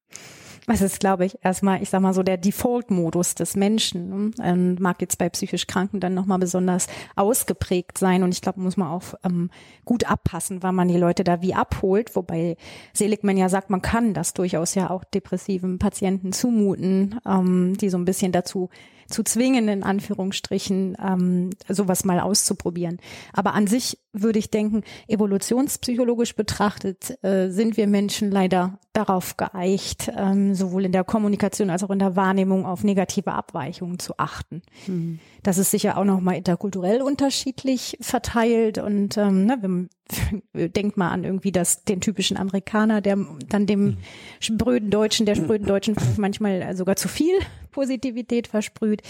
Es 0.69 0.81
ist, 0.81 0.99
glaube 0.99 1.25
ich, 1.25 1.39
erstmal, 1.43 1.81
ich 1.81 1.89
sag 1.89 2.01
mal 2.01 2.13
so, 2.13 2.23
der 2.23 2.35
Default-Modus 2.35 3.35
des 3.35 3.55
Menschen. 3.55 4.09
Ne? 4.09 4.31
Ähm, 4.43 4.75
mag 4.81 4.99
jetzt 4.99 5.17
bei 5.17 5.29
psychisch 5.29 5.65
Kranken 5.65 6.01
dann 6.01 6.13
nochmal 6.13 6.39
besonders 6.39 6.87
ausgeprägt 7.15 7.97
sein. 7.97 8.21
Und 8.21 8.33
ich 8.33 8.41
glaube, 8.41 8.59
muss 8.59 8.75
man 8.75 8.89
auch 8.89 9.13
ähm, 9.23 9.49
gut 9.85 10.09
abpassen, 10.11 10.63
weil 10.63 10.73
man 10.73 10.89
die 10.89 10.97
Leute 10.97 11.23
da 11.23 11.41
wie 11.41 11.53
abholt. 11.53 12.17
Wobei 12.17 12.57
Seligman 12.91 13.37
ja 13.37 13.47
sagt, 13.47 13.69
man 13.69 13.81
kann 13.81 14.13
das 14.13 14.33
durchaus 14.33 14.75
ja 14.75 14.89
auch 14.89 15.05
depressiven 15.05 15.79
Patienten 15.79 16.33
zumuten, 16.33 17.21
ähm, 17.25 17.77
die 17.77 17.89
so 17.89 17.97
ein 17.97 18.05
bisschen 18.05 18.33
dazu 18.33 18.69
zu 19.07 19.23
zwingen, 19.23 19.67
in 19.67 19.83
Anführungsstrichen, 19.83 20.97
ähm, 21.03 21.49
sowas 21.67 22.05
mal 22.05 22.19
auszuprobieren. 22.19 22.99
Aber 23.33 23.53
an 23.53 23.67
sich 23.67 23.99
würde 24.13 24.39
ich 24.39 24.49
denken, 24.51 24.83
evolutionspsychologisch 25.07 26.35
betrachtet 26.35 27.23
äh, 27.23 27.49
sind 27.49 27.77
wir 27.77 27.87
Menschen 27.87 28.31
leider 28.31 28.79
darauf 28.93 29.37
geeicht, 29.37 30.11
ähm, 30.17 30.55
sowohl 30.55 30.85
in 30.85 30.91
der 30.91 31.03
Kommunikation 31.03 31.69
als 31.69 31.83
auch 31.83 31.91
in 31.91 31.99
der 31.99 32.15
Wahrnehmung 32.15 32.65
auf 32.65 32.83
negative 32.83 33.33
Abweichungen 33.33 33.99
zu 33.99 34.17
achten. 34.17 34.61
Mhm. 34.87 35.19
Das 35.43 35.57
ist 35.57 35.71
sicher 35.71 35.97
auch 35.97 36.03
nochmal 36.03 36.35
interkulturell 36.35 37.01
unterschiedlich 37.01 37.97
verteilt 38.01 38.79
und 38.79 39.17
ähm, 39.17 39.45
ne, 39.45 39.87
denkt 40.53 40.97
mal 40.97 41.09
an 41.09 41.23
irgendwie 41.23 41.51
das, 41.51 41.83
den 41.83 42.01
typischen 42.01 42.37
Amerikaner, 42.37 43.01
der 43.01 43.17
dann 43.47 43.65
dem 43.65 43.85
mhm. 43.85 43.97
spröden 44.39 44.89
Deutschen, 44.89 45.25
der 45.25 45.35
spröden 45.35 45.67
Deutschen 45.67 45.95
manchmal 46.17 46.75
sogar 46.75 46.95
zu 46.95 47.07
viel 47.07 47.35
Positivität 47.71 48.47
versprüht. 48.47 49.01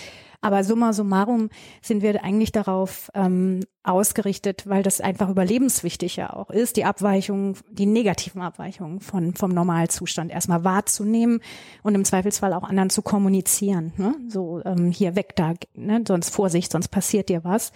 Aber 0.42 0.64
summa 0.64 0.94
summarum 0.94 1.50
sind 1.82 2.04
wir 2.04 2.24
eigentlich 2.24 2.52
darauf 2.52 3.10
ähm, 3.16 3.62
ausgerichtet, 3.84 4.68
weil 4.68 4.84
das 4.84 5.02
einfach 5.02 5.30
überlebenswichtig 5.30 6.16
ja 6.16 6.32
auch 6.32 6.52
ist, 6.52 6.78
die 6.78 6.86
Abweichungen, 6.86 7.56
die 7.72 7.88
negativen 7.88 8.42
Abweichungen 8.42 9.00
von, 9.00 9.34
vom 9.34 9.52
Normalzustand 9.52 10.32
erstmal 10.32 10.64
wahrzunehmen 10.64 11.42
und 11.82 11.96
im 11.96 12.06
Zweifelsfall 12.06 12.54
auch 12.54 12.64
anderen 12.64 12.92
zu 12.92 13.02
kommunizieren. 13.02 13.94
Ne? 13.98 14.16
So 14.28 14.62
ähm, 14.64 14.92
hier 14.92 15.16
weg 15.16 15.36
da, 15.36 15.54
ne? 15.74 16.04
sonst 16.08 16.30
Vorsicht, 16.30 16.72
sonst 16.72 16.90
passiert 16.90 17.30
dir 17.30 17.44
was. 17.44 17.72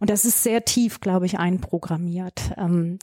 Und 0.00 0.10
das 0.10 0.24
ist 0.24 0.42
sehr 0.42 0.64
tief, 0.64 1.00
glaube 1.00 1.26
ich, 1.26 1.38
einprogrammiert. 1.38 2.52
Ähm, 2.56 2.98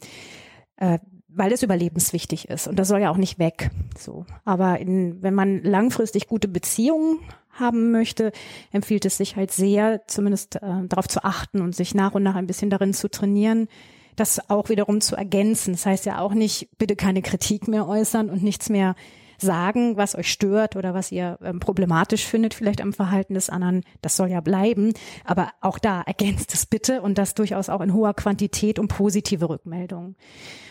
äh, 0.77 0.99
weil 1.35 1.51
es 1.51 1.63
überlebenswichtig 1.63 2.47
ist 2.49 2.67
und 2.67 2.77
das 2.77 2.87
soll 2.87 3.01
ja 3.01 3.09
auch 3.09 3.17
nicht 3.17 3.39
weg. 3.39 3.71
So, 3.97 4.25
aber 4.45 4.79
in, 4.79 5.21
wenn 5.21 5.33
man 5.33 5.63
langfristig 5.63 6.27
gute 6.27 6.47
Beziehungen 6.47 7.19
haben 7.49 7.91
möchte, 7.91 8.31
empfiehlt 8.71 9.05
es 9.05 9.17
sich 9.17 9.35
halt 9.35 9.51
sehr, 9.51 10.01
zumindest 10.07 10.57
äh, 10.57 10.87
darauf 10.87 11.07
zu 11.07 11.23
achten 11.23 11.61
und 11.61 11.75
sich 11.75 11.95
nach 11.95 12.13
und 12.13 12.23
nach 12.23 12.35
ein 12.35 12.47
bisschen 12.47 12.69
darin 12.69 12.93
zu 12.93 13.09
trainieren, 13.09 13.67
das 14.15 14.49
auch 14.49 14.69
wiederum 14.69 15.01
zu 15.01 15.15
ergänzen. 15.15 15.73
Das 15.73 15.85
heißt 15.85 16.05
ja 16.05 16.19
auch 16.19 16.33
nicht, 16.33 16.69
bitte 16.77 16.95
keine 16.95 17.21
Kritik 17.21 17.67
mehr 17.67 17.87
äußern 17.87 18.29
und 18.29 18.43
nichts 18.43 18.69
mehr 18.69 18.95
sagen, 19.43 19.97
was 19.97 20.15
euch 20.15 20.31
stört 20.31 20.75
oder 20.75 20.93
was 20.93 21.11
ihr 21.11 21.37
ähm, 21.43 21.59
problematisch 21.59 22.25
findet, 22.25 22.55
vielleicht 22.55 22.81
am 22.81 22.93
Verhalten 22.93 23.35
des 23.35 23.49
anderen. 23.49 23.83
Das 24.01 24.15
soll 24.15 24.29
ja 24.29 24.41
bleiben. 24.41 24.93
Aber 25.23 25.49
auch 25.61 25.77
da 25.77 26.01
ergänzt 26.01 26.53
es 26.53 26.65
bitte 26.65 27.01
und 27.01 27.17
das 27.17 27.35
durchaus 27.35 27.69
auch 27.69 27.81
in 27.81 27.93
hoher 27.93 28.15
Quantität 28.15 28.79
um 28.79 28.87
positive 28.87 29.49
Rückmeldungen. 29.49 30.15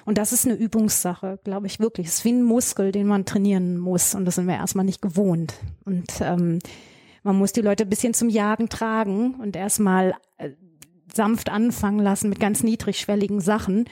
Und 0.05 0.19
das 0.19 0.33
ist 0.33 0.47
eine 0.47 0.57
Übungssache, 0.57 1.39
glaube 1.45 1.69
ich 1.69 1.79
wirklich. 1.79 2.09
Es 2.09 2.19
ist 2.19 2.25
wie 2.25 2.33
ein 2.33 2.43
Muskel, 2.43 2.91
den 2.91 3.07
man 3.07 3.25
trainieren 3.25 3.79
muss. 3.79 4.15
Und 4.15 4.25
das 4.25 4.35
sind 4.35 4.49
wir 4.49 4.55
erstmal 4.55 4.85
nicht 4.85 5.03
gewohnt. 5.03 5.55
Und 5.85 6.11
ähm, 6.21 6.59
man 7.23 7.37
muss 7.37 7.53
die 7.53 7.61
Leute 7.61 7.85
ein 7.85 7.91
bisschen 7.91 8.15
zum 8.15 8.29
Jagen 8.29 8.69
tragen 8.69 9.35
und 9.35 9.55
erstmal 9.55 10.15
äh, 10.39 10.51
sanft 11.15 11.51
anfangen 11.51 12.01
lassen 12.01 12.29
mit 12.29 12.41
ganz 12.41 12.63
niedrigschwelligen 12.63 13.41
Sachen, 13.41 13.85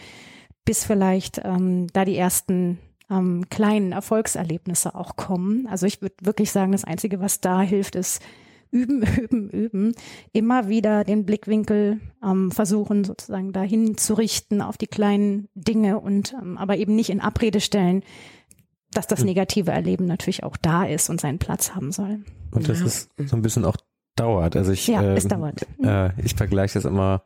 bis 0.64 0.84
vielleicht 0.84 1.40
ähm, 1.44 1.86
da 1.92 2.04
die 2.04 2.16
ersten 2.16 2.78
ähm, 3.10 3.46
kleinen 3.50 3.92
Erfolgserlebnisse 3.92 4.94
auch 4.94 5.16
kommen. 5.16 5.66
Also 5.66 5.86
ich 5.86 6.00
würde 6.02 6.14
wirklich 6.22 6.52
sagen, 6.52 6.72
das 6.72 6.84
Einzige, 6.84 7.20
was 7.20 7.40
da 7.40 7.60
hilft, 7.60 7.96
ist 7.96 8.22
üben, 8.70 9.02
üben, 9.20 9.50
üben. 9.50 9.94
Immer 10.32 10.68
wieder 10.68 11.04
den 11.04 11.24
Blickwinkel 11.24 12.00
ähm, 12.24 12.50
versuchen, 12.50 13.04
sozusagen 13.04 13.52
dahin 13.52 13.96
zu 13.96 14.14
richten 14.14 14.62
auf 14.62 14.78
die 14.78 14.86
kleinen 14.86 15.48
Dinge 15.54 15.98
und 15.98 16.34
ähm, 16.40 16.56
aber 16.56 16.76
eben 16.76 16.94
nicht 16.94 17.10
in 17.10 17.20
Abrede 17.20 17.60
stellen, 17.60 18.02
dass 18.92 19.06
das 19.06 19.20
hm. 19.20 19.26
negative 19.26 19.70
Erleben 19.70 20.06
natürlich 20.06 20.42
auch 20.42 20.56
da 20.56 20.84
ist 20.84 21.10
und 21.10 21.20
seinen 21.20 21.38
Platz 21.38 21.74
haben 21.74 21.92
soll. 21.92 22.24
Und 22.50 22.68
das 22.68 22.80
ja. 22.80 22.86
ist 22.86 23.10
so 23.24 23.36
ein 23.36 23.42
bisschen 23.42 23.64
auch 23.64 23.76
dauert. 24.16 24.56
Also 24.56 24.72
ich, 24.72 24.86
ja, 24.86 25.02
es 25.14 25.24
ähm, 25.24 25.30
dauert. 25.30 25.66
Äh, 25.82 26.10
ich 26.22 26.34
vergleiche 26.34 26.74
das 26.74 26.84
immer 26.84 27.22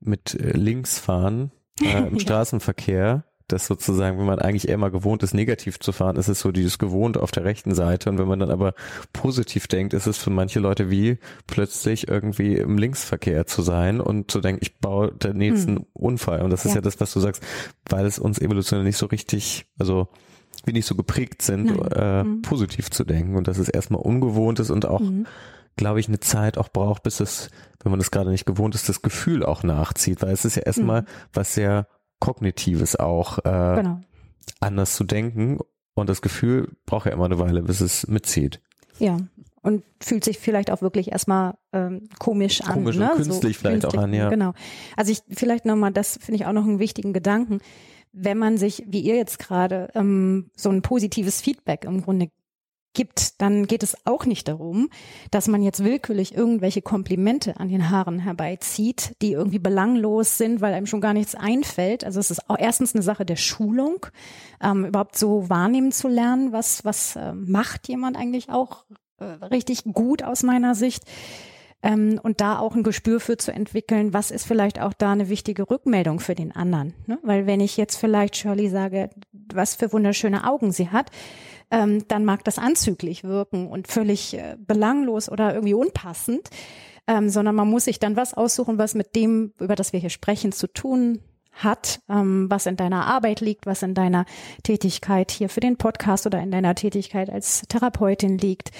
mit 0.00 0.34
äh, 0.34 0.52
Linksfahren 0.52 1.50
äh, 1.80 2.06
im 2.06 2.18
Straßenverkehr 2.20 3.24
dass 3.52 3.66
sozusagen, 3.66 4.18
wenn 4.18 4.26
man 4.26 4.38
eigentlich 4.38 4.68
eher 4.68 4.78
mal 4.78 4.90
gewohnt 4.90 5.22
ist, 5.22 5.34
negativ 5.34 5.78
zu 5.80 5.92
fahren, 5.92 6.16
ist 6.16 6.28
es 6.28 6.40
so 6.40 6.52
dieses 6.52 6.78
gewohnt 6.78 7.18
auf 7.18 7.30
der 7.30 7.44
rechten 7.44 7.74
Seite. 7.74 8.10
Und 8.10 8.18
wenn 8.18 8.28
man 8.28 8.38
dann 8.38 8.50
aber 8.50 8.74
positiv 9.12 9.66
denkt, 9.66 9.94
ist 9.94 10.06
es 10.06 10.18
für 10.18 10.30
manche 10.30 10.60
Leute 10.60 10.90
wie 10.90 11.18
plötzlich 11.46 12.08
irgendwie 12.08 12.56
im 12.56 12.78
Linksverkehr 12.78 13.46
zu 13.46 13.62
sein 13.62 14.00
und 14.00 14.30
zu 14.30 14.40
denken, 14.40 14.62
ich 14.62 14.78
baue 14.78 15.12
den 15.12 15.36
nächsten 15.36 15.76
hm. 15.76 15.86
Unfall. 15.92 16.42
Und 16.42 16.50
das 16.50 16.64
ist 16.64 16.72
ja. 16.72 16.76
ja 16.76 16.80
das, 16.82 17.00
was 17.00 17.12
du 17.12 17.20
sagst, 17.20 17.42
weil 17.88 18.06
es 18.06 18.18
uns 18.18 18.38
evolutionär 18.38 18.84
nicht 18.84 18.98
so 18.98 19.06
richtig, 19.06 19.66
also 19.78 20.08
wir 20.64 20.72
nicht 20.72 20.86
so 20.86 20.94
geprägt 20.94 21.42
sind, 21.42 21.70
äh, 21.94 22.24
mhm. 22.24 22.42
positiv 22.42 22.90
zu 22.90 23.04
denken. 23.04 23.36
Und 23.36 23.48
dass 23.48 23.58
es 23.58 23.68
erstmal 23.68 24.02
ungewohnt 24.02 24.60
ist 24.60 24.70
und 24.70 24.86
auch, 24.86 25.00
mhm. 25.00 25.26
glaube 25.76 26.00
ich, 26.00 26.08
eine 26.08 26.20
Zeit 26.20 26.58
auch 26.58 26.68
braucht, 26.68 27.02
bis 27.02 27.20
es, 27.20 27.50
wenn 27.82 27.90
man 27.90 27.98
das 27.98 28.10
gerade 28.10 28.30
nicht 28.30 28.46
gewohnt 28.46 28.74
ist, 28.74 28.88
das 28.88 29.02
Gefühl 29.02 29.44
auch 29.44 29.62
nachzieht. 29.62 30.22
Weil 30.22 30.32
es 30.32 30.44
ist 30.44 30.56
ja 30.56 30.62
erstmal 30.62 31.02
mhm. 31.02 31.06
was 31.32 31.54
sehr 31.54 31.86
Kognitives 32.20 32.96
auch 32.96 33.38
äh, 33.38 33.42
genau. 33.76 34.00
anders 34.60 34.94
zu 34.94 35.04
denken. 35.04 35.58
Und 35.94 36.08
das 36.08 36.22
Gefühl 36.22 36.76
braucht 36.86 37.06
ja 37.06 37.12
immer 37.12 37.24
eine 37.24 37.38
Weile, 37.38 37.62
bis 37.62 37.80
es 37.80 38.06
mitzieht. 38.06 38.60
Ja, 38.98 39.18
und 39.62 39.84
fühlt 40.00 40.24
sich 40.24 40.38
vielleicht 40.38 40.70
auch 40.70 40.82
wirklich 40.82 41.12
erstmal 41.12 41.54
ähm, 41.72 42.08
komisch 42.18 42.62
an. 42.62 42.74
Komisch 42.74 42.96
ne? 42.96 43.10
und 43.10 43.16
künstlich 43.16 43.56
so 43.56 43.60
vielleicht 43.60 43.82
künstlich, 43.82 43.98
auch 43.98 44.04
an, 44.04 44.14
ja. 44.14 44.28
Genau. 44.30 44.52
Also 44.96 45.12
ich 45.12 45.20
vielleicht 45.30 45.66
nochmal, 45.66 45.92
das 45.92 46.18
finde 46.20 46.36
ich 46.36 46.46
auch 46.46 46.52
noch 46.52 46.64
einen 46.64 46.78
wichtigen 46.78 47.12
Gedanken. 47.12 47.60
Wenn 48.12 48.38
man 48.38 48.56
sich, 48.56 48.84
wie 48.86 49.00
ihr 49.00 49.16
jetzt 49.16 49.38
gerade, 49.38 49.88
ähm, 49.94 50.50
so 50.56 50.70
ein 50.70 50.82
positives 50.82 51.40
Feedback 51.40 51.84
im 51.84 52.02
Grunde 52.02 52.30
gibt, 52.92 53.40
dann 53.40 53.66
geht 53.66 53.82
es 53.82 53.96
auch 54.04 54.26
nicht 54.26 54.48
darum, 54.48 54.90
dass 55.30 55.48
man 55.48 55.62
jetzt 55.62 55.84
willkürlich 55.84 56.34
irgendwelche 56.34 56.82
Komplimente 56.82 57.58
an 57.60 57.68
den 57.68 57.90
Haaren 57.90 58.18
herbeizieht, 58.18 59.14
die 59.22 59.32
irgendwie 59.32 59.58
belanglos 59.58 60.38
sind, 60.38 60.60
weil 60.60 60.74
einem 60.74 60.86
schon 60.86 61.00
gar 61.00 61.14
nichts 61.14 61.34
einfällt. 61.34 62.04
Also 62.04 62.18
es 62.18 62.30
ist 62.30 62.50
auch 62.50 62.58
erstens 62.58 62.94
eine 62.94 63.02
Sache 63.02 63.24
der 63.24 63.36
Schulung, 63.36 64.06
ähm, 64.62 64.84
überhaupt 64.84 65.16
so 65.16 65.48
wahrnehmen 65.48 65.92
zu 65.92 66.08
lernen, 66.08 66.52
was, 66.52 66.84
was 66.84 67.16
äh, 67.16 67.32
macht 67.32 67.88
jemand 67.88 68.16
eigentlich 68.16 68.50
auch 68.50 68.84
äh, 69.18 69.24
richtig 69.24 69.84
gut 69.84 70.22
aus 70.22 70.42
meiner 70.42 70.74
Sicht. 70.74 71.04
Ähm, 71.82 72.20
und 72.22 72.40
da 72.40 72.58
auch 72.58 72.74
ein 72.74 72.82
Gespür 72.82 73.20
für 73.20 73.38
zu 73.38 73.52
entwickeln, 73.52 74.12
was 74.12 74.30
ist 74.30 74.46
vielleicht 74.46 74.80
auch 74.80 74.92
da 74.92 75.12
eine 75.12 75.28
wichtige 75.28 75.70
Rückmeldung 75.70 76.20
für 76.20 76.34
den 76.34 76.54
anderen. 76.54 76.94
Ne? 77.06 77.18
Weil 77.22 77.46
wenn 77.46 77.60
ich 77.60 77.76
jetzt 77.76 77.96
vielleicht 77.96 78.36
Shirley 78.36 78.68
sage, 78.68 79.10
was 79.32 79.76
für 79.76 79.92
wunderschöne 79.92 80.46
Augen 80.46 80.72
sie 80.72 80.90
hat, 80.90 81.10
ähm, 81.70 82.06
dann 82.08 82.24
mag 82.24 82.44
das 82.44 82.58
anzüglich 82.58 83.24
wirken 83.24 83.68
und 83.68 83.88
völlig 83.88 84.34
äh, 84.34 84.56
belanglos 84.58 85.30
oder 85.30 85.54
irgendwie 85.54 85.74
unpassend, 85.74 86.50
ähm, 87.06 87.28
sondern 87.28 87.54
man 87.54 87.68
muss 87.68 87.84
sich 87.84 87.98
dann 87.98 88.16
was 88.16 88.34
aussuchen, 88.34 88.78
was 88.78 88.94
mit 88.94 89.14
dem, 89.16 89.52
über 89.60 89.74
das 89.74 89.92
wir 89.92 90.00
hier 90.00 90.10
sprechen, 90.10 90.52
zu 90.52 90.66
tun 90.66 91.20
hat, 91.52 92.00
ähm, 92.08 92.46
was 92.48 92.66
in 92.66 92.76
deiner 92.76 93.06
Arbeit 93.06 93.40
liegt, 93.40 93.66
was 93.66 93.82
in 93.82 93.94
deiner 93.94 94.24
Tätigkeit 94.62 95.30
hier 95.30 95.48
für 95.48 95.60
den 95.60 95.76
Podcast 95.76 96.26
oder 96.26 96.40
in 96.40 96.50
deiner 96.50 96.74
Tätigkeit 96.74 97.30
als 97.30 97.62
Therapeutin 97.68 98.38
liegt 98.38 98.70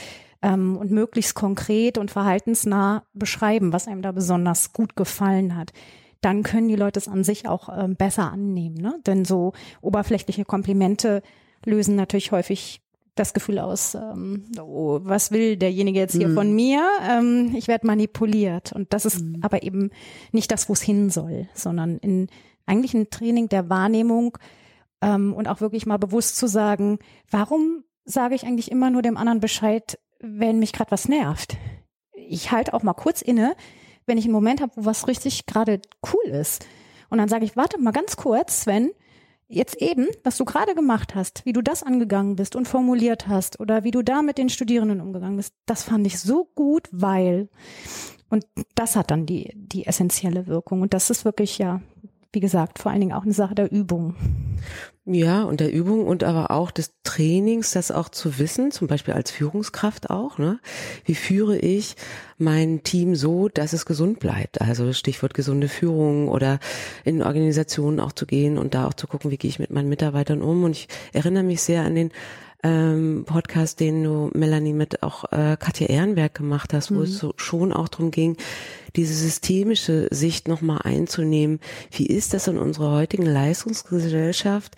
ähm, 0.43 0.77
und 0.77 0.91
möglichst 0.91 1.35
konkret 1.35 1.99
und 1.99 2.11
verhaltensnah 2.11 3.05
beschreiben, 3.13 3.73
was 3.73 3.89
einem 3.89 4.03
da 4.03 4.13
besonders 4.13 4.73
gut 4.73 4.97
gefallen 4.97 5.57
hat. 5.57 5.73
Dann 6.21 6.43
können 6.43 6.69
die 6.69 6.77
Leute 6.77 6.99
es 6.99 7.09
an 7.09 7.25
sich 7.25 7.49
auch 7.49 7.69
ähm, 7.77 7.97
besser 7.97 8.31
annehmen. 8.31 8.77
Ne? 8.77 9.01
Denn 9.07 9.25
so 9.25 9.53
oberflächliche 9.81 10.45
Komplimente 10.45 11.23
lösen 11.65 11.97
natürlich 11.97 12.33
häufig 12.33 12.81
das 13.15 13.35
Gefühl 13.35 13.59
aus, 13.59 13.95
ähm, 13.95 14.45
oh, 14.61 15.01
was 15.03 15.31
will 15.31 15.57
derjenige 15.57 15.99
jetzt 15.99 16.17
hier 16.17 16.29
mhm. 16.29 16.35
von 16.35 16.53
mir? 16.53 16.89
Ähm, 17.09 17.55
ich 17.57 17.69
werde 17.69 17.87
manipuliert. 17.87 18.73
Und 18.73 18.93
das 18.93 19.05
ist 19.05 19.21
mhm. 19.21 19.39
aber 19.43 19.63
eben 19.63 19.91
nicht 20.33 20.51
das, 20.51 20.69
wo 20.69 20.73
es 20.73 20.83
hin 20.83 21.11
soll, 21.11 21.49
sondern 21.55 21.99
in 21.99 22.29
eigentlich 22.67 22.95
ein 22.95 23.11
Training 23.11 23.49
der 23.49 23.69
Wahrnehmung 23.69 24.39
ähm, 25.03 25.35
und 25.35 25.49
auch 25.49 25.61
wirklich 25.61 25.87
mal 25.87 25.99
bewusst 25.99 26.37
zu 26.37 26.47
sagen, 26.47 26.99
warum 27.31 27.85
sage 28.05 28.35
ich 28.35 28.45
eigentlich 28.45 28.71
immer 28.71 28.91
nur 28.91 29.03
dem 29.03 29.17
anderen 29.17 29.41
Bescheid, 29.41 29.99
wenn 30.21 30.59
mich 30.59 30.73
gerade 30.73 30.91
was 30.91 31.09
nervt? 31.09 31.57
Ich 32.15 32.53
halte 32.53 32.75
auch 32.75 32.83
mal 32.83 32.95
kurz 32.95 33.23
inne, 33.23 33.55
wenn 34.07 34.19
ich 34.19 34.25
einen 34.25 34.33
Moment 34.33 34.61
habe, 34.61 34.73
wo 34.77 34.85
was 34.85 35.09
richtig 35.09 35.47
gerade 35.47 35.81
cool 36.13 36.31
ist. 36.31 36.65
Und 37.11 37.19
dann 37.19 37.29
sage 37.29 37.45
ich, 37.45 37.57
warte 37.57 37.79
mal 37.81 37.91
ganz 37.91 38.17
kurz, 38.17 38.63
Sven, 38.63 38.93
jetzt 39.51 39.77
eben, 39.83 40.07
was 40.25 40.37
du 40.37 40.45
gerade 40.45 40.75
gemacht 40.75 41.15
hast, 41.15 41.45
wie 41.45 41.53
du 41.53 41.61
das 41.61 41.83
angegangen 41.83 42.37
bist 42.37 42.57
und 42.57 42.69
formuliert 42.69 43.29
hast 43.29 43.61
oder 43.61 43.85
wie 43.85 43.91
du 43.91 44.03
da 44.03 44.23
mit 44.23 44.39
den 44.39 44.49
Studierenden 44.49 45.01
umgegangen 45.01 45.37
bist, 45.37 45.55
das 45.67 45.83
fand 45.83 46.07
ich 46.07 46.19
so 46.21 46.49
gut, 46.55 46.89
weil 46.93 47.49
und 48.31 48.47
das 48.77 48.95
hat 48.95 49.11
dann 49.11 49.27
die 49.27 49.53
die 49.57 49.87
essentielle 49.87 50.47
Wirkung 50.47 50.83
und 50.83 50.95
das 50.95 51.11
ist 51.11 51.25
wirklich 51.25 51.59
ja 51.59 51.83
wie 52.33 52.41
gesagt, 52.41 52.79
vor 52.79 52.93
allen 52.93 53.01
Dingen 53.01 53.13
auch 53.13 53.25
eine 53.25 53.33
Sache 53.33 53.55
der 53.55 53.73
Übung. 53.73 54.15
Ja, 55.13 55.43
und 55.43 55.59
der 55.59 55.73
Übung 55.73 56.07
und 56.07 56.23
aber 56.23 56.53
auch 56.53 56.71
des 56.71 56.93
Trainings, 57.03 57.73
das 57.73 57.91
auch 57.91 58.11
zu 58.11 58.39
wissen, 58.39 58.71
zum 58.71 58.87
Beispiel 58.87 59.13
als 59.13 59.33
Führungskraft 59.33 60.09
auch, 60.09 60.39
ne? 60.39 60.61
Wie 61.05 61.17
führe 61.17 61.59
ich 61.59 61.97
mein 62.39 62.85
Team 62.85 63.17
so, 63.17 63.49
dass 63.49 63.73
es 63.73 63.87
gesund 63.87 64.21
bleibt? 64.21 64.61
Also 64.61 64.93
Stichwort 64.93 65.35
gesunde 65.35 65.67
Führung 65.67 66.29
oder 66.29 66.61
in 67.03 67.25
Organisationen 67.25 67.99
auch 67.99 68.13
zu 68.13 68.25
gehen 68.25 68.57
und 68.57 68.75
da 68.75 68.87
auch 68.87 68.95
zu 68.95 69.09
gucken, 69.09 69.33
wie 69.33 69.37
gehe 69.37 69.49
ich 69.49 69.59
mit 69.59 69.71
meinen 69.71 69.89
Mitarbeitern 69.89 70.43
um. 70.43 70.63
Und 70.63 70.77
ich 70.77 70.87
erinnere 71.13 71.43
mich 71.43 71.61
sehr 71.61 71.83
an 71.83 71.97
den 71.97 72.13
ähm, 72.63 73.25
Podcast, 73.27 73.81
den 73.81 74.05
du, 74.05 74.31
Melanie, 74.35 74.73
mit 74.73 75.03
auch 75.03 75.25
äh, 75.33 75.57
Katja 75.59 75.87
Ehrenberg 75.87 76.35
gemacht 76.35 76.73
hast, 76.75 76.91
wo 76.91 76.97
mhm. 76.97 77.03
es 77.03 77.19
so 77.19 77.33
schon 77.37 77.73
auch 77.73 77.89
darum 77.89 78.11
ging, 78.11 78.37
diese 78.97 79.15
systemische 79.15 80.09
Sicht 80.11 80.49
nochmal 80.49 80.81
einzunehmen. 80.83 81.61
Wie 81.91 82.07
ist 82.07 82.35
das 82.35 82.49
in 82.49 82.59
unserer 82.59 82.93
heutigen 82.93 83.25
Leistungsgesellschaft? 83.25 84.77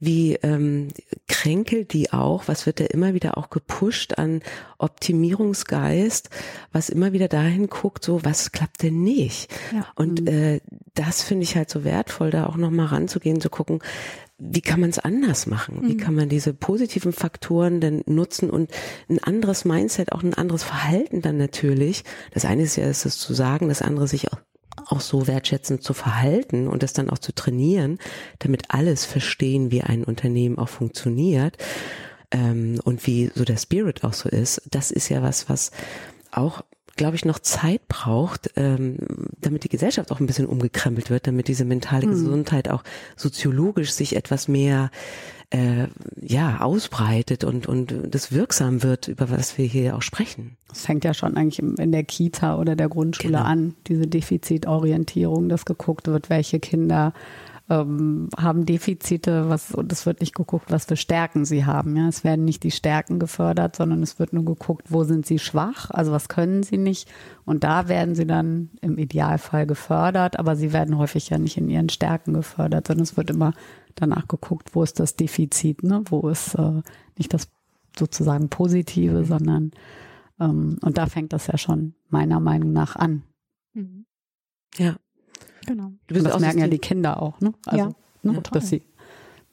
Wie 0.00 0.34
ähm, 0.42 0.88
kränkelt 1.28 1.92
die 1.92 2.12
auch? 2.12 2.48
Was 2.48 2.66
wird 2.66 2.80
da 2.80 2.86
immer 2.86 3.14
wieder 3.14 3.38
auch 3.38 3.50
gepusht 3.50 4.18
an 4.18 4.42
Optimierungsgeist? 4.78 6.28
Was 6.72 6.88
immer 6.88 7.12
wieder 7.12 7.28
dahin 7.28 7.68
guckt, 7.68 8.04
so 8.04 8.24
was 8.24 8.50
klappt 8.50 8.82
denn 8.82 9.04
nicht? 9.04 9.48
Ja. 9.72 9.86
Und 9.94 10.22
mhm. 10.22 10.26
äh, 10.26 10.60
das 10.94 11.22
finde 11.22 11.44
ich 11.44 11.56
halt 11.56 11.70
so 11.70 11.84
wertvoll, 11.84 12.30
da 12.30 12.46
auch 12.46 12.56
nochmal 12.56 12.86
ranzugehen, 12.86 13.40
zu 13.40 13.48
gucken, 13.48 13.78
wie 14.44 14.60
kann 14.60 14.80
man 14.80 14.90
es 14.90 14.98
anders 14.98 15.46
machen? 15.46 15.82
Wie 15.82 15.94
mhm. 15.94 15.98
kann 15.98 16.14
man 16.14 16.28
diese 16.28 16.52
positiven 16.52 17.12
Faktoren 17.12 17.80
denn 17.80 18.02
nutzen 18.06 18.50
und 18.50 18.70
ein 19.08 19.22
anderes 19.22 19.64
Mindset, 19.64 20.10
auch 20.10 20.22
ein 20.22 20.34
anderes 20.34 20.64
Verhalten 20.64 21.22
dann 21.22 21.36
natürlich. 21.36 22.02
Das 22.32 22.44
eine 22.44 22.62
ist 22.62 22.76
ja, 22.76 22.86
ist 22.86 23.06
es 23.06 23.18
zu 23.18 23.34
sagen, 23.34 23.68
das 23.68 23.82
andere 23.82 24.08
sich 24.08 24.32
auch, 24.32 24.38
auch 24.86 25.00
so 25.00 25.28
wertschätzend 25.28 25.84
zu 25.84 25.94
verhalten 25.94 26.66
und 26.66 26.82
das 26.82 26.92
dann 26.92 27.08
auch 27.08 27.18
zu 27.18 27.32
trainieren, 27.32 27.98
damit 28.40 28.64
alles 28.68 29.04
verstehen, 29.04 29.70
wie 29.70 29.82
ein 29.82 30.02
Unternehmen 30.02 30.58
auch 30.58 30.68
funktioniert 30.68 31.56
ähm, 32.32 32.80
und 32.82 33.06
wie 33.06 33.30
so 33.34 33.44
der 33.44 33.58
Spirit 33.58 34.02
auch 34.02 34.14
so 34.14 34.28
ist. 34.28 34.62
Das 34.70 34.90
ist 34.90 35.08
ja 35.08 35.22
was, 35.22 35.48
was 35.48 35.70
auch 36.32 36.64
glaube 36.96 37.16
ich, 37.16 37.24
noch 37.24 37.38
Zeit 37.38 37.86
braucht, 37.88 38.50
ähm, 38.56 38.98
damit 39.40 39.64
die 39.64 39.68
Gesellschaft 39.68 40.12
auch 40.12 40.20
ein 40.20 40.26
bisschen 40.26 40.46
umgekrempelt 40.46 41.10
wird, 41.10 41.26
damit 41.26 41.48
diese 41.48 41.64
mentale 41.64 42.06
mhm. 42.06 42.10
Gesundheit 42.10 42.68
auch 42.68 42.82
soziologisch 43.16 43.92
sich 43.92 44.16
etwas 44.16 44.48
mehr 44.48 44.90
äh, 45.50 45.86
ja 46.20 46.60
ausbreitet 46.60 47.44
und 47.44 47.66
und 47.66 47.94
das 48.10 48.32
wirksam 48.32 48.82
wird, 48.82 49.08
über 49.08 49.30
was 49.30 49.58
wir 49.58 49.66
hier 49.66 49.96
auch 49.96 50.02
sprechen. 50.02 50.56
Das 50.68 50.86
fängt 50.86 51.04
ja 51.04 51.12
schon 51.12 51.36
eigentlich 51.36 51.58
in 51.58 51.92
der 51.92 52.04
Kita 52.04 52.56
oder 52.56 52.74
der 52.74 52.88
Grundschule 52.88 53.34
genau. 53.34 53.44
an, 53.44 53.74
diese 53.86 54.06
Defizitorientierung, 54.06 55.48
dass 55.48 55.66
geguckt 55.66 56.08
wird, 56.08 56.30
welche 56.30 56.58
Kinder 56.58 57.12
ähm, 57.70 58.28
haben 58.36 58.66
Defizite, 58.66 59.48
was, 59.48 59.72
und 59.72 59.92
es 59.92 60.04
wird 60.04 60.20
nicht 60.20 60.34
geguckt, 60.34 60.70
was 60.70 60.86
für 60.86 60.96
Stärken 60.96 61.44
sie 61.44 61.64
haben. 61.64 61.96
Ja, 61.96 62.08
es 62.08 62.24
werden 62.24 62.44
nicht 62.44 62.62
die 62.62 62.70
Stärken 62.70 63.18
gefördert, 63.18 63.76
sondern 63.76 64.02
es 64.02 64.18
wird 64.18 64.32
nur 64.32 64.44
geguckt, 64.44 64.86
wo 64.90 65.04
sind 65.04 65.26
sie 65.26 65.38
schwach, 65.38 65.90
also 65.90 66.12
was 66.12 66.28
können 66.28 66.62
sie 66.62 66.78
nicht. 66.78 67.08
Und 67.44 67.64
da 67.64 67.88
werden 67.88 68.14
sie 68.14 68.26
dann 68.26 68.70
im 68.80 68.98
Idealfall 68.98 69.66
gefördert, 69.66 70.38
aber 70.38 70.56
sie 70.56 70.72
werden 70.72 70.98
häufig 70.98 71.30
ja 71.30 71.38
nicht 71.38 71.56
in 71.56 71.70
ihren 71.70 71.88
Stärken 71.88 72.34
gefördert, 72.34 72.88
sondern 72.88 73.04
es 73.04 73.16
wird 73.16 73.30
immer 73.30 73.52
danach 73.94 74.28
geguckt, 74.28 74.74
wo 74.74 74.82
ist 74.82 74.98
das 75.00 75.16
Defizit, 75.16 75.82
ne? 75.82 76.02
wo 76.06 76.28
ist 76.28 76.54
äh, 76.54 76.82
nicht 77.16 77.32
das 77.32 77.48
sozusagen 77.98 78.48
Positive, 78.48 79.20
mhm. 79.20 79.24
sondern 79.24 79.70
ähm, 80.40 80.78
und 80.82 80.98
da 80.98 81.06
fängt 81.06 81.32
das 81.32 81.46
ja 81.46 81.58
schon 81.58 81.94
meiner 82.08 82.40
Meinung 82.40 82.72
nach 82.72 82.96
an. 82.96 83.22
Mhm. 83.74 84.06
Ja. 84.76 84.96
Genau. 85.66 85.86
Und 85.86 86.00
das 86.08 86.40
merken 86.40 86.58
ja 86.58 86.68
die 86.68 86.78
Kinder 86.78 87.22
auch, 87.22 87.40
ne? 87.40 87.52
Also, 87.66 87.84
ja. 87.84 87.92
ne, 88.30 88.42
dass 88.52 88.68
sie 88.68 88.82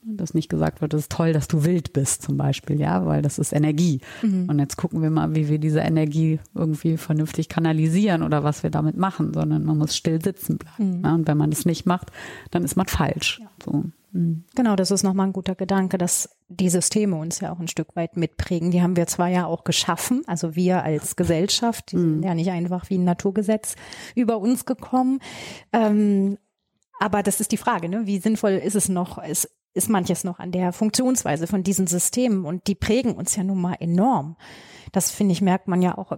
dass 0.01 0.34
nicht 0.34 0.49
gesagt 0.49 0.82
wird, 0.82 0.93
es 0.93 1.01
ist 1.01 1.12
toll, 1.12 1.34
dass 1.34 1.47
du 1.47 1.66
wild 1.66 1.93
bist 1.93 2.22
zum 2.22 2.38
Beispiel, 2.38 2.80
ja, 2.80 3.05
weil 3.05 3.22
das 3.22 3.38
ist 3.38 3.51
Energie. 3.51 4.01
Mhm. 4.22 4.47
Und 4.47 4.60
jetzt 4.60 4.78
gucken 4.78 5.01
wir 5.01 5.10
mal, 5.10 5.36
wie 5.36 5.49
wir 5.49 5.60
diese 5.60 5.80
Energie 5.80 6.39
irgendwie 6.55 6.97
vernünftig 6.97 7.49
kanalisieren 7.49 8.24
oder 8.24 8.43
was 8.43 8.64
wir 8.64 8.70
damit 8.70 8.97
machen, 8.97 9.34
sondern 9.34 9.66
man 9.66 9.78
muss 9.78 9.95
still 9.95 10.22
sitzen 10.22 10.57
bleiben. 10.57 10.99
Mhm. 10.99 11.03
Ja, 11.03 11.16
und 11.16 11.28
wenn 11.28 11.38
man 11.38 11.49
das 11.49 11.66
nicht 11.66 11.86
macht, 11.86 12.12
dann 12.51 12.64
ist 12.64 12.76
man 12.76 12.88
falsch. 12.88 13.39
Ja. 13.41 13.49
So. 13.64 13.84
Mhm. 14.12 14.43
Genau, 14.55 14.76
das 14.76 14.91
ist 14.91 15.03
nochmal 15.03 15.28
ein 15.28 15.34
guter 15.34 15.55
Gedanke, 15.55 15.97
dass 15.97 16.30
die 16.50 16.70
Systeme 16.70 17.16
uns 17.16 17.39
ja 17.39 17.52
auch 17.54 17.60
ein 17.60 17.68
Stück 17.68 17.95
weit 17.95 18.18
mitprägen. 18.18 18.72
Die 18.72 18.82
haben 18.82 18.95
wir 18.95 19.06
zwar 19.06 19.28
ja 19.28 19.45
auch 19.45 19.64
geschaffen, 19.64 20.24
also 20.26 20.56
wir 20.56 20.84
als 20.84 21.16
Gesellschaft, 21.16 21.91
die 21.91 21.97
sind 21.97 22.18
mhm. 22.18 22.24
ja 22.24 22.34
nicht 22.34 22.50
einfach 22.50 22.89
wie 22.89 22.97
ein 22.97 23.04
Naturgesetz 23.04 23.76
über 24.16 24.39
uns 24.39 24.66
gekommen. 24.66 25.20
Ähm, 25.72 26.38
aber 27.00 27.24
das 27.24 27.39
ist 27.39 27.52
die 27.52 27.58
Frage, 27.58 27.88
ne? 27.88 28.08
wie 28.08 28.18
sinnvoll 28.18 28.52
ist 28.52 28.76
es 28.76 28.89
noch, 28.89 29.24
ist, 29.24 29.50
ist 29.74 29.89
manches 29.89 30.24
noch 30.24 30.39
an 30.39 30.52
der 30.52 30.74
Funktionsweise 30.74 31.45
von 31.45 31.64
diesen 31.64 31.88
Systemen 31.88 32.45
und 32.45 32.68
die 32.68 32.76
prägen 32.76 33.14
uns 33.14 33.36
ja 33.36 33.43
nun 33.43 33.62
mal 33.62 33.76
enorm. 33.80 34.36
Das 34.91 35.12
finde 35.12 35.34
ich, 35.34 35.41
merkt 35.41 35.68
man 35.68 35.84
ja 35.84 35.97
auch 35.97 36.18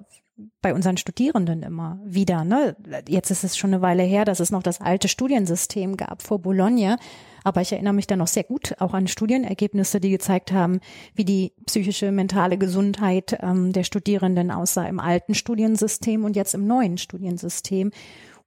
bei 0.62 0.74
unseren 0.74 0.98
Studierenden 0.98 1.62
immer 1.62 2.00
wieder. 2.04 2.46
Ne? 2.46 2.76
Jetzt 3.08 3.32
ist 3.32 3.44
es 3.44 3.58
schon 3.58 3.74
eine 3.74 3.82
Weile 3.82 4.04
her, 4.04 4.26
dass 4.26 4.40
es 4.40 4.50
noch 4.50 4.64
das 4.64 4.80
alte 4.82 5.08
Studiensystem 5.08 5.98
gab 5.98 6.22
vor 6.22 6.40
Bologna. 6.40 6.98
Aber 7.44 7.62
ich 7.62 7.72
erinnere 7.72 7.94
mich 7.94 8.08
da 8.08 8.16
noch 8.16 8.28
sehr 8.28 8.44
gut 8.44 8.76
auch 8.80 8.94
an 8.94 9.08
Studienergebnisse, 9.08 10.00
die 10.00 10.12
gezeigt 10.12 10.52
haben, 10.52 10.80
wie 11.16 11.26
die 11.26 11.54
psychische, 11.66 12.12
mentale 12.12 12.58
Gesundheit 12.58 13.38
ähm, 13.42 13.74
der 13.74 13.84
Studierenden 13.84 14.52
aussah 14.52 14.86
im 14.86 15.00
alten 15.00 15.34
Studiensystem 15.34 16.24
und 16.24 16.36
jetzt 16.36 16.54
im 16.54 16.68
neuen 16.68 16.98
Studiensystem. 16.98 17.92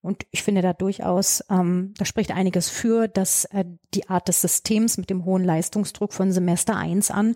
Und 0.05 0.26
ich 0.32 0.42
finde 0.42 0.61
da 0.61 0.74
durchaus, 0.74 1.42
ähm, 1.49 1.95
da 1.97 2.05
spricht 2.05 2.30
einiges 2.30 2.68
für, 2.68 3.09
dass 3.09 3.47
äh, 3.47 3.64
die 3.95 4.09
Art 4.11 4.28
des 4.28 4.42
Systems 4.42 4.99
mit 4.99 5.09
dem 5.09 5.24
hohen 5.24 5.45
Leistungsdruck 5.45 6.12
von 6.12 6.30
Semester 6.30 6.76
eins 6.76 7.11
an 7.11 7.34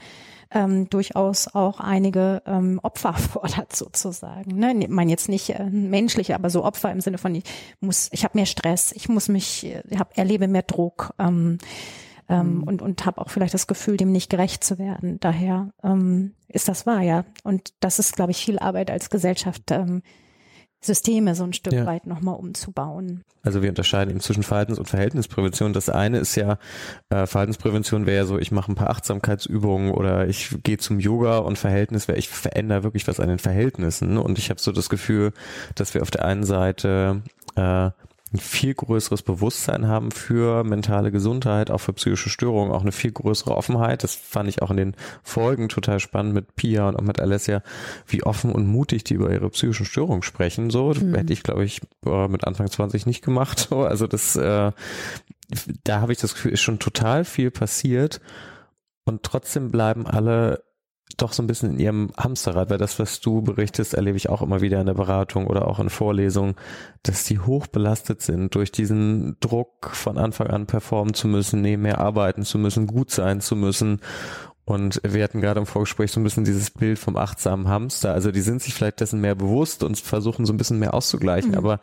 ähm, 0.50 0.88
durchaus 0.88 1.54
auch 1.54 1.80
einige 1.80 2.42
ähm, 2.46 2.80
Opfer 2.82 3.12
fordert 3.14 3.74
sozusagen. 3.74 4.58
Ne? 4.58 4.74
Ich 4.80 4.88
meine 4.88 5.10
jetzt 5.10 5.28
nicht 5.28 5.50
äh, 5.50 5.64
menschliche, 5.64 6.34
aber 6.34 6.50
so 6.50 6.64
Opfer 6.64 6.90
im 6.90 7.00
Sinne 7.00 7.18
von 7.18 7.34
ich 7.34 7.44
muss, 7.80 8.08
ich 8.12 8.24
habe 8.24 8.38
mehr 8.38 8.46
Stress, 8.46 8.92
ich 8.92 9.08
muss 9.08 9.28
mich, 9.28 9.64
ich 9.64 9.98
hab, 9.98 10.16
erlebe 10.16 10.48
mehr 10.48 10.62
Druck. 10.62 11.14
Ähm, 11.18 11.58
ähm, 12.30 12.56
mhm. 12.56 12.62
und, 12.64 12.82
und 12.82 13.06
habe 13.06 13.20
auch 13.20 13.30
vielleicht 13.30 13.54
das 13.54 13.66
Gefühl, 13.66 13.96
dem 13.96 14.12
nicht 14.12 14.30
gerecht 14.30 14.62
zu 14.62 14.78
werden. 14.78 15.18
Daher 15.20 15.70
ähm, 15.82 16.34
ist 16.48 16.68
das 16.68 16.84
wahr, 16.84 17.00
ja. 17.00 17.24
Und 17.42 17.72
das 17.80 17.98
ist, 17.98 18.16
glaube 18.16 18.32
ich, 18.32 18.44
viel 18.44 18.58
Arbeit 18.58 18.90
als 18.90 19.08
Gesellschaft, 19.08 19.70
ähm, 19.70 20.02
Systeme 20.80 21.34
so 21.34 21.44
ein 21.44 21.52
Stück 21.52 21.72
ja. 21.72 21.86
weit 21.86 22.06
nochmal 22.06 22.36
umzubauen. 22.36 23.24
Also 23.42 23.62
wir 23.62 23.68
unterscheiden 23.68 24.10
eben 24.10 24.20
zwischen 24.20 24.42
Verhaltens- 24.42 24.78
und 24.78 24.88
Verhältnisprävention. 24.88 25.72
Das 25.72 25.88
eine 25.88 26.18
ist 26.18 26.36
ja, 26.36 26.58
äh, 27.08 27.26
Verhaltensprävention 27.26 28.06
wäre 28.06 28.18
ja 28.18 28.24
so, 28.26 28.38
ich 28.38 28.52
mache 28.52 28.70
ein 28.70 28.74
paar 28.74 28.90
Achtsamkeitsübungen 28.90 29.92
oder 29.92 30.28
ich 30.28 30.56
gehe 30.62 30.78
zum 30.78 31.00
Yoga 31.00 31.38
und 31.38 31.58
Verhältnis 31.58 32.08
wäre, 32.08 32.18
ich 32.18 32.28
verändere 32.28 32.82
wirklich 32.82 33.08
was 33.08 33.20
an 33.20 33.28
den 33.28 33.38
Verhältnissen. 33.38 34.18
Und 34.18 34.38
ich 34.38 34.50
habe 34.50 34.60
so 34.60 34.72
das 34.72 34.88
Gefühl, 34.88 35.32
dass 35.74 35.94
wir 35.94 36.02
auf 36.02 36.10
der 36.10 36.24
einen 36.24 36.44
Seite 36.44 37.22
äh, 37.56 37.90
ein 38.32 38.38
viel 38.38 38.74
größeres 38.74 39.22
Bewusstsein 39.22 39.86
haben 39.86 40.10
für 40.10 40.62
mentale 40.62 41.10
Gesundheit, 41.10 41.70
auch 41.70 41.78
für 41.78 41.94
psychische 41.94 42.28
Störungen, 42.28 42.72
auch 42.72 42.82
eine 42.82 42.92
viel 42.92 43.12
größere 43.12 43.56
Offenheit. 43.56 44.04
Das 44.04 44.14
fand 44.14 44.48
ich 44.48 44.60
auch 44.60 44.70
in 44.70 44.76
den 44.76 44.96
Folgen 45.22 45.68
total 45.68 45.98
spannend 45.98 46.34
mit 46.34 46.54
Pia 46.54 46.88
und 46.88 46.96
auch 46.96 47.02
mit 47.02 47.20
Alessia, 47.20 47.62
wie 48.06 48.22
offen 48.22 48.52
und 48.52 48.66
mutig 48.66 49.04
die 49.04 49.14
über 49.14 49.30
ihre 49.30 49.48
psychischen 49.48 49.86
Störungen 49.86 50.22
sprechen. 50.22 50.68
So 50.68 50.92
mhm. 50.92 51.14
hätte 51.14 51.32
ich, 51.32 51.42
glaube 51.42 51.64
ich, 51.64 51.80
mit 52.02 52.46
Anfang 52.46 52.70
20 52.70 53.06
nicht 53.06 53.24
gemacht. 53.24 53.68
So. 53.70 53.80
Also 53.80 54.06
das, 54.06 54.36
äh, 54.36 54.72
da 55.84 56.00
habe 56.00 56.12
ich 56.12 56.18
das 56.18 56.34
Gefühl, 56.34 56.52
ist 56.52 56.60
schon 56.60 56.78
total 56.78 57.24
viel 57.24 57.50
passiert. 57.50 58.20
Und 59.04 59.22
trotzdem 59.22 59.70
bleiben 59.70 60.06
alle 60.06 60.62
doch 61.16 61.32
so 61.32 61.42
ein 61.42 61.46
bisschen 61.46 61.72
in 61.72 61.78
ihrem 61.80 62.10
Hamsterrad, 62.16 62.70
weil 62.70 62.78
das, 62.78 62.98
was 62.98 63.20
du 63.20 63.42
berichtest, 63.42 63.94
erlebe 63.94 64.16
ich 64.16 64.28
auch 64.28 64.42
immer 64.42 64.60
wieder 64.60 64.80
in 64.80 64.86
der 64.86 64.94
Beratung 64.94 65.46
oder 65.46 65.66
auch 65.66 65.80
in 65.80 65.90
Vorlesungen, 65.90 66.54
dass 67.02 67.24
die 67.24 67.38
hoch 67.38 67.66
belastet 67.66 68.22
sind 68.22 68.54
durch 68.54 68.70
diesen 68.70 69.36
Druck 69.40 69.90
von 69.92 70.18
Anfang 70.18 70.48
an 70.48 70.66
performen 70.66 71.14
zu 71.14 71.26
müssen, 71.26 71.60
nebenher 71.60 71.98
arbeiten 71.98 72.42
zu 72.44 72.58
müssen, 72.58 72.86
gut 72.86 73.10
sein 73.10 73.40
zu 73.40 73.56
müssen. 73.56 74.00
Und 74.64 75.00
wir 75.02 75.24
hatten 75.24 75.40
gerade 75.40 75.60
im 75.60 75.66
Vorgespräch 75.66 76.12
so 76.12 76.20
ein 76.20 76.24
bisschen 76.24 76.44
dieses 76.44 76.70
Bild 76.70 76.98
vom 76.98 77.16
achtsamen 77.16 77.68
Hamster. 77.68 78.12
Also 78.12 78.30
die 78.30 78.42
sind 78.42 78.60
sich 78.60 78.74
vielleicht 78.74 79.00
dessen 79.00 79.18
mehr 79.18 79.34
bewusst 79.34 79.82
und 79.82 79.98
versuchen 79.98 80.44
so 80.44 80.52
ein 80.52 80.58
bisschen 80.58 80.78
mehr 80.78 80.92
auszugleichen, 80.92 81.52
mhm. 81.52 81.56
aber 81.56 81.80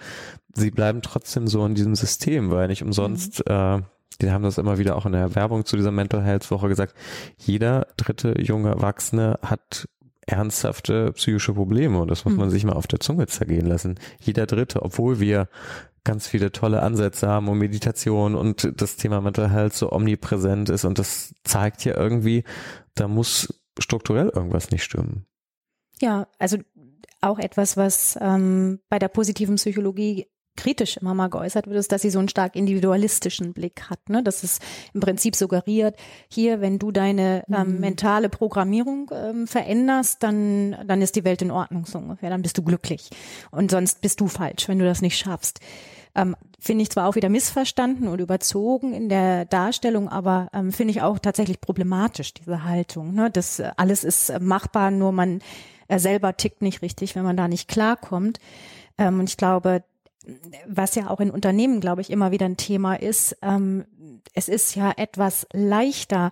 sie 0.54 0.70
bleiben 0.70 1.02
trotzdem 1.02 1.48
so 1.48 1.66
in 1.66 1.74
diesem 1.74 1.96
System, 1.96 2.52
weil 2.52 2.68
nicht 2.68 2.84
umsonst 2.84 3.40
mhm. 3.50 3.56
äh, 3.56 3.82
die 4.22 4.32
haben 4.32 4.44
das 4.44 4.58
immer 4.58 4.78
wieder 4.78 4.96
auch 4.96 5.06
in 5.06 5.12
der 5.12 5.36
Werbung 5.36 5.66
zu 5.66 5.76
dieser 5.76 5.92
Mental 5.92 6.24
Health 6.24 6.50
Woche 6.52 6.68
gesagt, 6.68 6.96
jeder 7.38 7.88
dritte 7.98 8.42
junge 8.42 8.70
Erwachsene 8.70 9.40
hat 9.42 9.88
ernsthafte 10.28 11.12
psychische 11.14 11.54
Probleme 11.54 12.00
und 12.00 12.10
das 12.10 12.26
muss 12.26 12.36
man 12.36 12.48
mhm. 12.48 12.52
sich 12.52 12.64
mal 12.64 12.74
auf 12.74 12.88
der 12.88 13.00
Zunge 13.00 13.28
zergehen 13.28 13.68
lassen. 13.68 14.00
Jeder 14.20 14.46
dritte, 14.46 14.82
obwohl 14.82 15.20
wir 15.20 15.50
ganz 16.04 16.28
viele 16.28 16.52
tolle 16.52 16.82
Ansätze 16.82 17.28
haben 17.28 17.48
und 17.48 17.58
Meditation 17.58 18.36
und 18.36 18.72
das 18.80 18.96
Thema 18.96 19.22
Mental 19.22 19.52
Health 19.52 19.74
so 19.74 19.92
omnipräsent 19.92 20.70
ist 20.70 20.86
und 20.86 21.00
das 21.00 21.34
zeigt 21.44 21.84
ja 21.84 21.98
irgendwie, 21.98 22.44
da 22.96 23.08
muss 23.08 23.62
strukturell 23.80 24.30
irgendwas 24.30 24.72
nicht 24.72 24.84
stimmen. 24.84 25.26
Ja, 26.00 26.28
also 26.40 26.58
auch 27.22 27.40
etwas, 27.40 27.76
was 27.76 28.18
ähm, 28.22 28.80
bei 28.90 29.00
der 29.00 29.08
positiven 29.08 29.56
Psychologie 29.56 30.28
kritisch 30.56 30.98
immer 30.98 31.14
mal 31.14 31.30
geäußert 31.30 31.68
wird, 31.68 31.78
ist, 31.78 31.92
dass 31.92 32.02
sie 32.02 32.10
so 32.10 32.20
einen 32.20 32.30
stark 32.30 32.56
individualistischen 32.56 33.54
Blick 33.54 33.90
hat. 33.90 34.10
Ne? 34.10 34.24
Das 34.24 34.44
ist 34.44 34.62
im 34.94 35.02
Prinzip 35.02 35.36
suggeriert, 35.36 35.96
hier, 36.30 36.62
wenn 36.62 36.80
du 36.80 36.92
deine 36.92 37.44
ähm, 37.50 37.76
mhm. 37.76 37.80
mentale 37.80 38.30
Programmierung 38.30 39.12
ähm, 39.14 39.48
veränderst, 39.48 40.24
dann, 40.24 40.76
dann 40.86 41.02
ist 41.02 41.16
die 41.16 41.24
Welt 41.24 41.42
in 41.42 41.52
Ordnung 41.52 41.86
so 41.86 42.00
ungefähr, 42.00 42.30
dann 42.30 42.42
bist 42.42 42.58
du 42.58 42.64
glücklich. 42.64 43.10
Und 43.52 43.72
sonst 43.72 44.02
bist 44.02 44.20
du 44.20 44.28
falsch, 44.28 44.68
wenn 44.68 44.80
du 44.80 44.86
das 44.86 45.02
nicht 45.02 45.18
schaffst. 45.18 45.60
Ähm, 46.16 46.36
finde 46.60 46.84
ich 46.84 46.90
zwar 46.90 47.10
auch 47.10 47.16
wieder 47.16 47.30
missverstanden 47.30 48.08
und 48.08 48.22
überzogen 48.22 48.94
in 48.94 49.10
der 49.10 49.46
Darstellung, 49.46 50.08
aber 50.08 50.48
ähm, 50.54 50.72
finde 50.72 50.92
ich 50.92 51.02
auch 51.02 51.20
tatsächlich 51.20 51.60
problematisch, 51.60 52.34
diese 52.34 52.64
Haltung. 52.64 53.14
Ne? 53.14 53.30
Das 53.30 53.60
äh, 53.60 53.72
alles 53.76 54.06
ist 54.06 54.30
äh, 54.30 54.40
machbar, 54.40 54.92
nur 54.92 55.12
man 55.12 55.42
äh, 55.90 56.00
selber 56.00 56.38
tickt 56.38 56.62
nicht 56.62 56.82
richtig, 56.82 57.16
wenn 57.16 57.24
man 57.24 57.36
da 57.36 57.50
nicht 57.50 57.68
klarkommt. 57.68 58.40
Ähm, 58.98 59.20
und 59.20 59.30
ich 59.30 59.36
glaube, 59.36 59.84
was 60.68 60.96
ja 60.96 61.10
auch 61.10 61.20
in 61.20 61.32
Unternehmen, 61.32 61.80
glaube 61.80 62.02
ich, 62.02 62.10
immer 62.10 62.32
wieder 62.32 62.46
ein 62.46 62.58
Thema 62.58 62.96
ist, 62.96 63.38
ähm, 63.42 63.86
es 64.34 64.50
ist 64.50 64.76
ja 64.76 64.94
etwas 64.96 65.48
leichter, 65.54 66.32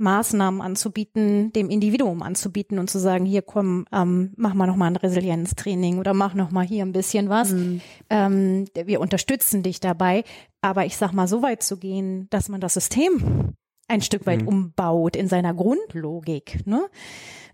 Maßnahmen 0.00 0.62
anzubieten, 0.62 1.52
dem 1.52 1.68
Individuum 1.68 2.22
anzubieten 2.22 2.78
und 2.78 2.88
zu 2.88 2.98
sagen, 2.98 3.26
hier 3.26 3.42
komm, 3.42 3.84
ähm, 3.92 4.32
mach 4.36 4.54
mal 4.54 4.66
noch 4.66 4.76
mal 4.76 4.86
ein 4.86 4.96
Resilienztraining 4.96 5.98
oder 5.98 6.14
mach 6.14 6.34
noch 6.34 6.50
mal 6.50 6.66
hier 6.66 6.84
ein 6.84 6.92
bisschen 6.92 7.28
was. 7.28 7.52
Mhm. 7.52 7.80
Ähm, 8.08 8.64
wir 8.74 9.00
unterstützen 9.00 9.62
dich 9.62 9.78
dabei, 9.78 10.24
aber 10.62 10.86
ich 10.86 10.96
sag 10.96 11.12
mal, 11.12 11.28
so 11.28 11.42
weit 11.42 11.62
zu 11.62 11.76
gehen, 11.76 12.28
dass 12.30 12.48
man 12.48 12.62
das 12.62 12.74
System 12.74 13.54
ein 13.88 14.00
Stück 14.00 14.24
weit 14.26 14.42
mhm. 14.42 14.48
umbaut 14.48 15.16
in 15.16 15.28
seiner 15.28 15.52
Grundlogik. 15.52 16.66
Ne? 16.66 16.86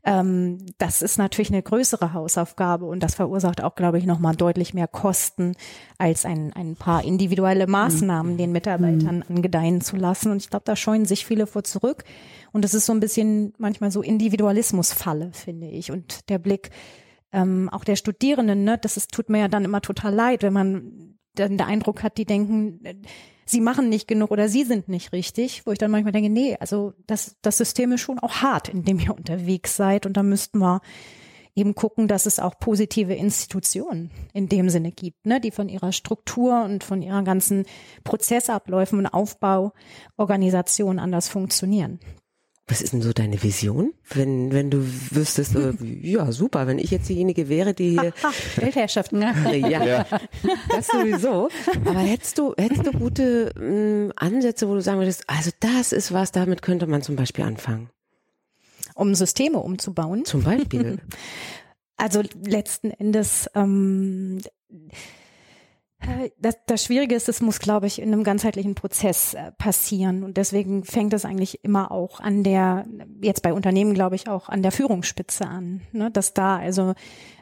Ähm, 0.07 0.59
das 0.79 1.03
ist 1.03 1.19
natürlich 1.19 1.51
eine 1.51 1.63
größere 1.63 2.13
Hausaufgabe 2.13 2.87
und 2.87 3.03
das 3.03 3.17
verursacht 3.17 3.61
auch, 3.61 3.75
glaube 3.75 3.99
ich, 3.99 4.07
nochmal 4.07 4.37
deutlich 4.37 4.73
mehr 4.73 4.87
Kosten 4.87 5.57
als 5.99 6.25
ein, 6.25 6.53
ein 6.53 6.77
paar 6.77 7.05
individuelle 7.05 7.67
Maßnahmen 7.67 8.35
mhm. 8.35 8.39
den 8.39 8.53
Mitarbeitern 8.53 9.25
mhm. 9.29 9.37
angedeihen 9.37 9.81
zu 9.81 9.97
lassen. 9.97 10.31
Und 10.31 10.37
ich 10.37 10.49
glaube, 10.49 10.65
da 10.65 10.77
scheuen 10.77 11.07
sich 11.07 11.27
viele 11.27 11.49
vor 11.49 11.65
zurück. 11.65 12.05
Und 12.53 12.65
es 12.65 12.73
ist 12.73 12.87
so 12.87 12.93
ein 12.93 13.01
bisschen 13.01 13.53
manchmal 13.59 13.91
so 13.91 14.01
Individualismusfalle, 14.01 15.31
finde 15.33 15.67
ich. 15.67 15.91
Und 15.91 16.31
der 16.31 16.39
Blick 16.39 16.71
ähm, 17.33 17.69
auch 17.71 17.83
der 17.83 17.97
Studierenden, 17.97 18.63
ne, 18.63 18.79
das 18.79 18.97
ist, 18.97 19.11
tut 19.13 19.29
mir 19.29 19.41
ja 19.41 19.49
dann 19.49 19.65
immer 19.65 19.83
total 19.83 20.15
leid, 20.15 20.43
wenn 20.45 20.53
man 20.53 21.16
dann 21.37 21.57
den 21.57 21.67
Eindruck 21.67 22.03
hat, 22.03 22.19
die 22.19 22.25
denken, 22.25 22.81
sie 23.45 23.61
machen 23.61 23.89
nicht 23.89 24.09
genug 24.09 24.31
oder 24.31 24.49
sie 24.49 24.65
sind 24.65 24.89
nicht 24.89 25.13
richtig, 25.13 25.65
wo 25.67 25.73
ich 25.73 25.79
dann 25.79 25.91
manchmal 25.91 26.13
denke, 26.13 26.31
nee, 26.31 26.57
also 26.59 26.93
das, 27.07 27.37
das 27.43 27.57
System 27.57 27.93
ist 27.93 28.01
schon 28.01 28.19
auch 28.19 28.37
hart, 28.43 28.69
in 28.69 28.85
dem 28.85 28.99
ihr 28.99 29.15
unterwegs 29.17 29.77
seid 29.77 30.05
und 30.05 30.17
da 30.17 30.23
müssten 30.23 30.59
wir 30.59 30.81
eben 31.55 31.75
gucken, 31.75 32.07
dass 32.07 32.27
es 32.27 32.39
auch 32.39 32.59
positive 32.59 33.15
Institutionen 33.15 34.11
in 34.35 34.49
dem 34.49 34.69
Sinne 34.69 34.93
gibt, 34.93 35.25
ne, 35.25 35.41
die 35.41 35.51
von 35.51 35.71
ihrer 35.71 35.93
Struktur 35.93 36.63
und 36.63 36.85
von 36.85 37.01
ihrer 37.01 37.23
ganzen 37.23 37.65
Prozessabläufen 38.05 38.99
und 38.99 39.07
Aufbauorganisation 39.07 40.99
anders 40.99 41.29
funktionieren. 41.29 41.99
Was 42.69 42.83
ist 42.83 42.93
denn 42.93 43.03
so 43.03 43.13
deine 43.13 43.41
Vision, 43.41 43.95
wenn, 44.11 44.53
wenn 44.53 44.71
du 44.71 44.85
wüsstest, 45.11 45.55
äh, 45.55 45.73
ja 46.03 46.33
super, 46.33 46.67
wenn 46.67 46.81
ich 46.81 46.91
jetzt 46.91 47.09
diejenige 47.09 47.49
wäre, 47.49 47.75
die 47.75 47.91
hier 47.91 48.13
Weltherrschaften, 48.57 49.21
ne? 49.21 49.35
ja, 49.57 49.85
ja, 49.85 50.07
das 50.69 50.89
sowieso. 50.89 51.49
Aber 51.85 52.01
hättest 52.01 52.39
du, 52.39 52.55
hättest 52.59 52.85
du 52.85 52.91
gute 52.91 53.53
mh, 53.57 54.09
mm, 54.09 54.13
Ansätze, 54.17 54.69
wo 54.69 54.75
du 54.75 54.83
sagen 54.83 54.99
würdest, 54.99 55.23
also 55.29 55.51
das 55.61 55.93
ist 55.93 56.13
was, 56.13 56.33
damit 56.33 56.63
könnte 56.63 56.89
man 56.89 57.03
zum 57.03 57.15
Beispiel 57.15 57.45
anfangen? 57.45 57.89
Um 58.97 59.15
Systeme 59.15 59.59
umzubauen? 59.59 60.25
Zum 60.25 60.43
Beispiel. 60.43 60.99
Also 61.97 62.23
letzten 62.45 62.91
Endes 62.91 63.49
ähm, 63.55 64.41
äh, 64.71 64.75
das, 66.39 66.57
das 66.67 66.85
Schwierige 66.85 67.15
ist, 67.15 67.29
es 67.29 67.41
muss, 67.41 67.59
glaube 67.59 67.87
ich, 67.87 68.01
in 68.01 68.13
einem 68.13 68.23
ganzheitlichen 68.23 68.75
Prozess 68.75 69.35
äh, 69.35 69.53
passieren. 69.53 70.23
Und 70.25 70.37
deswegen 70.37 70.85
fängt 70.85 71.13
es 71.15 71.25
eigentlich 71.25 71.65
immer 71.65 71.91
auch 71.91 72.21
an 72.21 72.43
der, 72.43 72.87
jetzt 73.23 73.43
bei 73.43 73.53
Unternehmen, 73.53 73.95
glaube 73.95 74.15
ich, 74.15 74.29
auch 74.29 74.49
an 74.49 74.63
der 74.63 74.73
Führungsspitze 74.73 75.47
an, 75.47 75.81
ne? 75.93 76.11
dass 76.11 76.35
da 76.35 76.57
also 76.57 76.95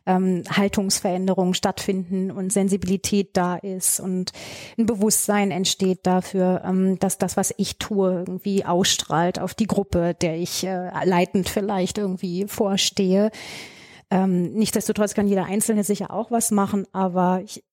ähm, 0.07 0.45
Haltungsveränderungen 0.49 1.55
stattfinden 1.55 2.31
und 2.31 2.53
Sensibilität 2.53 3.37
da 3.37 3.57
ist 3.57 4.01
und 4.01 4.33
ein 4.79 4.87
Bewusstsein 4.87 5.51
entsteht 5.51 6.07
dafür, 6.07 6.63
ähm, 6.65 6.99
dass 6.99 7.19
das, 7.19 7.37
was 7.37 7.55
ich 7.57 7.79
tue, 7.79 8.25
irgendwie 8.27 8.65
ausstrahlt 8.65 9.39
auf 9.41 9.55
die 9.55 9.67
Gruppe, 9.67 10.15
der 10.15 10.37
ich 10.37 10.65
äh, 10.65 10.91
leitend 11.05 11.49
vielleicht 11.49 11.99
irgendwie 11.99 12.47
vorstehe. 12.47 13.31
Ähm, 14.11 14.53
nichtsdestotrotz 14.53 15.15
kann 15.15 15.27
jeder 15.27 15.47
Einzelne 15.47 15.83
sicher 15.83 16.13
auch 16.13 16.31
was 16.31 16.51
machen, 16.51 16.87
aber 16.93 17.41
ich, 17.43 17.65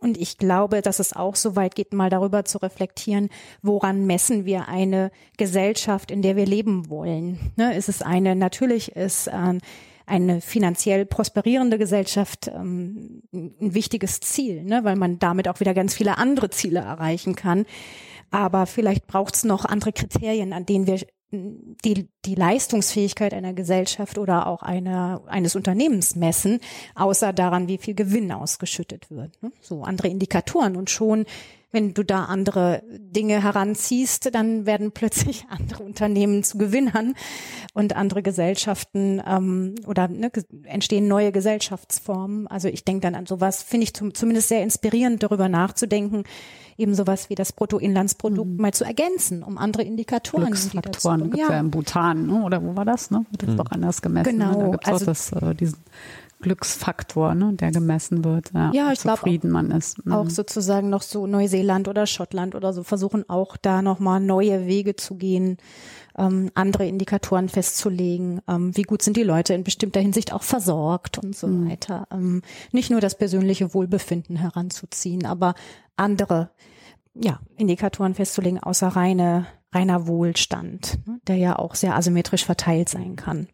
und 0.00 0.16
ich 0.16 0.38
glaube, 0.38 0.80
dass 0.80 1.00
es 1.00 1.14
auch 1.14 1.34
so 1.34 1.56
weit 1.56 1.74
geht, 1.74 1.92
mal 1.92 2.10
darüber 2.10 2.44
zu 2.44 2.58
reflektieren, 2.58 3.30
woran 3.62 4.06
messen 4.06 4.44
wir 4.44 4.68
eine 4.68 5.10
Gesellschaft, 5.36 6.10
in 6.10 6.22
der 6.22 6.36
wir 6.36 6.46
leben 6.46 6.88
wollen. 6.88 7.52
Ne, 7.56 7.76
ist 7.76 7.88
es 7.88 8.02
eine, 8.02 8.36
natürlich 8.36 8.94
ist 8.94 9.26
äh, 9.26 9.58
eine 10.06 10.40
finanziell 10.40 11.04
prosperierende 11.04 11.78
Gesellschaft 11.78 12.48
ähm, 12.48 13.22
ein 13.32 13.74
wichtiges 13.74 14.20
Ziel, 14.20 14.62
ne, 14.62 14.84
weil 14.84 14.96
man 14.96 15.18
damit 15.18 15.48
auch 15.48 15.58
wieder 15.58 15.74
ganz 15.74 15.94
viele 15.94 16.16
andere 16.16 16.50
Ziele 16.50 16.80
erreichen 16.80 17.34
kann. 17.34 17.66
Aber 18.30 18.66
vielleicht 18.66 19.06
braucht 19.06 19.34
es 19.34 19.44
noch 19.44 19.64
andere 19.64 19.92
Kriterien, 19.92 20.52
an 20.52 20.66
denen 20.66 20.86
wir 20.86 21.00
die, 21.30 22.08
die 22.24 22.34
Leistungsfähigkeit 22.34 23.34
einer 23.34 23.52
Gesellschaft 23.52 24.18
oder 24.18 24.46
auch 24.46 24.62
einer, 24.62 25.22
eines 25.26 25.56
Unternehmens 25.56 26.14
messen, 26.14 26.60
außer 26.94 27.32
daran, 27.32 27.68
wie 27.68 27.78
viel 27.78 27.94
Gewinn 27.94 28.30
ausgeschüttet 28.32 29.10
wird. 29.10 29.42
Ne? 29.42 29.50
So 29.60 29.82
andere 29.82 30.08
Indikatoren 30.08 30.76
und 30.76 30.90
schon, 30.90 31.26
wenn 31.76 31.92
du 31.92 32.04
da 32.04 32.24
andere 32.24 32.82
Dinge 32.88 33.42
heranziehst, 33.42 34.34
dann 34.34 34.64
werden 34.64 34.92
plötzlich 34.92 35.44
andere 35.50 35.82
Unternehmen 35.82 36.42
zu 36.42 36.56
Gewinnern 36.56 37.12
und 37.74 37.94
andere 37.94 38.22
Gesellschaften 38.22 39.22
ähm, 39.26 39.74
oder 39.86 40.08
ne, 40.08 40.32
entstehen 40.64 41.06
neue 41.06 41.32
Gesellschaftsformen. 41.32 42.46
Also 42.46 42.68
ich 42.68 42.86
denke 42.86 43.02
dann 43.02 43.14
an 43.14 43.26
sowas, 43.26 43.62
finde 43.62 43.84
ich 43.84 43.92
zum, 43.92 44.14
zumindest 44.14 44.48
sehr 44.48 44.62
inspirierend, 44.62 45.22
darüber 45.22 45.50
nachzudenken, 45.50 46.24
eben 46.78 46.94
sowas 46.94 47.28
wie 47.28 47.34
das 47.34 47.52
Bruttoinlandsprodukt 47.52 48.52
mhm. 48.52 48.56
mal 48.56 48.72
zu 48.72 48.84
ergänzen, 48.84 49.42
um 49.42 49.58
andere 49.58 49.82
Indikatoren 49.82 50.46
Glücksfaktoren 50.46 51.24
gibt 51.24 51.36
ja. 51.36 51.50
ja 51.50 51.60
im 51.60 51.70
Bhutan, 51.70 52.26
ne? 52.26 52.42
oder 52.42 52.62
wo 52.64 52.74
war 52.74 52.86
das? 52.86 53.10
Ne? 53.10 53.26
Wird 53.30 53.42
jetzt 53.42 53.52
mhm. 53.52 53.56
doch 53.58 53.70
anders 53.70 54.00
gemessen. 54.00 54.30
Genau. 54.30 54.52
Ne? 54.52 54.64
Da 54.64 54.70
gibt's 54.70 54.88
also, 54.88 55.02
auch 55.02 55.06
das, 55.06 55.32
äh, 55.32 55.54
diesen 55.54 55.78
Glücksfaktor, 56.40 57.34
ne, 57.34 57.54
der 57.54 57.70
gemessen 57.70 58.24
wird. 58.24 58.52
Ja, 58.52 58.70
ja 58.72 58.92
ich 58.92 59.00
zufrieden 59.00 59.50
man 59.50 59.70
ist. 59.70 60.04
Mhm. 60.04 60.12
Auch 60.12 60.28
sozusagen 60.28 60.90
noch 60.90 61.02
so 61.02 61.26
Neuseeland 61.26 61.88
oder 61.88 62.06
Schottland 62.06 62.54
oder 62.54 62.72
so 62.72 62.82
versuchen 62.82 63.28
auch 63.28 63.56
da 63.56 63.80
nochmal 63.80 64.20
neue 64.20 64.66
Wege 64.66 64.96
zu 64.96 65.16
gehen, 65.16 65.56
ähm, 66.16 66.50
andere 66.54 66.86
Indikatoren 66.86 67.48
festzulegen. 67.48 68.42
Ähm, 68.48 68.76
wie 68.76 68.82
gut 68.82 69.02
sind 69.02 69.16
die 69.16 69.22
Leute 69.22 69.54
in 69.54 69.64
bestimmter 69.64 70.00
Hinsicht 70.00 70.32
auch 70.32 70.42
versorgt 70.42 71.18
und 71.18 71.34
so 71.34 71.46
mhm. 71.46 71.70
weiter. 71.70 72.06
Ähm, 72.12 72.42
nicht 72.70 72.90
nur 72.90 73.00
das 73.00 73.16
persönliche 73.16 73.72
Wohlbefinden 73.72 74.36
heranzuziehen, 74.36 75.24
aber 75.24 75.54
andere 75.96 76.50
ja, 77.14 77.40
Indikatoren 77.56 78.14
festzulegen, 78.14 78.62
außer 78.62 78.88
reine, 78.88 79.46
reiner 79.72 80.06
Wohlstand, 80.06 80.98
ne, 81.06 81.18
der 81.26 81.36
ja 81.36 81.58
auch 81.58 81.74
sehr 81.74 81.96
asymmetrisch 81.96 82.44
verteilt 82.44 82.90
sein 82.90 83.16
kann 83.16 83.48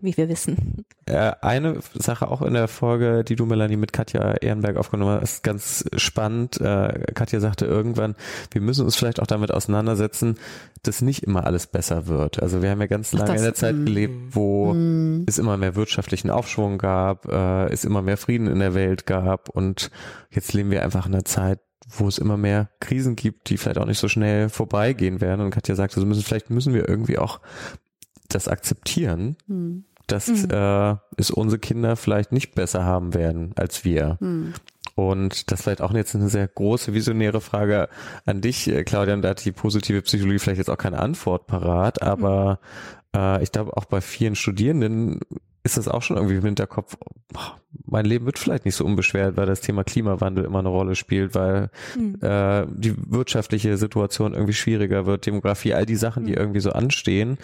wie 0.00 0.16
wir 0.16 0.28
wissen. 0.28 0.84
Eine 1.06 1.80
Sache 1.94 2.28
auch 2.28 2.42
in 2.42 2.54
der 2.54 2.66
Folge, 2.66 3.22
die 3.22 3.36
du, 3.36 3.46
Melanie, 3.46 3.76
mit 3.76 3.92
Katja 3.92 4.32
Ehrenberg 4.32 4.76
aufgenommen 4.76 5.20
hast, 5.20 5.34
ist 5.34 5.42
ganz 5.44 5.84
spannend. 5.96 6.60
Äh, 6.60 7.12
Katja 7.14 7.38
sagte 7.40 7.64
irgendwann, 7.64 8.16
wir 8.50 8.60
müssen 8.60 8.84
uns 8.84 8.96
vielleicht 8.96 9.20
auch 9.20 9.26
damit 9.26 9.52
auseinandersetzen, 9.52 10.36
dass 10.82 11.02
nicht 11.02 11.22
immer 11.22 11.44
alles 11.44 11.66
besser 11.66 12.06
wird. 12.08 12.42
Also 12.42 12.62
wir 12.62 12.70
haben 12.70 12.80
ja 12.80 12.86
ganz 12.86 13.12
lange 13.12 13.30
Ach, 13.30 13.36
in 13.36 13.42
der 13.42 13.54
Zeit 13.54 13.76
gelebt, 13.76 14.14
wo 14.34 14.72
mm. 14.74 15.24
es 15.28 15.38
immer 15.38 15.56
mehr 15.56 15.76
wirtschaftlichen 15.76 16.30
Aufschwung 16.30 16.78
gab, 16.78 17.26
äh, 17.26 17.66
es 17.72 17.84
immer 17.84 18.02
mehr 18.02 18.16
Frieden 18.16 18.48
in 18.48 18.58
der 18.58 18.74
Welt 18.74 19.06
gab 19.06 19.48
und 19.48 19.90
jetzt 20.30 20.52
leben 20.54 20.70
wir 20.70 20.82
einfach 20.82 21.06
in 21.06 21.14
einer 21.14 21.24
Zeit, 21.24 21.60
wo 21.88 22.08
es 22.08 22.18
immer 22.18 22.36
mehr 22.36 22.70
Krisen 22.80 23.16
gibt, 23.16 23.48
die 23.48 23.58
vielleicht 23.58 23.78
auch 23.78 23.86
nicht 23.86 23.98
so 23.98 24.08
schnell 24.08 24.48
vorbeigehen 24.48 25.20
werden. 25.20 25.40
Und 25.40 25.50
Katja 25.50 25.74
sagte, 25.76 25.96
also 25.96 26.06
müssen, 26.06 26.22
vielleicht 26.22 26.50
müssen 26.50 26.74
wir 26.74 26.88
irgendwie 26.88 27.18
auch 27.18 27.40
das 28.28 28.48
akzeptieren, 28.48 29.36
hm. 29.46 29.84
dass 30.06 30.28
mhm. 30.28 30.50
äh, 30.50 30.96
es 31.16 31.30
unsere 31.30 31.58
Kinder 31.58 31.96
vielleicht 31.96 32.32
nicht 32.32 32.54
besser 32.54 32.84
haben 32.84 33.14
werden 33.14 33.52
als 33.56 33.84
wir. 33.84 34.18
Mhm. 34.20 34.54
Und 34.94 35.50
das 35.50 35.62
vielleicht 35.62 35.82
auch 35.82 35.92
jetzt 35.92 36.14
eine 36.14 36.30
sehr 36.30 36.48
große 36.48 36.94
visionäre 36.94 37.42
Frage 37.42 37.88
an 38.24 38.40
dich, 38.40 38.66
äh, 38.68 38.82
Claudia, 38.82 39.14
und 39.14 39.22
da 39.22 39.30
hat 39.30 39.44
die 39.44 39.52
positive 39.52 40.00
Psychologie 40.02 40.38
vielleicht 40.38 40.58
jetzt 40.58 40.70
auch 40.70 40.78
keine 40.78 40.98
Antwort 40.98 41.46
parat, 41.46 42.00
aber 42.02 42.60
mhm. 43.12 43.20
äh, 43.20 43.42
ich 43.42 43.52
glaube 43.52 43.76
auch 43.76 43.84
bei 43.84 44.00
vielen 44.00 44.34
Studierenden 44.34 45.20
ist 45.64 45.76
das 45.76 45.88
auch 45.88 46.00
schon 46.00 46.16
irgendwie 46.16 46.36
im 46.36 46.44
Hinterkopf, 46.44 46.96
mein 47.84 48.06
Leben 48.06 48.24
wird 48.24 48.38
vielleicht 48.38 48.64
nicht 48.64 48.76
so 48.76 48.84
unbeschwert, 48.84 49.36
weil 49.36 49.46
das 49.46 49.60
Thema 49.60 49.84
Klimawandel 49.84 50.44
immer 50.44 50.60
eine 50.60 50.68
Rolle 50.68 50.94
spielt, 50.94 51.34
weil 51.34 51.70
mhm. 51.96 52.18
äh, 52.22 52.64
die 52.68 52.94
wirtschaftliche 52.96 53.76
Situation 53.76 54.32
irgendwie 54.32 54.54
schwieriger 54.54 55.06
wird, 55.06 55.26
Demografie, 55.26 55.74
all 55.74 55.84
die 55.84 55.96
Sachen, 55.96 56.24
die 56.24 56.32
hm. 56.32 56.40
irgendwie 56.40 56.60
so 56.60 56.70
anstehen 56.70 57.36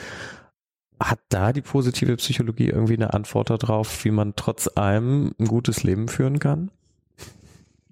hat 1.11 1.20
da 1.28 1.53
die 1.53 1.62
positive 1.62 2.16
Psychologie 2.16 2.68
irgendwie 2.68 2.94
eine 2.94 3.14
Antwort 3.14 3.50
darauf, 3.50 4.05
wie 4.05 4.11
man 4.11 4.34
trotz 4.36 4.68
allem 4.74 5.34
ein 5.38 5.46
gutes 5.46 5.82
Leben 5.82 6.09
führen 6.09 6.38
kann? 6.38 6.70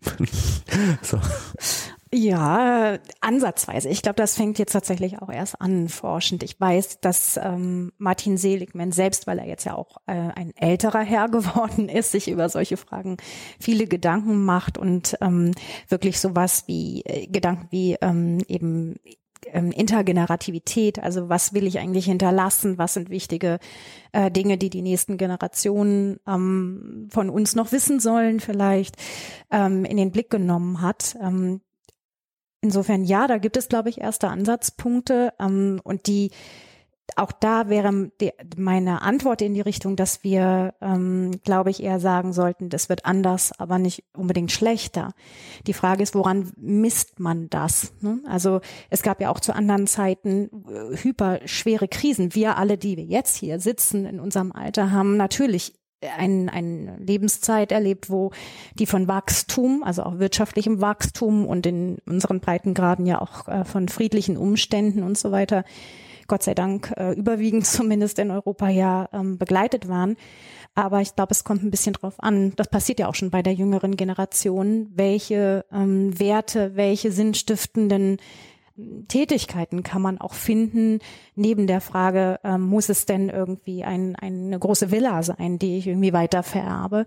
so. 1.02 1.20
Ja, 2.12 2.98
ansatzweise. 3.20 3.88
Ich 3.88 4.02
glaube, 4.02 4.16
das 4.16 4.34
fängt 4.34 4.58
jetzt 4.58 4.72
tatsächlich 4.72 5.22
auch 5.22 5.28
erst 5.30 5.61
an, 5.61 5.88
forschend. 5.88 6.42
Ich 6.42 6.61
weiß, 6.61 6.98
dass 7.00 7.38
ähm, 7.40 7.92
Martin 7.98 8.36
Seligman 8.36 8.90
selbst, 8.90 9.28
weil 9.28 9.38
er 9.38 9.46
jetzt 9.46 9.64
ja 9.64 9.76
auch 9.76 9.98
äh, 10.06 10.12
ein 10.34 10.52
älterer 10.56 11.02
Herr 11.02 11.28
geworden 11.30 11.88
ist, 11.88 12.11
sich 12.11 12.28
über 12.28 12.48
solche 12.48 12.76
Fragen 12.76 13.16
viele 13.61 13.86
Gedanken 13.86 14.44
macht 14.44 14.76
und 14.76 15.16
ähm, 15.20 15.52
wirklich 15.88 16.18
sowas 16.18 16.64
wie 16.66 17.02
äh, 17.02 17.28
Gedanken 17.28 17.68
wie 17.70 17.96
ähm, 18.00 18.42
eben 18.48 18.96
ähm, 19.47 19.70
Intergenerativität, 19.72 20.99
also 20.99 21.28
was 21.28 21.53
will 21.53 21.66
ich 21.66 21.78
eigentlich 21.78 22.07
hinterlassen, 22.07 22.78
was 22.78 22.95
sind 22.95 23.11
wichtige 23.11 23.59
äh, 24.12 24.30
Dinge, 24.30 24.59
die 24.59 24.70
die 24.70 24.82
nächsten 24.82 25.16
Generationen 25.16 26.18
ähm, 26.26 27.09
von 27.11 27.30
uns 27.30 27.55
noch 27.55 27.72
wissen 27.72 28.01
sollen, 28.01 28.41
vielleicht 28.41 28.97
ähm, 29.51 29.84
in 29.84 29.97
den 29.97 30.11
Blick 30.11 30.30
genommen 30.30 30.80
hat. 30.80 31.16
Ähm, 31.20 31.61
insofern 32.61 33.05
ja, 33.05 33.26
da 33.26 33.38
gibt 33.38 33.57
es, 33.57 33.68
glaube 33.68 33.88
ich, 33.88 34.01
erste 34.01 34.28
Ansatzpunkte 34.28 35.32
ähm, 35.38 35.80
und 35.84 36.07
die 36.07 36.30
auch 37.16 37.32
da 37.32 37.68
wäre 37.68 38.11
die, 38.20 38.32
meine 38.56 39.02
Antwort 39.02 39.42
in 39.42 39.54
die 39.54 39.61
Richtung, 39.61 39.96
dass 39.96 40.22
wir, 40.24 40.74
ähm, 40.80 41.40
glaube 41.44 41.70
ich, 41.70 41.82
eher 41.82 42.00
sagen 42.00 42.32
sollten, 42.32 42.68
das 42.68 42.88
wird 42.88 43.04
anders, 43.04 43.52
aber 43.58 43.78
nicht 43.78 44.04
unbedingt 44.16 44.52
schlechter. 44.52 45.14
Die 45.66 45.72
Frage 45.72 46.02
ist, 46.02 46.14
woran 46.14 46.52
misst 46.56 47.20
man 47.20 47.48
das? 47.50 47.92
Ne? 48.00 48.20
Also 48.26 48.61
es 48.88 49.02
gab 49.02 49.20
ja 49.20 49.30
auch 49.30 49.40
zu 49.40 49.54
anderen 49.54 49.86
Zeiten 49.86 50.50
äh, 50.68 50.96
hyperschwere 50.96 51.88
Krisen. 51.88 52.34
Wir 52.34 52.56
alle, 52.56 52.78
die 52.78 52.96
wir 52.96 53.04
jetzt 53.04 53.36
hier 53.36 53.61
sitzen 53.61 54.06
in 54.06 54.20
unserem 54.20 54.52
Alter, 54.52 54.90
haben 54.90 55.16
natürlich 55.16 55.74
ein, 56.02 56.48
eine 56.48 56.96
Lebenszeit 56.98 57.72
erlebt, 57.72 58.11
wo 58.11 58.30
die 58.74 58.86
von 58.86 59.08
Wachstum, 59.08 59.82
also 59.82 60.02
auch 60.02 60.18
wirtschaftlichem 60.18 60.80
Wachstum 60.80 61.46
und 61.46 61.66
in 61.66 61.98
unseren 62.06 62.40
Breitengraden 62.40 63.06
ja 63.06 63.20
auch 63.20 63.48
äh, 63.48 63.64
von 63.64 63.88
friedlichen 63.88 64.36
Umständen 64.36 65.02
und 65.02 65.18
so 65.18 65.32
weiter 65.32 65.64
Gott 66.30 66.44
sei 66.44 66.54
Dank 66.54 66.94
äh, 66.96 67.12
überwiegend 67.12 67.66
zumindest 67.66 68.20
in 68.20 68.30
Europa 68.30 68.68
ja 68.68 69.08
ähm, 69.12 69.36
begleitet 69.36 69.88
waren. 69.88 70.16
Aber 70.76 71.00
ich 71.00 71.16
glaube, 71.16 71.32
es 71.32 71.42
kommt 71.42 71.64
ein 71.64 71.72
bisschen 71.72 71.94
drauf 71.94 72.14
an. 72.18 72.52
Das 72.54 72.68
passiert 72.68 73.00
ja 73.00 73.08
auch 73.08 73.16
schon 73.16 73.30
bei 73.30 73.42
der 73.42 73.52
jüngeren 73.52 73.96
Generation, 73.96 74.88
welche 74.94 75.64
ähm, 75.72 76.18
Werte, 76.18 76.76
welche 76.76 77.10
sinnstiftenden 77.10 78.18
Tätigkeiten 79.08 79.82
kann 79.82 80.02
man 80.02 80.20
auch 80.20 80.34
finden, 80.34 80.98
neben 81.34 81.66
der 81.66 81.80
Frage, 81.80 82.38
ähm, 82.44 82.62
muss 82.62 82.88
es 82.88 83.06
denn 83.06 83.28
irgendwie 83.28 83.84
ein, 83.84 84.16
eine 84.16 84.58
große 84.58 84.90
Villa 84.90 85.22
sein, 85.22 85.58
die 85.58 85.78
ich 85.78 85.86
irgendwie 85.86 86.12
weiter 86.12 86.42
vererbe? 86.42 87.06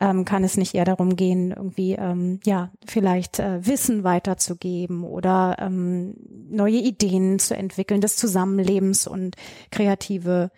Ähm, 0.00 0.24
kann 0.24 0.44
es 0.44 0.56
nicht 0.56 0.74
eher 0.74 0.84
darum 0.84 1.16
gehen, 1.16 1.52
irgendwie, 1.52 1.92
ähm, 1.92 2.40
ja, 2.44 2.70
vielleicht 2.86 3.38
äh, 3.38 3.66
Wissen 3.66 4.04
weiterzugeben 4.04 5.04
oder 5.04 5.56
ähm, 5.60 6.14
neue 6.50 6.78
Ideen 6.78 7.38
zu 7.38 7.56
entwickeln, 7.56 8.00
des 8.00 8.16
Zusammenlebens 8.16 9.06
und 9.06 9.36
kreative 9.70 10.50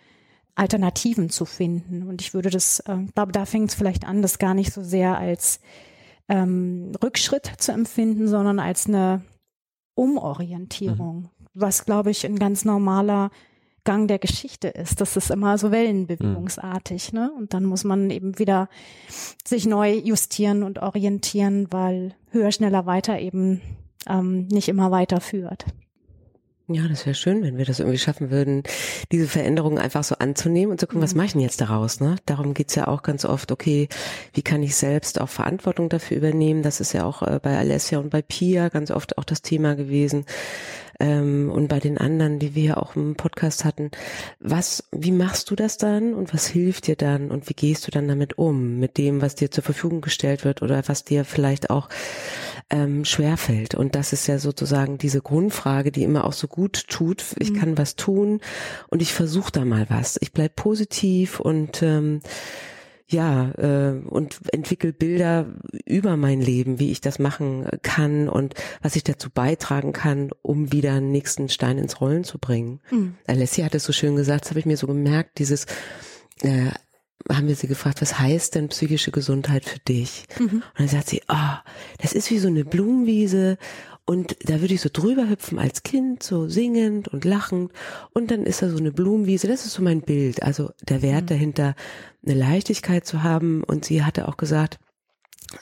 Alternativen 0.55 1.29
zu 1.29 1.45
finden? 1.45 2.03
Und 2.03 2.21
ich 2.21 2.33
würde 2.33 2.49
das, 2.49 2.79
äh, 2.81 2.97
glaube, 3.15 3.31
da 3.31 3.45
fängt 3.45 3.69
es 3.69 3.75
vielleicht 3.75 4.05
an, 4.05 4.21
das 4.21 4.39
gar 4.39 4.53
nicht 4.53 4.73
so 4.73 4.83
sehr 4.83 5.17
als 5.17 5.59
ähm, 6.29 6.91
Rückschritt 7.03 7.51
zu 7.57 7.71
empfinden, 7.71 8.27
sondern 8.27 8.59
als 8.59 8.87
eine 8.87 9.21
Umorientierung, 9.95 11.15
mhm. 11.21 11.29
was, 11.53 11.85
glaube 11.85 12.11
ich, 12.11 12.25
ein 12.25 12.39
ganz 12.39 12.65
normaler 12.65 13.31
Gang 13.83 14.07
der 14.07 14.19
Geschichte 14.19 14.69
ist. 14.69 15.01
Das 15.01 15.17
ist 15.17 15.29
immer 15.29 15.57
so 15.57 15.71
wellenbewegungsartig, 15.71 17.11
mhm. 17.11 17.19
ne? 17.19 17.31
Und 17.37 17.53
dann 17.53 17.65
muss 17.65 17.83
man 17.83 18.09
eben 18.09 18.39
wieder 18.39 18.69
sich 19.45 19.65
neu 19.65 19.93
justieren 19.93 20.63
und 20.63 20.79
orientieren, 20.79 21.67
weil 21.71 22.15
höher, 22.29 22.51
schneller, 22.51 22.85
weiter 22.85 23.19
eben 23.19 23.61
ähm, 24.07 24.47
nicht 24.47 24.69
immer 24.69 24.91
weiterführt. 24.91 25.65
Ja, 26.67 26.87
das 26.87 27.05
wäre 27.05 27.13
schön, 27.13 27.43
wenn 27.43 27.57
wir 27.57 27.65
das 27.65 27.79
irgendwie 27.79 27.97
schaffen 27.97 28.31
würden, 28.31 28.63
diese 29.11 29.27
Veränderungen 29.27 29.79
einfach 29.79 30.05
so 30.05 30.15
anzunehmen 30.15 30.71
und 30.71 30.79
zu 30.79 30.87
gucken, 30.87 31.01
mhm. 31.01 31.03
was 31.03 31.13
mache 31.13 31.25
ich 31.25 31.31
denn 31.33 31.41
jetzt 31.41 31.59
daraus? 31.59 31.99
Ne? 31.99 32.15
Darum 32.25 32.53
geht's 32.53 32.75
ja 32.75 32.87
auch 32.87 33.03
ganz 33.03 33.25
oft, 33.25 33.51
okay, 33.51 33.89
wie 34.33 34.43
kann 34.43 34.63
ich 34.63 34.77
selbst 34.77 35.19
auch 35.19 35.27
Verantwortung 35.27 35.89
dafür 35.89 36.15
übernehmen? 36.15 36.63
Das 36.63 36.79
ist 36.79 36.93
ja 36.93 37.03
auch 37.03 37.21
äh, 37.21 37.41
bei 37.43 37.57
Alessia 37.57 37.99
und 37.99 38.11
bei 38.11 38.21
Pia 38.21 38.69
ganz 38.69 38.91
oft 38.91 39.17
auch 39.17 39.25
das 39.25 39.41
Thema 39.41 39.75
gewesen 39.75 40.25
ähm, 41.01 41.51
und 41.51 41.67
bei 41.67 41.81
den 41.81 41.97
anderen, 41.97 42.39
die 42.39 42.55
wir 42.55 42.63
ja 42.63 42.77
auch 42.77 42.95
im 42.95 43.15
Podcast 43.15 43.65
hatten. 43.65 43.91
Was, 44.39 44.85
wie 44.91 45.11
machst 45.11 45.51
du 45.51 45.55
das 45.55 45.77
dann 45.77 46.13
und 46.13 46.33
was 46.33 46.47
hilft 46.47 46.87
dir 46.87 46.95
dann 46.95 47.29
und 47.29 47.49
wie 47.49 47.55
gehst 47.55 47.85
du 47.87 47.91
dann 47.91 48.07
damit 48.07 48.37
um, 48.37 48.79
mit 48.79 48.97
dem, 48.97 49.21
was 49.21 49.35
dir 49.35 49.51
zur 49.51 49.65
Verfügung 49.65 49.99
gestellt 49.99 50.45
wird 50.45 50.61
oder 50.61 50.81
was 50.87 51.03
dir 51.03 51.25
vielleicht 51.25 51.69
auch 51.69 51.89
ähm, 52.69 53.05
schwerfällt? 53.05 53.75
Und 53.75 53.95
das 53.95 54.13
ist 54.13 54.27
ja 54.27 54.39
sozusagen 54.39 54.97
diese 54.97 55.21
Grundfrage, 55.21 55.91
die 55.91 56.03
immer 56.03 56.25
auch 56.25 56.33
so 56.33 56.47
gut 56.47 56.87
tut. 56.87 57.23
Ich 57.39 57.51
mhm. 57.51 57.57
kann 57.57 57.77
was 57.77 57.95
tun 57.95 58.41
und 58.89 59.01
ich 59.01 59.13
versuche 59.13 59.51
da 59.51 59.65
mal 59.65 59.85
was. 59.89 60.17
Ich 60.21 60.31
bleib 60.31 60.55
positiv 60.55 61.39
und 61.39 61.81
ähm, 61.81 62.21
ja, 63.07 63.51
äh, 63.51 63.99
und 64.05 64.39
entwickle 64.51 64.91
Bilder 64.91 65.45
über 65.85 66.17
mein 66.17 66.41
Leben, 66.41 66.79
wie 66.79 66.91
ich 66.91 67.01
das 67.01 67.19
machen 67.19 67.67
kann 67.83 68.27
und 68.27 68.55
was 68.81 68.95
ich 68.95 69.03
dazu 69.03 69.29
beitragen 69.29 69.93
kann, 69.93 70.31
um 70.41 70.71
wieder 70.71 70.93
einen 70.93 71.11
nächsten 71.11 71.49
Stein 71.49 71.77
ins 71.77 72.01
Rollen 72.01 72.23
zu 72.23 72.39
bringen. 72.39 72.79
Mhm. 72.91 73.15
Alessia 73.27 73.65
hat 73.65 73.75
es 73.75 73.83
so 73.83 73.93
schön 73.93 74.15
gesagt, 74.15 74.45
das 74.45 74.51
habe 74.51 74.59
ich 74.59 74.65
mir 74.65 74.77
so 74.77 74.87
gemerkt, 74.87 75.37
dieses 75.39 75.65
äh, 76.41 76.71
haben 77.31 77.47
wir 77.47 77.55
sie 77.55 77.67
gefragt, 77.67 78.01
was 78.01 78.19
heißt 78.19 78.55
denn 78.55 78.69
psychische 78.69 79.11
Gesundheit 79.11 79.65
für 79.65 79.79
dich? 79.79 80.25
Mhm. 80.39 80.45
Und 80.55 80.63
dann 80.77 80.87
sagt 80.87 81.09
sie, 81.09 81.21
ah, 81.27 81.59
oh, 81.59 81.69
das 82.01 82.13
ist 82.13 82.29
wie 82.31 82.39
so 82.39 82.47
eine 82.47 82.65
Blumenwiese 82.65 83.57
und 84.05 84.35
da 84.43 84.59
würde 84.59 84.73
ich 84.73 84.81
so 84.81 84.89
drüber 84.91 85.29
hüpfen 85.29 85.59
als 85.59 85.83
Kind, 85.83 86.23
so 86.23 86.49
singend 86.49 87.07
und 87.07 87.23
lachend. 87.23 87.71
Und 88.11 88.31
dann 88.31 88.45
ist 88.45 88.61
da 88.61 88.69
so 88.69 88.77
eine 88.77 88.91
Blumenwiese. 88.91 89.47
Das 89.47 89.65
ist 89.65 89.73
so 89.73 89.81
mein 89.81 90.01
Bild. 90.01 90.43
Also 90.43 90.71
der 90.81 91.01
Wert 91.01 91.23
mhm. 91.23 91.27
dahinter, 91.27 91.75
eine 92.25 92.35
Leichtigkeit 92.35 93.05
zu 93.05 93.23
haben. 93.23 93.63
Und 93.63 93.85
sie 93.85 94.03
hatte 94.03 94.27
auch 94.27 94.35
gesagt, 94.35 94.77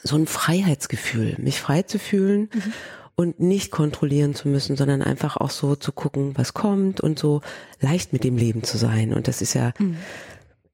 so 0.02 0.16
ein 0.16 0.26
Freiheitsgefühl, 0.26 1.36
mich 1.38 1.60
frei 1.60 1.82
zu 1.82 1.98
fühlen. 1.98 2.50
Mhm 2.52 2.72
und 3.14 3.40
nicht 3.40 3.70
kontrollieren 3.70 4.34
zu 4.34 4.48
müssen, 4.48 4.74
sondern 4.74 5.02
einfach 5.02 5.36
auch 5.36 5.50
so 5.50 5.76
zu 5.76 5.92
gucken, 5.92 6.32
was 6.34 6.54
kommt 6.54 7.02
und 7.02 7.18
so 7.18 7.42
leicht 7.78 8.14
mit 8.14 8.24
dem 8.24 8.38
Leben 8.38 8.62
zu 8.62 8.78
sein. 8.78 9.12
Und 9.12 9.28
das 9.28 9.42
ist 9.42 9.52
ja 9.52 9.74
mhm 9.78 9.98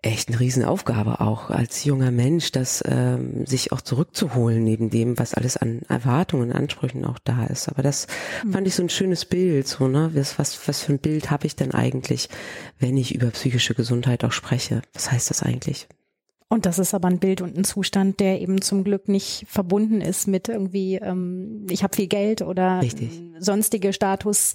echt 0.00 0.28
eine 0.28 0.38
Riesenaufgabe 0.38 1.20
auch 1.20 1.50
als 1.50 1.84
junger 1.84 2.12
Mensch, 2.12 2.52
das 2.52 2.84
ähm, 2.86 3.44
sich 3.46 3.72
auch 3.72 3.80
zurückzuholen 3.80 4.62
neben 4.62 4.90
dem, 4.90 5.18
was 5.18 5.34
alles 5.34 5.56
an 5.56 5.82
Erwartungen, 5.88 6.52
Ansprüchen 6.52 7.04
auch 7.04 7.18
da 7.18 7.46
ist. 7.46 7.68
Aber 7.68 7.82
das 7.82 8.06
mhm. 8.44 8.52
fand 8.52 8.66
ich 8.68 8.74
so 8.74 8.82
ein 8.82 8.90
schönes 8.90 9.24
Bild, 9.24 9.66
so 9.66 9.88
ne, 9.88 10.10
was 10.14 10.38
was, 10.38 10.68
was 10.68 10.82
für 10.82 10.92
ein 10.92 11.00
Bild 11.00 11.30
habe 11.30 11.46
ich 11.46 11.56
denn 11.56 11.72
eigentlich, 11.72 12.28
wenn 12.78 12.96
ich 12.96 13.14
über 13.14 13.30
psychische 13.30 13.74
Gesundheit 13.74 14.22
auch 14.24 14.32
spreche? 14.32 14.82
Was 14.94 15.10
heißt 15.10 15.30
das 15.30 15.42
eigentlich? 15.42 15.88
Und 16.50 16.64
das 16.64 16.78
ist 16.78 16.94
aber 16.94 17.08
ein 17.08 17.18
Bild 17.18 17.42
und 17.42 17.58
ein 17.58 17.64
Zustand, 17.64 18.20
der 18.20 18.40
eben 18.40 18.62
zum 18.62 18.82
Glück 18.82 19.08
nicht 19.08 19.44
verbunden 19.46 20.00
ist 20.00 20.26
mit 20.26 20.48
irgendwie, 20.48 20.94
ähm, 20.94 21.66
ich 21.68 21.82
habe 21.82 21.94
viel 21.94 22.06
Geld 22.06 22.40
oder 22.40 22.80
Richtig. 22.80 23.20
sonstige 23.38 23.92
Status. 23.92 24.54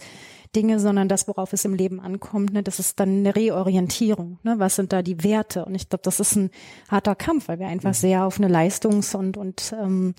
Dinge, 0.56 0.80
sondern 0.80 1.08
das, 1.08 1.28
worauf 1.28 1.54
es 1.54 1.66
im 1.66 1.74
Leben 1.74 2.00
ankommt, 2.00 2.54
ne, 2.54 2.64
das 2.64 2.80
ist 2.80 3.00
dann 3.00 3.10
eine 3.10 3.36
Reorientierung. 3.36 4.40
Ne? 4.44 4.56
Was 4.58 4.76
sind 4.76 4.94
da 4.94 5.02
die 5.02 5.24
Werte? 5.24 5.66
Und 5.66 5.76
ich 5.76 5.90
glaube, 5.90 6.04
das 6.04 6.20
ist 6.20 6.36
ein 6.36 6.50
harter 6.90 7.16
Kampf, 7.16 7.48
weil 7.48 7.60
wir 7.60 7.68
einfach 7.68 7.90
mhm. 7.90 7.96
sehr 7.96 8.26
auf 8.26 8.38
eine 8.38 8.48
Leistungs- 8.48 9.16
und, 9.16 9.38
und 9.38 9.76
ähm, 9.80 10.14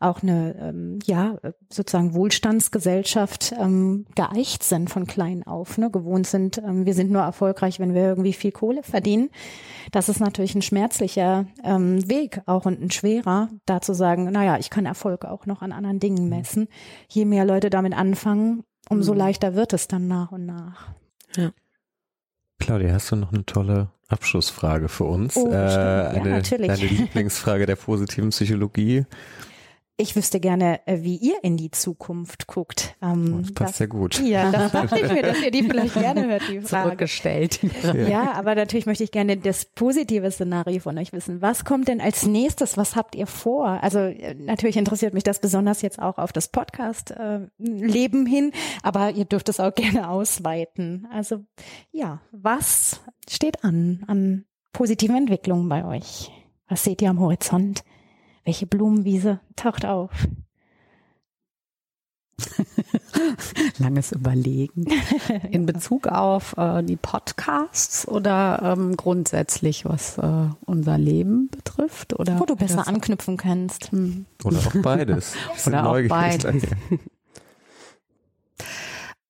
auch 0.00 0.22
eine 0.22 0.54
ähm, 0.60 0.98
ja 1.04 1.38
sozusagen 1.70 2.14
Wohlstandsgesellschaft 2.14 3.54
ähm, 3.58 4.06
geeicht 4.14 4.62
sind 4.62 4.90
von 4.90 5.06
klein 5.06 5.46
auf, 5.46 5.78
ne, 5.78 5.90
gewohnt 5.90 6.26
sind. 6.26 6.58
Ähm, 6.58 6.86
wir 6.86 6.94
sind 6.94 7.10
nur 7.10 7.22
erfolgreich, 7.22 7.80
wenn 7.80 7.94
wir 7.94 8.02
irgendwie 8.02 8.32
viel 8.32 8.52
Kohle 8.52 8.82
verdienen. 8.82 9.30
Das 9.92 10.08
ist 10.08 10.20
natürlich 10.20 10.54
ein 10.54 10.62
schmerzlicher 10.62 11.46
ähm, 11.64 12.08
Weg 12.08 12.40
auch 12.46 12.66
und 12.66 12.80
ein 12.80 12.90
schwerer, 12.90 13.48
da 13.66 13.80
zu 13.80 13.94
sagen, 13.94 14.30
naja, 14.30 14.58
ich 14.58 14.70
kann 14.70 14.86
Erfolg 14.86 15.24
auch 15.24 15.46
noch 15.46 15.62
an 15.62 15.72
anderen 15.72 16.00
Dingen 16.00 16.24
mhm. 16.24 16.30
messen. 16.30 16.68
Je 17.08 17.24
mehr 17.24 17.44
Leute 17.44 17.70
damit 17.70 17.94
anfangen, 17.96 18.64
umso 18.88 19.12
mhm. 19.12 19.18
leichter 19.18 19.54
wird 19.54 19.72
es 19.72 19.88
dann 19.88 20.08
nach 20.08 20.32
und 20.32 20.46
nach. 20.46 20.88
Ja. 21.36 21.52
Claudia, 22.58 22.92
hast 22.92 23.12
du 23.12 23.16
noch 23.16 23.32
eine 23.32 23.44
tolle 23.44 23.90
Abschlussfrage 24.08 24.88
für 24.88 25.04
uns? 25.04 25.36
Oh, 25.36 25.50
äh, 25.50 25.54
eine, 25.54 26.30
ja, 26.30 26.36
natürlich. 26.36 26.68
Deine 26.68 26.86
Lieblingsfrage 26.86 27.66
der 27.66 27.76
positiven 27.76 28.30
Psychologie. 28.30 29.04
Ich 29.98 30.14
wüsste 30.14 30.40
gerne, 30.40 30.86
äh, 30.86 30.98
wie 31.00 31.16
ihr 31.16 31.42
in 31.42 31.56
die 31.56 31.70
Zukunft 31.70 32.46
guckt. 32.46 32.96
Ähm, 33.00 33.38
das 33.40 33.52
passt 33.54 33.70
das, 33.70 33.76
sehr 33.78 33.86
gut. 33.86 34.20
Ja, 34.20 34.50
das 34.50 34.72
dachte 34.72 35.00
ich 35.00 35.10
mir, 35.10 35.22
dass 35.22 35.40
ihr 35.40 35.50
die 35.50 35.62
vielleicht 35.62 35.94
gerne 35.94 36.26
hört, 36.26 36.42
die 36.50 36.60
Frage. 36.60 36.84
Zurückgestellt. 36.88 37.60
Ja. 37.82 37.94
ja, 37.94 38.32
aber 38.32 38.54
natürlich 38.54 38.84
möchte 38.84 39.04
ich 39.04 39.10
gerne 39.10 39.38
das 39.38 39.64
positive 39.64 40.30
Szenario 40.30 40.80
von 40.80 40.98
euch 40.98 41.14
wissen. 41.14 41.40
Was 41.40 41.64
kommt 41.64 41.88
denn 41.88 42.02
als 42.02 42.26
nächstes? 42.26 42.76
Was 42.76 42.94
habt 42.94 43.14
ihr 43.14 43.26
vor? 43.26 43.82
Also 43.82 44.00
äh, 44.00 44.34
natürlich 44.34 44.76
interessiert 44.76 45.14
mich 45.14 45.24
das 45.24 45.40
besonders 45.40 45.80
jetzt 45.80 45.98
auch 45.98 46.18
auf 46.18 46.30
das 46.30 46.48
Podcast-Leben 46.48 48.26
äh, 48.26 48.30
hin, 48.30 48.52
aber 48.82 49.12
ihr 49.12 49.24
dürft 49.24 49.48
es 49.48 49.60
auch 49.60 49.74
gerne 49.74 50.10
ausweiten. 50.10 51.08
Also 51.10 51.44
ja, 51.90 52.20
was 52.32 53.00
steht 53.30 53.64
an, 53.64 54.04
an 54.08 54.44
positiven 54.72 55.16
Entwicklungen 55.16 55.70
bei 55.70 55.86
euch? 55.86 56.30
Was 56.68 56.84
seht 56.84 57.00
ihr 57.00 57.08
am 57.08 57.20
Horizont? 57.20 57.82
Welche 58.46 58.66
Blumenwiese 58.66 59.40
taucht 59.56 59.84
auf? 59.84 60.12
Langes 63.78 64.12
Überlegen. 64.12 64.86
In 65.50 65.66
Bezug 65.66 66.06
auf 66.06 66.56
äh, 66.56 66.84
die 66.84 66.94
Podcasts 66.94 68.06
oder 68.06 68.60
ähm, 68.62 68.96
grundsätzlich, 68.96 69.84
was 69.84 70.18
äh, 70.18 70.46
unser 70.64 70.96
Leben 70.96 71.48
betrifft? 71.50 72.14
Oder 72.14 72.38
Wo 72.38 72.44
du 72.44 72.54
besser 72.54 72.86
anknüpfen 72.86 73.36
kannst. 73.36 73.90
Hm. 73.90 74.26
Oder 74.44 74.58
auch 74.58 74.74
beides. 74.80 75.34
oder 75.66 75.90
auch 75.90 76.08
beides. 76.08 76.62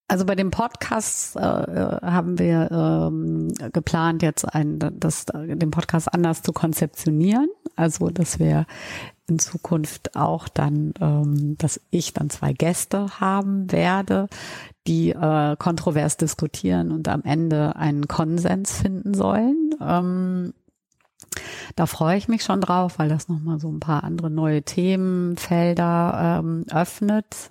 Also 0.08 0.24
bei 0.24 0.36
dem 0.36 0.52
Podcast 0.52 1.34
äh, 1.36 1.40
äh, 1.40 2.00
haben 2.00 2.38
wir 2.38 2.70
ähm, 2.70 3.52
geplant, 3.72 4.22
jetzt 4.22 4.44
ein, 4.44 4.78
das, 4.78 5.26
den 5.26 5.70
Podcast 5.70 6.12
anders 6.12 6.42
zu 6.42 6.52
konzeptionieren. 6.52 7.48
Also 7.74 8.10
dass 8.10 8.38
wir 8.38 8.66
in 9.28 9.40
Zukunft 9.40 10.14
auch 10.14 10.48
dann, 10.48 10.94
ähm, 11.00 11.56
dass 11.58 11.80
ich 11.90 12.12
dann 12.12 12.30
zwei 12.30 12.52
Gäste 12.52 13.18
haben 13.18 13.72
werde, 13.72 14.28
die 14.86 15.10
äh, 15.10 15.56
kontrovers 15.56 16.16
diskutieren 16.16 16.92
und 16.92 17.08
am 17.08 17.22
Ende 17.24 17.74
einen 17.74 18.06
Konsens 18.06 18.80
finden 18.80 19.14
sollen. 19.14 19.74
Ähm, 19.80 20.54
da 21.74 21.86
freue 21.86 22.16
ich 22.16 22.28
mich 22.28 22.44
schon 22.44 22.60
drauf, 22.60 22.98
weil 23.00 23.08
das 23.08 23.28
nochmal 23.28 23.58
so 23.58 23.68
ein 23.70 23.80
paar 23.80 24.04
andere 24.04 24.30
neue 24.30 24.62
Themenfelder 24.62 26.40
ähm, 26.40 26.64
öffnet. 26.70 27.50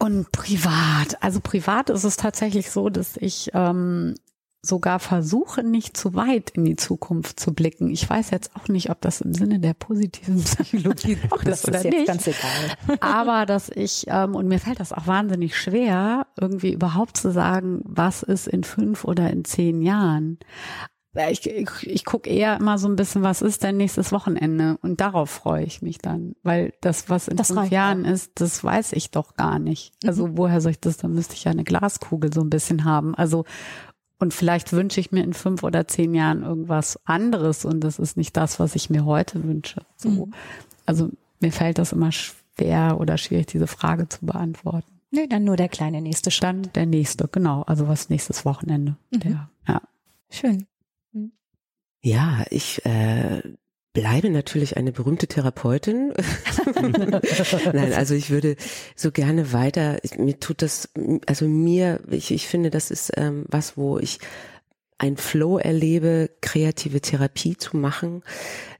Und 0.00 0.32
privat, 0.32 1.22
also 1.22 1.40
privat 1.40 1.90
ist 1.90 2.04
es 2.04 2.16
tatsächlich 2.16 2.70
so, 2.70 2.88
dass 2.88 3.18
ich 3.18 3.50
ähm, 3.52 4.14
sogar 4.62 4.98
versuche, 4.98 5.62
nicht 5.62 5.96
zu 5.96 6.14
weit 6.14 6.50
in 6.50 6.64
die 6.64 6.76
Zukunft 6.76 7.38
zu 7.38 7.52
blicken. 7.52 7.90
Ich 7.90 8.08
weiß 8.08 8.30
jetzt 8.30 8.56
auch 8.56 8.68
nicht, 8.68 8.90
ob 8.90 9.02
das 9.02 9.20
im 9.20 9.34
Sinne 9.34 9.58
der 9.58 9.74
positiven 9.74 10.40
Psychologie 10.44 11.18
auch 11.30 11.44
das 11.44 11.60
ist 11.60 11.68
oder 11.68 11.82
jetzt 11.82 11.94
nicht. 11.94 12.06
ganz 12.06 12.26
egal. 12.26 12.98
Aber 13.00 13.44
dass 13.44 13.68
ich, 13.68 14.06
ähm, 14.08 14.34
und 14.34 14.48
mir 14.48 14.58
fällt 14.58 14.80
das 14.80 14.92
auch 14.92 15.06
wahnsinnig 15.06 15.56
schwer, 15.56 16.26
irgendwie 16.38 16.72
überhaupt 16.72 17.18
zu 17.18 17.30
sagen, 17.30 17.80
was 17.84 18.22
ist 18.22 18.48
in 18.48 18.64
fünf 18.64 19.04
oder 19.04 19.30
in 19.30 19.44
zehn 19.44 19.82
Jahren 19.82 20.38
ich, 21.14 21.44
ich, 21.48 21.68
ich 21.82 22.04
gucke 22.04 22.30
eher 22.30 22.56
immer 22.56 22.78
so 22.78 22.88
ein 22.88 22.96
bisschen, 22.96 23.22
was 23.22 23.42
ist 23.42 23.64
denn 23.64 23.76
nächstes 23.76 24.12
Wochenende? 24.12 24.78
Und 24.82 25.00
darauf 25.00 25.28
freue 25.28 25.64
ich 25.64 25.82
mich 25.82 25.98
dann. 25.98 26.36
Weil 26.42 26.72
das, 26.80 27.08
was 27.08 27.26
in 27.26 27.36
das 27.36 27.48
fünf 27.48 27.70
Jahren 27.70 28.06
auch. 28.06 28.10
ist, 28.10 28.32
das 28.36 28.62
weiß 28.62 28.92
ich 28.92 29.10
doch 29.10 29.34
gar 29.34 29.58
nicht. 29.58 29.92
Also 30.06 30.28
mhm. 30.28 30.38
woher 30.38 30.60
soll 30.60 30.72
ich 30.72 30.80
das? 30.80 30.98
Dann 30.98 31.12
müsste 31.12 31.34
ich 31.34 31.44
ja 31.44 31.50
eine 31.50 31.64
Glaskugel 31.64 32.32
so 32.32 32.40
ein 32.40 32.50
bisschen 32.50 32.84
haben. 32.84 33.14
Also 33.14 33.44
und 34.20 34.34
vielleicht 34.34 34.72
wünsche 34.72 35.00
ich 35.00 35.12
mir 35.12 35.24
in 35.24 35.32
fünf 35.32 35.62
oder 35.62 35.88
zehn 35.88 36.14
Jahren 36.14 36.42
irgendwas 36.42 37.00
anderes 37.06 37.64
und 37.64 37.80
das 37.80 37.98
ist 37.98 38.18
nicht 38.18 38.36
das, 38.36 38.60
was 38.60 38.76
ich 38.76 38.90
mir 38.90 39.06
heute 39.06 39.42
wünsche. 39.42 39.80
So. 39.96 40.10
Mhm. 40.10 40.34
Also 40.84 41.10
mir 41.40 41.50
fällt 41.50 41.78
das 41.78 41.92
immer 41.92 42.12
schwer 42.12 43.00
oder 43.00 43.16
schwierig, 43.16 43.46
diese 43.46 43.66
Frage 43.66 44.08
zu 44.08 44.26
beantworten. 44.26 45.00
Nee, 45.10 45.26
dann 45.26 45.44
nur 45.44 45.56
der 45.56 45.70
kleine 45.70 46.02
nächste 46.02 46.30
Schritt. 46.30 46.44
Dann 46.44 46.62
der 46.74 46.86
nächste, 46.86 47.28
genau. 47.28 47.62
Also 47.62 47.88
was 47.88 48.10
nächstes 48.10 48.44
Wochenende. 48.44 48.96
Mhm. 49.10 49.20
Der, 49.20 49.50
ja. 49.66 49.80
Schön. 50.28 50.66
Ja, 52.02 52.44
ich 52.50 52.84
äh, 52.86 53.42
bleibe 53.92 54.30
natürlich 54.30 54.76
eine 54.76 54.92
berühmte 54.92 55.26
Therapeutin. 55.26 56.12
Nein, 57.72 57.92
also 57.92 58.14
ich 58.14 58.30
würde 58.30 58.56
so 58.96 59.10
gerne 59.10 59.52
weiter, 59.52 59.98
ich, 60.02 60.16
mir 60.16 60.38
tut 60.38 60.62
das, 60.62 60.88
also 61.26 61.46
mir, 61.46 62.00
ich, 62.10 62.30
ich 62.30 62.46
finde, 62.46 62.70
das 62.70 62.90
ist 62.90 63.12
ähm, 63.16 63.44
was, 63.48 63.76
wo 63.76 63.98
ich 63.98 64.18
ein 64.98 65.16
Flow 65.16 65.58
erlebe, 65.58 66.30
kreative 66.40 67.00
Therapie 67.00 67.56
zu 67.56 67.76
machen, 67.76 68.22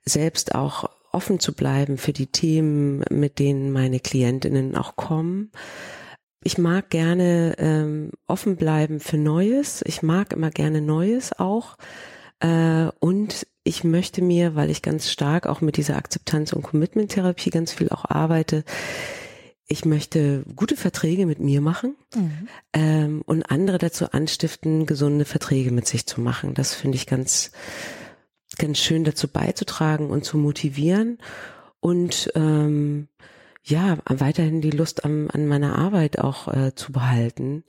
selbst 0.04 0.54
auch 0.54 0.88
offen 1.12 1.40
zu 1.40 1.54
bleiben 1.54 1.98
für 1.98 2.12
die 2.12 2.28
Themen, 2.28 3.02
mit 3.10 3.38
denen 3.38 3.72
meine 3.72 4.00
Klientinnen 4.00 4.76
auch 4.76 4.96
kommen. 4.96 5.50
Ich 6.42 6.56
mag 6.56 6.88
gerne 6.88 7.54
ähm, 7.58 8.12
offen 8.26 8.56
bleiben 8.56 9.00
für 9.00 9.18
Neues. 9.18 9.82
Ich 9.86 10.02
mag 10.02 10.32
immer 10.32 10.50
gerne 10.50 10.80
Neues 10.80 11.38
auch. 11.38 11.76
Äh, 12.40 12.88
und 12.98 13.46
ich 13.62 13.84
möchte 13.84 14.22
mir, 14.22 14.56
weil 14.56 14.70
ich 14.70 14.82
ganz 14.82 15.10
stark 15.10 15.46
auch 15.46 15.60
mit 15.60 15.76
dieser 15.76 15.96
Akzeptanz- 15.96 16.52
und 16.52 16.62
Commitment-Therapie 16.62 17.50
ganz 17.50 17.72
viel 17.72 17.90
auch 17.90 18.04
arbeite, 18.04 18.64
ich 19.72 19.84
möchte 19.84 20.42
gute 20.56 20.76
Verträge 20.76 21.26
mit 21.26 21.38
mir 21.38 21.60
machen 21.60 21.94
mhm. 22.16 22.48
ähm, 22.72 23.22
und 23.24 23.44
andere 23.44 23.78
dazu 23.78 24.10
anstiften, 24.10 24.84
gesunde 24.84 25.24
Verträge 25.24 25.70
mit 25.70 25.86
sich 25.86 26.06
zu 26.06 26.20
machen. 26.20 26.54
Das 26.54 26.74
finde 26.74 26.96
ich 26.96 27.06
ganz, 27.06 27.52
ganz 28.58 28.78
schön 28.78 29.04
dazu 29.04 29.28
beizutragen 29.28 30.10
und 30.10 30.24
zu 30.24 30.38
motivieren 30.38 31.18
und 31.78 32.32
ähm, 32.34 33.06
ja, 33.62 33.98
weiterhin 34.06 34.60
die 34.60 34.72
Lust 34.72 35.04
an, 35.04 35.30
an 35.30 35.46
meiner 35.46 35.78
Arbeit 35.78 36.18
auch 36.18 36.48
äh, 36.48 36.74
zu 36.74 36.90
behalten 36.90 37.62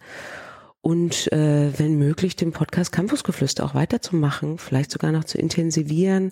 und 0.81 1.31
äh, 1.31 1.77
wenn 1.77 1.97
möglich 1.97 2.35
den 2.35 2.51
Podcast 2.51 2.91
Campusgeflüster 2.91 3.63
auch 3.63 3.75
weiterzumachen, 3.75 4.57
vielleicht 4.57 4.91
sogar 4.91 5.11
noch 5.11 5.23
zu 5.23 5.37
intensivieren 5.37 6.31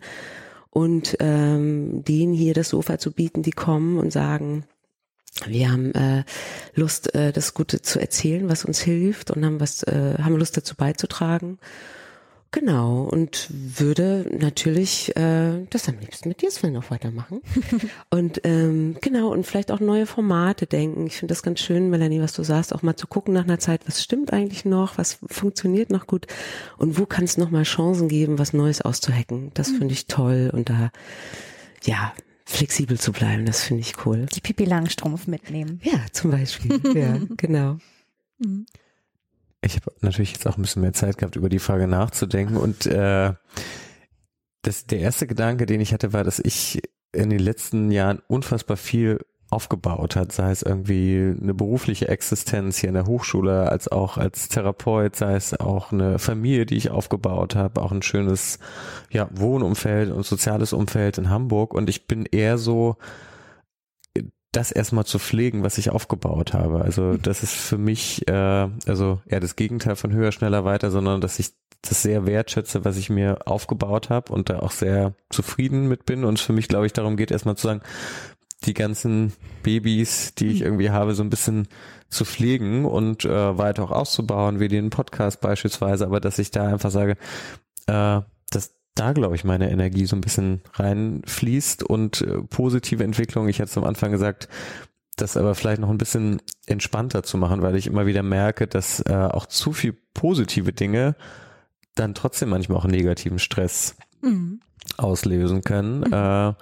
und 0.72 1.18
ähm, 1.20 2.04
denen 2.04 2.34
hier 2.34 2.54
das 2.54 2.70
Sofa 2.70 2.98
zu 2.98 3.12
bieten, 3.12 3.44
die 3.44 3.52
kommen 3.52 3.98
und 3.98 4.12
sagen, 4.12 4.66
wir 5.46 5.72
haben 5.72 5.94
äh, 5.94 6.24
Lust, 6.74 7.14
äh, 7.14 7.32
das 7.32 7.54
Gute 7.54 7.82
zu 7.82 8.00
erzählen, 8.00 8.50
was 8.50 8.66
uns 8.66 8.80
hilft 8.80 9.32
und 9.32 9.46
haben 9.46 9.60
was, 9.60 9.84
äh, 9.84 10.16
haben 10.20 10.36
Lust 10.36 10.58
dazu 10.58 10.76
beizutragen. 10.76 11.60
Genau, 12.52 13.04
und 13.04 13.48
würde 13.52 14.26
natürlich 14.36 15.16
äh, 15.16 15.66
das 15.70 15.88
am 15.88 16.00
liebsten 16.00 16.30
mit 16.30 16.42
dir, 16.42 16.50
Sven, 16.50 16.74
noch 16.74 16.90
weitermachen. 16.90 17.42
und 18.10 18.42
ähm, 18.44 18.98
genau, 19.02 19.32
und 19.32 19.46
vielleicht 19.46 19.72
auch 19.72 19.80
neue 19.80 20.08
Formate 20.08 20.66
denken. 20.66 21.06
Ich 21.06 21.18
finde 21.18 21.34
das 21.34 21.44
ganz 21.44 21.60
schön, 21.60 21.92
Melanie, 21.92 22.22
was 22.22 22.34
du 22.34 22.42
sagst, 22.42 22.74
auch 22.74 22.82
mal 22.82 22.96
zu 22.96 23.06
gucken 23.06 23.36
nach 23.36 23.44
einer 23.44 23.60
Zeit, 23.60 23.82
was 23.86 24.04
stimmt 24.04 24.34
eigentlich 24.34 24.66
noch, 24.66 24.98
was 24.98 25.20
funktioniert 25.28 25.92
noch 25.92 26.08
gut 26.08 26.26
und 26.78 26.98
wo 26.98 27.06
kann 27.06 27.24
es 27.24 27.38
nochmal 27.38 27.64
Chancen 27.64 28.08
geben, 28.08 28.40
was 28.40 28.52
Neues 28.52 28.82
auszuhacken. 28.82 29.52
Das 29.54 29.70
mhm. 29.70 29.78
finde 29.78 29.94
ich 29.94 30.08
toll 30.08 30.50
und 30.52 30.70
da, 30.70 30.90
ja, 31.84 32.14
flexibel 32.46 33.00
zu 33.00 33.12
bleiben, 33.12 33.46
das 33.46 33.62
finde 33.62 33.82
ich 33.82 34.06
cool. 34.08 34.26
Die 34.34 34.42
Pipi 34.42 34.66
Langstrumpf 34.66 35.28
mitnehmen. 35.28 35.80
Ja, 35.84 36.00
zum 36.12 36.32
Beispiel. 36.32 36.82
ja, 36.96 37.20
genau. 37.38 37.78
Mhm. 38.40 38.66
Ich 39.62 39.76
habe 39.76 39.92
natürlich 40.02 40.34
jetzt 40.34 40.48
auch 40.48 40.58
ein 40.58 40.62
bisschen 40.62 40.82
mehr 40.82 40.94
Zeit 40.94 41.18
gehabt, 41.18 41.36
über 41.36 41.50
die 41.50 41.60
Frage 41.60 41.88
nachzudenken. 41.88 42.58
Und 42.58 42.86
äh, 42.86 43.34
das, 44.62 44.86
der 44.86 45.00
erste 45.00 45.28
Gedanke, 45.28 45.66
den 45.66 45.82
ich 45.82 45.94
hatte, 45.94 46.14
war, 46.14 46.24
dass 46.24 46.40
ich 46.40 46.82
in 47.12 47.30
den 47.30 47.40
letzten 47.40 47.92
Jahren 47.92 48.22
unfassbar 48.28 48.78
viel 48.78 49.20
aufgebaut 49.50 50.16
hat, 50.16 50.32
sei 50.32 50.52
es 50.52 50.62
irgendwie 50.62 51.36
eine 51.42 51.56
berufliche 51.56 52.08
Existenz 52.08 52.78
hier 52.78 52.90
in 52.90 52.94
der 52.94 53.08
Hochschule, 53.08 53.70
als 53.70 53.88
auch 53.88 54.18
als 54.18 54.48
Therapeut, 54.48 55.16
sei 55.16 55.36
es 55.36 55.60
auch 55.60 55.92
eine 55.92 56.20
Familie, 56.20 56.68
die 56.68 56.78
ich 56.78 56.92
aufgebaut 56.92 57.56
habe, 57.56 57.82
auch 57.82 57.92
ein 57.92 58.04
schönes 58.04 58.60
ja, 59.10 59.28
Wohnumfeld 59.32 60.12
und 60.12 60.24
soziales 60.24 60.72
Umfeld 60.72 61.18
in 61.18 61.32
Hamburg. 61.32 61.74
Und 61.74 61.90
ich 61.90 62.06
bin 62.06 62.26
eher 62.26 62.60
so, 62.60 62.98
das 64.52 64.72
erstmal 64.72 65.06
zu 65.06 65.20
pflegen, 65.20 65.64
was 65.64 65.78
ich 65.78 65.92
aufgebaut 65.92 66.54
habe. 66.54 66.82
Also 66.82 67.04
mhm. 67.04 67.22
das 67.22 67.44
ist 67.44 67.54
für 67.54 67.78
mich 67.78 68.28
äh, 68.28 68.70
also 68.88 69.22
eher 69.26 69.40
das 69.40 69.56
Gegenteil 69.56 69.96
von 69.96 70.12
höher, 70.12 70.32
schneller, 70.32 70.66
weiter, 70.66 70.92
sondern 70.92 71.22
dass 71.22 71.40
ich 71.40 71.52
das 71.82 72.02
sehr 72.02 72.26
wertschätze, 72.26 72.84
was 72.84 72.98
ich 72.98 73.10
mir 73.10 73.48
aufgebaut 73.48 74.10
habe 74.10 74.34
und 74.34 74.50
da 74.50 74.60
auch 74.60 74.72
sehr 74.72 75.14
zufrieden 75.30 75.88
mit 75.88 76.06
bin. 76.06 76.26
Und 76.26 76.40
für 76.40 76.54
mich, 76.54 76.68
glaube 76.68 76.88
ich, 76.88 76.94
darum 76.94 77.16
geht 77.16 77.32
erstmal 77.32 77.56
zu 77.56 77.68
sagen, 77.68 77.82
die 78.66 78.74
ganzen 78.74 79.34
Babys, 79.64 80.34
die 80.36 80.48
ich 80.48 80.60
mhm. 80.60 80.66
irgendwie 80.66 80.90
habe, 80.90 81.14
so 81.14 81.24
ein 81.24 81.30
bisschen 81.30 81.68
zu 82.10 82.26
pflegen 82.26 82.86
und 82.86 83.24
äh, 83.24 83.58
weiter 83.58 83.84
auch 83.84 83.92
auszubauen, 83.92 84.60
wie 84.60 84.68
den 84.68 84.90
Podcast 84.90 85.42
beispielsweise, 85.42 86.06
aber 86.06 86.20
dass 86.20 86.40
ich 86.40 86.52
da 86.52 86.68
einfach 86.68 86.92
sage, 86.92 87.18
äh, 87.88 88.22
dass 88.50 88.79
da, 88.96 89.14
glaube 89.14 89.36
ich, 89.36 89.44
meine 89.44 89.72
Energie 89.72 90.06
so 90.06 90.16
ein 90.16 90.22
bisschen 90.22 90.62
reinfließt 90.74 91.84
und 91.84 92.22
äh, 92.22 92.42
positive 92.50 93.04
Entwicklung. 93.04 93.48
Ich 93.48 93.60
hatte 93.60 93.70
es 93.70 93.78
am 93.78 93.86
Anfang 93.86 94.12
gesagt, 94.12 94.50
das 95.16 95.38
aber 95.38 95.56
vielleicht 95.56 95.82
noch 95.82 95.90
ein 95.90 95.98
bisschen 95.98 96.42
entspannter 96.66 97.24
zu 97.24 97.38
machen, 97.38 97.62
weil 97.62 97.76
ich 97.76 97.88
immer 97.88 98.06
wieder 98.06 98.24
merke, 98.24 98.68
dass 98.68 99.02
äh, 99.02 99.14
auch 99.14 99.46
zu 99.46 99.74
viel 99.74 99.94
positive 100.14 100.74
Dinge 100.74 101.16
dann 101.96 102.14
trotzdem 102.14 102.50
manchmal 102.50 102.78
auch 102.78 102.86
negativen 102.86 103.40
Stress 103.40 103.96
mhm. 104.22 104.62
auslösen 104.98 105.62
können. 105.62 106.02
Mhm. 106.02 106.14
Äh, 106.14 106.54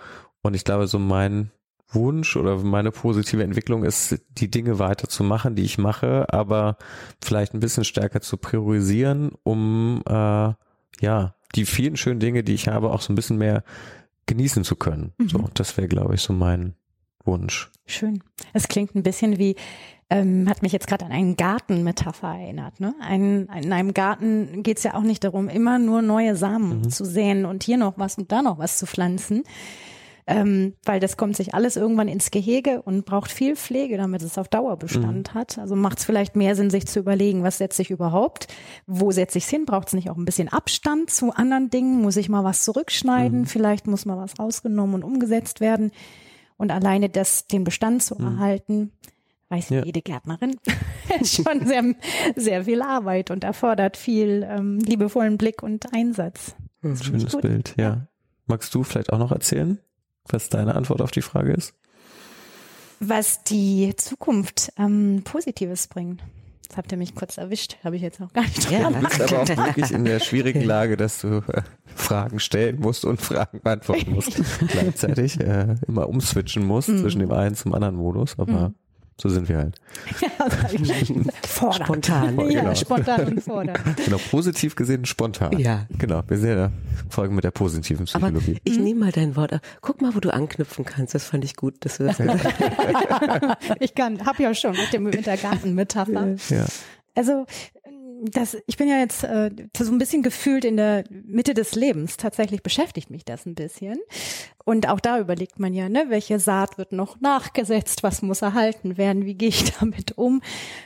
und 0.42 0.56
ich 0.56 0.64
glaube, 0.64 0.88
so 0.88 1.00
mein 1.00 1.52
Wunsch 1.90 2.36
oder 2.36 2.58
meine 2.58 2.92
positive 2.92 3.44
Entwicklung 3.44 3.84
ist, 3.84 4.20
die 4.30 4.52
Dinge 4.52 4.80
weiterzumachen, 4.80 5.56
die 5.56 5.64
ich 5.64 5.78
mache, 5.78 6.26
aber 6.30 6.78
vielleicht 7.22 7.54
ein 7.54 7.60
bisschen 7.60 7.86
stärker 7.86 8.22
zu 8.22 8.38
priorisieren, 8.38 9.32
um 9.44 10.02
äh, 10.06 10.54
ja 11.00 11.36
die 11.58 11.66
vielen 11.66 11.98
schönen 11.98 12.20
Dinge, 12.20 12.44
die 12.44 12.54
ich 12.54 12.68
habe, 12.68 12.92
auch 12.92 13.02
so 13.02 13.12
ein 13.12 13.16
bisschen 13.16 13.38
mehr 13.38 13.64
genießen 14.28 14.64
zu 14.64 14.76
können. 14.76 15.14
Mhm. 15.18 15.30
So, 15.30 15.50
das 15.54 15.76
wäre, 15.78 15.88
glaube 15.88 16.16
ich, 16.16 16.22
so 16.22 16.34
mein 16.34 16.76
Wunsch. 17.26 17.72
Schön. 17.86 18.24
Es 18.54 18.68
klingt 18.68 18.96
ein 18.96 19.04
bisschen 19.04 19.38
wie, 19.38 19.56
ähm, 20.10 20.50
hat 20.50 20.62
mich 20.62 20.72
jetzt 20.72 20.88
gerade 20.88 21.06
an 21.06 21.12
einen 21.12 21.36
Gartenmetapher 21.36 22.36
erinnert. 22.40 22.80
Ne? 22.80 22.94
Ein, 23.02 23.48
in 23.62 23.74
einem 23.74 23.94
Garten 23.94 24.64
geht 24.64 24.78
es 24.78 24.84
ja 24.84 24.94
auch 24.94 25.02
nicht 25.02 25.24
darum, 25.24 25.50
immer 25.50 25.80
nur 25.80 26.02
neue 26.02 26.36
Samen 26.36 26.80
mhm. 26.80 26.90
zu 26.90 27.06
säen 27.06 27.46
und 27.46 27.64
hier 27.64 27.78
noch 27.78 27.98
was 27.98 28.18
und 28.18 28.32
da 28.32 28.42
noch 28.42 28.58
was 28.58 28.78
zu 28.78 28.86
pflanzen, 28.86 29.44
ähm, 30.28 30.74
weil 30.84 31.00
das 31.00 31.16
kommt 31.16 31.38
sich 31.38 31.54
alles 31.54 31.78
irgendwann 31.78 32.10
ins 32.10 32.32
Gehege 32.32 32.82
und 32.82 33.06
braucht 33.06 33.32
viel 33.32 33.56
Pflege, 33.56 33.96
damit 33.96 34.22
es 34.22 34.38
auf 34.38 34.50
Dauerbestand 34.50 35.34
mhm. 35.34 35.40
hat. 35.40 35.58
Also 35.58 35.76
macht 35.76 36.00
es 36.00 36.06
vielleicht 36.06 36.36
mehr 36.36 36.56
Sinn, 36.56 36.70
sich 36.70 36.86
zu 36.86 37.00
überlegen, 37.00 37.44
was 37.44 37.58
setze 37.58 37.82
ich 37.82 37.92
überhaupt, 37.92 38.48
wo 38.86 39.12
setze 39.12 39.38
ich 39.38 39.46
es 39.46 39.50
hin, 39.50 39.66
braucht 39.66 39.88
es 39.88 39.94
nicht 39.94 40.10
auch 40.10 40.18
ein 40.18 40.26
bisschen 40.26 40.50
Abstand 40.50 41.10
zu 41.10 41.32
anderen 41.32 41.70
Dingen, 41.70 42.02
muss 42.02 42.18
ich 42.18 42.28
mal 42.28 42.44
was 42.44 42.64
zurückschneiden, 42.66 43.42
mhm. 43.42 43.46
vielleicht 43.46 43.88
muss 43.88 44.06
mal 44.06 44.18
was 44.18 44.38
rausgenommen 44.38 44.96
und 44.96 45.04
umgesetzt 45.04 45.62
werden 45.62 45.92
und 46.58 46.72
alleine 46.72 47.08
das, 47.08 47.48
den 47.48 47.64
Bestand 47.64 48.04
zu 48.04 48.16
mhm. 48.16 48.26
erhalten, 48.26 48.92
weiß 49.48 49.70
ja. 49.70 49.86
jede 49.86 50.02
Gärtnerin, 50.02 50.58
ist 51.22 51.36
schon 51.36 51.66
sehr, 51.66 51.96
sehr 52.36 52.66
viel 52.66 52.82
Arbeit 52.82 53.32
und 53.32 53.46
erfordert 53.46 53.96
viel 53.96 54.46
ähm, 54.50 54.80
liebevollen 54.80 55.38
Blick 55.38 55.64
und 55.64 55.94
Einsatz. 55.94 56.54
Schönes 57.02 57.36
Bild, 57.38 57.76
ja. 57.78 58.08
Magst 58.46 58.74
du 58.76 58.84
vielleicht 58.84 59.12
auch 59.12 59.20
noch 59.20 59.32
erzählen? 59.32 59.80
Was 60.30 60.50
deine 60.50 60.76
Antwort 60.76 61.02
auf 61.02 61.12
die 61.12 61.22
Frage 61.22 61.54
ist? 61.54 61.74
Was 63.00 63.44
die 63.44 63.94
Zukunft 63.96 64.72
ähm, 64.78 65.22
Positives 65.24 65.88
bringt. 65.88 66.22
Das 66.68 66.78
habt 66.78 66.92
ihr 66.92 66.98
mich 66.98 67.16
kurz 67.16 67.38
erwischt, 67.38 67.78
habe 67.84 67.96
ich 67.96 68.02
jetzt 68.02 68.20
noch 68.20 68.34
gar 68.34 68.44
nicht 68.44 68.70
ja, 68.70 68.90
Du 68.90 69.00
bist 69.00 69.22
aber 69.22 69.42
auch 69.44 69.48
wirklich 69.48 69.92
in 69.92 70.04
der 70.04 70.20
schwierigen 70.20 70.62
Lage, 70.66 70.98
dass 70.98 71.22
du 71.22 71.38
äh, 71.48 71.62
Fragen 71.86 72.40
stellen 72.40 72.80
musst 72.80 73.06
und 73.06 73.22
Fragen 73.22 73.62
beantworten 73.62 74.12
musst. 74.12 74.42
Gleichzeitig 74.68 75.40
äh, 75.40 75.76
immer 75.88 76.10
umswitchen 76.10 76.66
musst 76.66 76.90
mm. 76.90 76.98
zwischen 76.98 77.20
dem 77.20 77.32
einen 77.32 77.56
zum 77.56 77.74
anderen 77.74 77.96
Modus. 77.96 78.38
Aber 78.38 78.70
mm. 78.70 78.76
So 79.20 79.30
sind 79.30 79.50
wir 79.50 79.58
halt. 79.58 79.80
Ja, 80.22 81.74
Spontan. 81.74 82.40
Ja, 82.50 82.62
genau. 82.62 82.76
spontan 82.76 83.28
und 83.28 83.42
fordern. 83.42 83.78
Genau, 84.06 84.18
positiv 84.30 84.76
gesehen 84.76 85.06
spontan. 85.06 85.58
Ja. 85.58 85.88
Genau, 85.98 86.22
wir 86.28 86.38
sehen 86.38 86.58
ja 86.58 86.72
Folgen 87.10 87.36
mit 87.36 87.44
der 87.44 87.52
positiven 87.52 88.06
Psychologie. 88.06 88.52
Aber 88.52 88.62
ich 88.64 88.80
nehme 88.80 89.00
mal 89.06 89.12
dein 89.12 89.36
Wort. 89.36 89.60
Guck 89.82 90.02
mal, 90.02 90.14
wo 90.16 90.20
du 90.20 90.32
anknüpfen 90.32 90.86
kannst. 90.86 91.16
Das 91.16 91.26
fand 91.26 91.44
ich 91.44 91.56
gut. 91.56 91.76
Dass 91.80 91.98
du 91.98 92.06
das 92.06 92.20
ich 93.80 93.96
kann, 93.96 94.26
hab 94.26 94.40
ja 94.40 94.54
schon 94.54 94.72
mit, 94.72 94.94
dem, 94.94 95.04
mit 95.04 95.26
der 95.26 95.38
Gartenmetapher. 95.38 96.36
Ja. 96.50 96.66
Also 97.16 97.46
das, 98.24 98.58
ich 98.68 98.78
bin 98.78 98.88
ja 98.88 99.00
jetzt 99.00 99.24
äh, 99.24 99.52
so 99.78 99.92
ein 99.92 99.98
bisschen 99.98 100.24
gefühlt 100.24 100.66
in 100.66 100.78
der 100.78 101.04
Mitte 101.10 101.54
des 101.54 101.76
Lebens. 101.76 102.18
Tatsächlich 102.18 102.64
beschäftigt 102.64 103.10
mich 103.10 103.26
das 103.26 103.46
ein 103.46 103.56
bisschen. 103.56 103.98
Und 104.66 104.90
auch 104.90 105.00
da 105.00 105.20
überlegt 105.20 105.60
man 105.60 105.74
ja, 105.74 105.90
ne, 105.90 106.06
welche 106.10 106.40
Saat 106.40 106.78
wird 106.78 106.92
noch 106.92 107.20
nachgesetzt, 107.20 108.04
was 108.04 108.22
muss 108.22 108.42
erhalten 108.42 108.98
werden, 108.98 109.26
wie 109.26 109.36
gehe 109.36 109.50
ich 109.50 109.72
damit 109.80 110.18
um, 110.18 110.42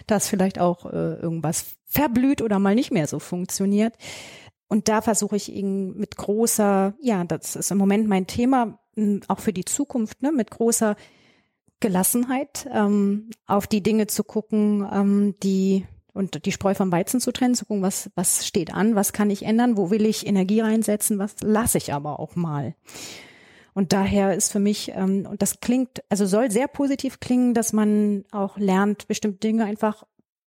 dass 0.08 0.28
vielleicht 0.28 0.60
auch 0.60 0.86
äh, 0.86 1.16
irgendwas 1.16 1.76
verblüht 1.86 2.42
oder 2.42 2.60
mal 2.60 2.76
nicht 2.76 2.92
mehr 2.92 3.08
so 3.08 3.20
funktioniert. 3.20 3.96
Und 4.68 4.88
da 4.88 5.02
versuche 5.02 5.36
ich 5.36 5.52
ihn 5.52 5.98
mit 5.98 6.16
großer, 6.16 6.94
ja, 7.02 7.24
das 7.26 7.56
ist 7.56 7.72
im 7.72 7.78
Moment 7.78 8.08
mein 8.08 8.28
Thema, 8.28 8.80
auch 9.28 9.40
für 9.40 9.54
die 9.54 9.66
Zukunft, 9.66 10.22
ne, 10.22 10.32
mit 10.32 10.52
großer 10.52 10.96
Gelassenheit 11.82 12.70
ähm, 12.72 13.32
auf 13.48 13.68
die 13.68 13.84
Dinge 13.84 14.08
zu 14.08 14.24
gucken, 14.24 14.88
ähm, 14.94 15.36
die 15.44 15.86
und 16.14 16.45
die 16.45 16.51
Spreu 16.51 16.74
vom 16.74 16.91
Weizen 16.91 17.20
zu 17.20 17.32
trennen, 17.32 17.55
zu 17.55 17.66
gucken, 17.66 17.84
was, 17.84 18.09
was 18.16 18.45
steht 18.45 18.74
an, 18.74 18.95
was 18.95 19.14
kann 19.14 19.30
ich 19.30 19.43
ändern, 19.43 19.78
wo 19.78 19.89
will 19.89 20.05
ich 20.05 20.28
Energie 20.28 20.62
reinsetzen, 20.62 21.20
was 21.20 21.36
lasse 21.41 21.78
ich 21.78 21.93
aber 21.93 22.20
auch 22.20 22.36
mal. 22.36 22.76
Und 23.74 23.93
daher 23.93 24.36
ist 24.36 24.51
für 24.51 24.59
mich, 24.59 24.91
ähm, 24.95 25.26
und 25.30 25.41
das 25.41 25.62
klingt, 25.62 26.03
also 26.09 26.26
soll 26.26 26.51
sehr 26.51 26.68
positiv 26.68 27.20
klingen, 27.20 27.53
dass 27.53 27.72
man 27.74 28.26
auch 28.32 28.57
lernt, 28.57 29.07
bestimmte 29.07 29.39
Dinge 29.39 29.66
einfach 29.66 30.03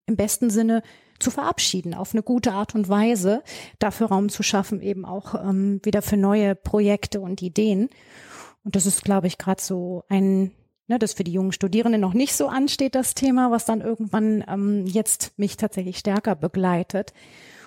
im 0.05 0.17
besten 0.17 0.49
Sinne 0.49 0.83
zu 1.19 1.31
verabschieden, 1.31 1.93
auf 1.93 2.13
eine 2.13 2.23
gute 2.23 2.51
Art 2.51 2.75
und 2.75 2.89
Weise, 2.89 3.43
dafür 3.79 4.07
Raum 4.07 4.27
zu 4.27 4.43
schaffen, 4.43 4.81
eben 4.81 5.05
auch 5.05 5.35
ähm, 5.35 5.79
wieder 5.83 6.01
für 6.01 6.17
neue 6.17 6.55
Projekte 6.55 7.21
und 7.21 7.41
Ideen. 7.41 7.89
Und 8.65 8.75
das 8.75 8.85
ist, 8.85 9.03
glaube 9.03 9.27
ich, 9.27 9.37
gerade 9.37 9.61
so 9.61 10.03
ein 10.09 10.51
ne, 10.87 10.99
das 10.99 11.13
für 11.13 11.23
die 11.23 11.33
jungen 11.33 11.51
Studierenden 11.51 12.01
noch 12.01 12.13
nicht 12.13 12.33
so 12.33 12.47
ansteht, 12.47 12.95
das 12.95 13.15
Thema, 13.15 13.51
was 13.51 13.65
dann 13.65 13.81
irgendwann 13.81 14.43
ähm, 14.47 14.85
jetzt 14.85 15.37
mich 15.37 15.57
tatsächlich 15.57 15.97
stärker 15.97 16.35
begleitet. 16.35 17.13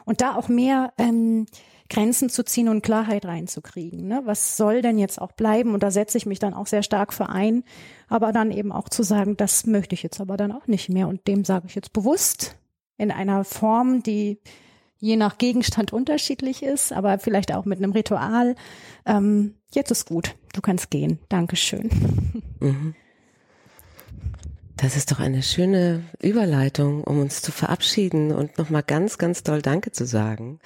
Und 0.05 0.21
da 0.21 0.37
auch 0.37 0.49
mehr 0.49 0.93
ähm, 0.99 1.47
Grenzen 1.89 2.29
zu 2.29 2.45
ziehen 2.45 2.69
und 2.69 2.83
Klarheit 2.83 3.25
reinzukriegen. 3.25 4.07
Ne? 4.07 4.23
Was 4.25 4.57
soll 4.57 4.83
denn 4.83 4.99
jetzt 4.99 5.21
auch 5.21 5.33
bleiben? 5.33 5.75
Und 5.75 5.83
da 5.83 5.91
setze 5.91 6.19
ich 6.19 6.27
mich 6.27 6.39
dann 6.39 6.55
auch 6.55 6.67
sehr 6.67 6.83
stark 6.83 7.13
für 7.13 7.29
ein, 7.29 7.65
aber 8.09 8.33
dann 8.33 8.51
eben 8.51 8.73
auch 8.73 8.89
zu 8.89 9.03
sagen, 9.03 9.37
das 9.37 9.67
möchte 9.67 9.95
ich 9.95 10.03
jetzt 10.03 10.21
aber 10.21 10.37
dann 10.37 10.53
auch 10.53 10.67
nicht 10.67 10.89
mehr. 10.89 11.09
Und 11.09 11.27
dem 11.27 11.45
sage 11.45 11.67
ich 11.69 11.75
jetzt 11.75 11.93
bewusst 11.93 12.57
in 12.99 13.11
einer 13.11 13.45
Form, 13.45 14.03
die 14.03 14.39
je 14.99 15.17
nach 15.17 15.39
Gegenstand 15.39 15.93
unterschiedlich 15.93 16.63
ist, 16.63 16.93
aber 16.93 17.19
vielleicht 17.19 17.55
auch 17.55 17.65
mit 17.65 17.79
einem 17.79 17.93
Ritual. 17.93 18.57
Ähm, 19.05 19.55
jetzt 19.73 19.91
ist 19.91 20.09
gut, 20.09 20.35
du 20.55 20.61
kannst 20.61 20.91
gehen. 20.91 21.19
Dankeschön. 21.29 21.91
Mhm. 22.61 22.95
Das 24.77 24.95
ist 24.95 25.11
doch 25.11 25.21
eine 25.21 25.43
schöne 25.43 26.03
Überleitung, 26.23 27.03
um 27.03 27.19
uns 27.19 27.41
zu 27.41 27.51
verabschieden 27.51 28.31
und 28.31 28.59
nochmal 28.59 28.83
ganz, 28.83 29.17
ganz 29.17 29.43
doll 29.43 29.63
Danke 29.63 29.91
zu 29.91 30.05
sagen. 30.05 30.61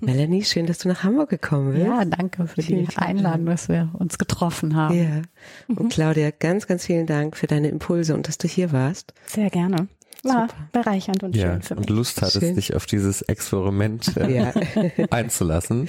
Melanie, 0.00 0.42
schön, 0.42 0.66
dass 0.66 0.78
du 0.78 0.88
nach 0.88 1.04
Hamburg 1.04 1.30
gekommen 1.30 1.74
bist. 1.74 1.86
Ja, 1.86 2.04
danke 2.04 2.48
für 2.48 2.60
vielen 2.60 2.86
die 2.86 2.96
Einladung, 2.96 3.46
dass 3.46 3.68
wir 3.68 3.90
uns 3.94 4.18
getroffen 4.18 4.74
haben. 4.74 4.98
Ja. 4.98 5.74
Und. 5.74 5.92
Claudia, 5.92 6.32
ganz, 6.32 6.66
ganz 6.66 6.86
vielen 6.86 7.06
Dank 7.06 7.36
für 7.36 7.46
deine 7.46 7.68
Impulse 7.68 8.14
und 8.14 8.26
dass 8.26 8.36
du 8.36 8.48
hier 8.48 8.72
warst. 8.72 9.14
Sehr 9.26 9.48
gerne. 9.48 9.88
War 10.24 10.48
Super. 10.48 10.68
bereichernd 10.72 11.22
und 11.22 11.36
ja, 11.36 11.52
schön 11.52 11.62
für 11.62 11.74
mich. 11.76 11.88
Und 11.88 11.96
Lust 11.96 12.22
hattest, 12.22 12.40
schön. 12.40 12.56
dich 12.56 12.74
auf 12.74 12.86
dieses 12.86 13.22
Experiment 13.22 14.16
äh, 14.16 14.36
ja. 14.36 14.52
einzulassen. 15.10 15.88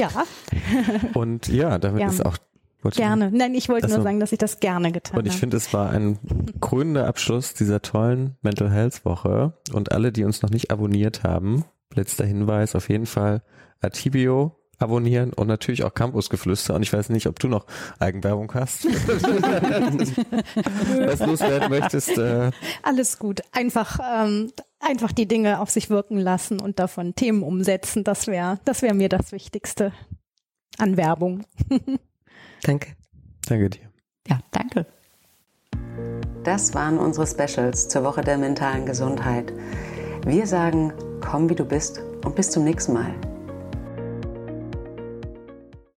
Ja. 0.00 0.08
Und 1.12 1.48
ja, 1.48 1.78
damit 1.78 2.00
ja. 2.00 2.08
ist 2.08 2.24
auch 2.24 2.38
gerne. 2.82 3.30
Nein, 3.32 3.54
ich 3.54 3.68
wollte 3.68 3.88
nur 3.88 4.02
sagen, 4.02 4.20
dass 4.20 4.32
ich 4.32 4.38
das 4.38 4.60
gerne 4.60 4.92
getan 4.92 5.14
habe. 5.14 5.20
Und 5.20 5.26
ich 5.26 5.38
finde, 5.38 5.56
es 5.56 5.72
war 5.72 5.90
ein 5.90 6.18
krönender 6.60 7.06
Abschluss 7.06 7.54
dieser 7.54 7.82
tollen 7.82 8.36
Mental 8.42 8.70
Health 8.70 9.04
Woche. 9.04 9.54
Und 9.72 9.92
alle, 9.92 10.12
die 10.12 10.24
uns 10.24 10.42
noch 10.42 10.50
nicht 10.50 10.70
abonniert 10.70 11.24
haben, 11.24 11.64
letzter 11.94 12.24
Hinweis 12.24 12.74
auf 12.74 12.88
jeden 12.88 13.06
Fall 13.06 13.42
Atibio 13.80 14.56
abonnieren 14.78 15.32
und 15.32 15.46
natürlich 15.46 15.84
auch 15.84 15.94
Campusgeflüster. 15.94 16.74
Und 16.74 16.82
ich 16.82 16.92
weiß 16.92 17.08
nicht, 17.08 17.26
ob 17.26 17.38
du 17.38 17.48
noch 17.48 17.64
Eigenwerbung 17.98 18.52
hast. 18.52 18.84
Was 21.06 21.20
loswerden 21.20 21.70
möchtest. 21.70 22.18
Äh. 22.18 22.50
Alles 22.82 23.18
gut. 23.18 23.40
Einfach 23.52 23.98
ähm, 24.00 24.52
einfach 24.80 25.12
die 25.12 25.26
Dinge 25.26 25.60
auf 25.60 25.70
sich 25.70 25.90
wirken 25.90 26.18
lassen 26.18 26.60
und 26.60 26.78
davon 26.78 27.14
Themen 27.14 27.42
umsetzen. 27.42 28.04
Das 28.04 28.26
wäre, 28.26 28.60
das 28.64 28.82
wäre 28.82 28.94
mir 28.94 29.08
das 29.08 29.32
Wichtigste 29.32 29.92
an 30.78 30.96
Werbung. 30.96 31.44
Danke. 32.66 32.96
Danke 33.48 33.70
dir. 33.70 33.90
Ja, 34.26 34.40
danke. 34.50 34.86
Das 36.42 36.74
waren 36.74 36.98
unsere 36.98 37.24
Specials 37.24 37.88
zur 37.88 38.02
Woche 38.02 38.22
der 38.22 38.38
mentalen 38.38 38.86
Gesundheit. 38.86 39.52
Wir 40.26 40.48
sagen, 40.48 40.92
komm 41.20 41.48
wie 41.48 41.54
du 41.54 41.64
bist 41.64 42.00
und 42.24 42.34
bis 42.34 42.50
zum 42.50 42.64
nächsten 42.64 42.92
Mal. 42.92 43.14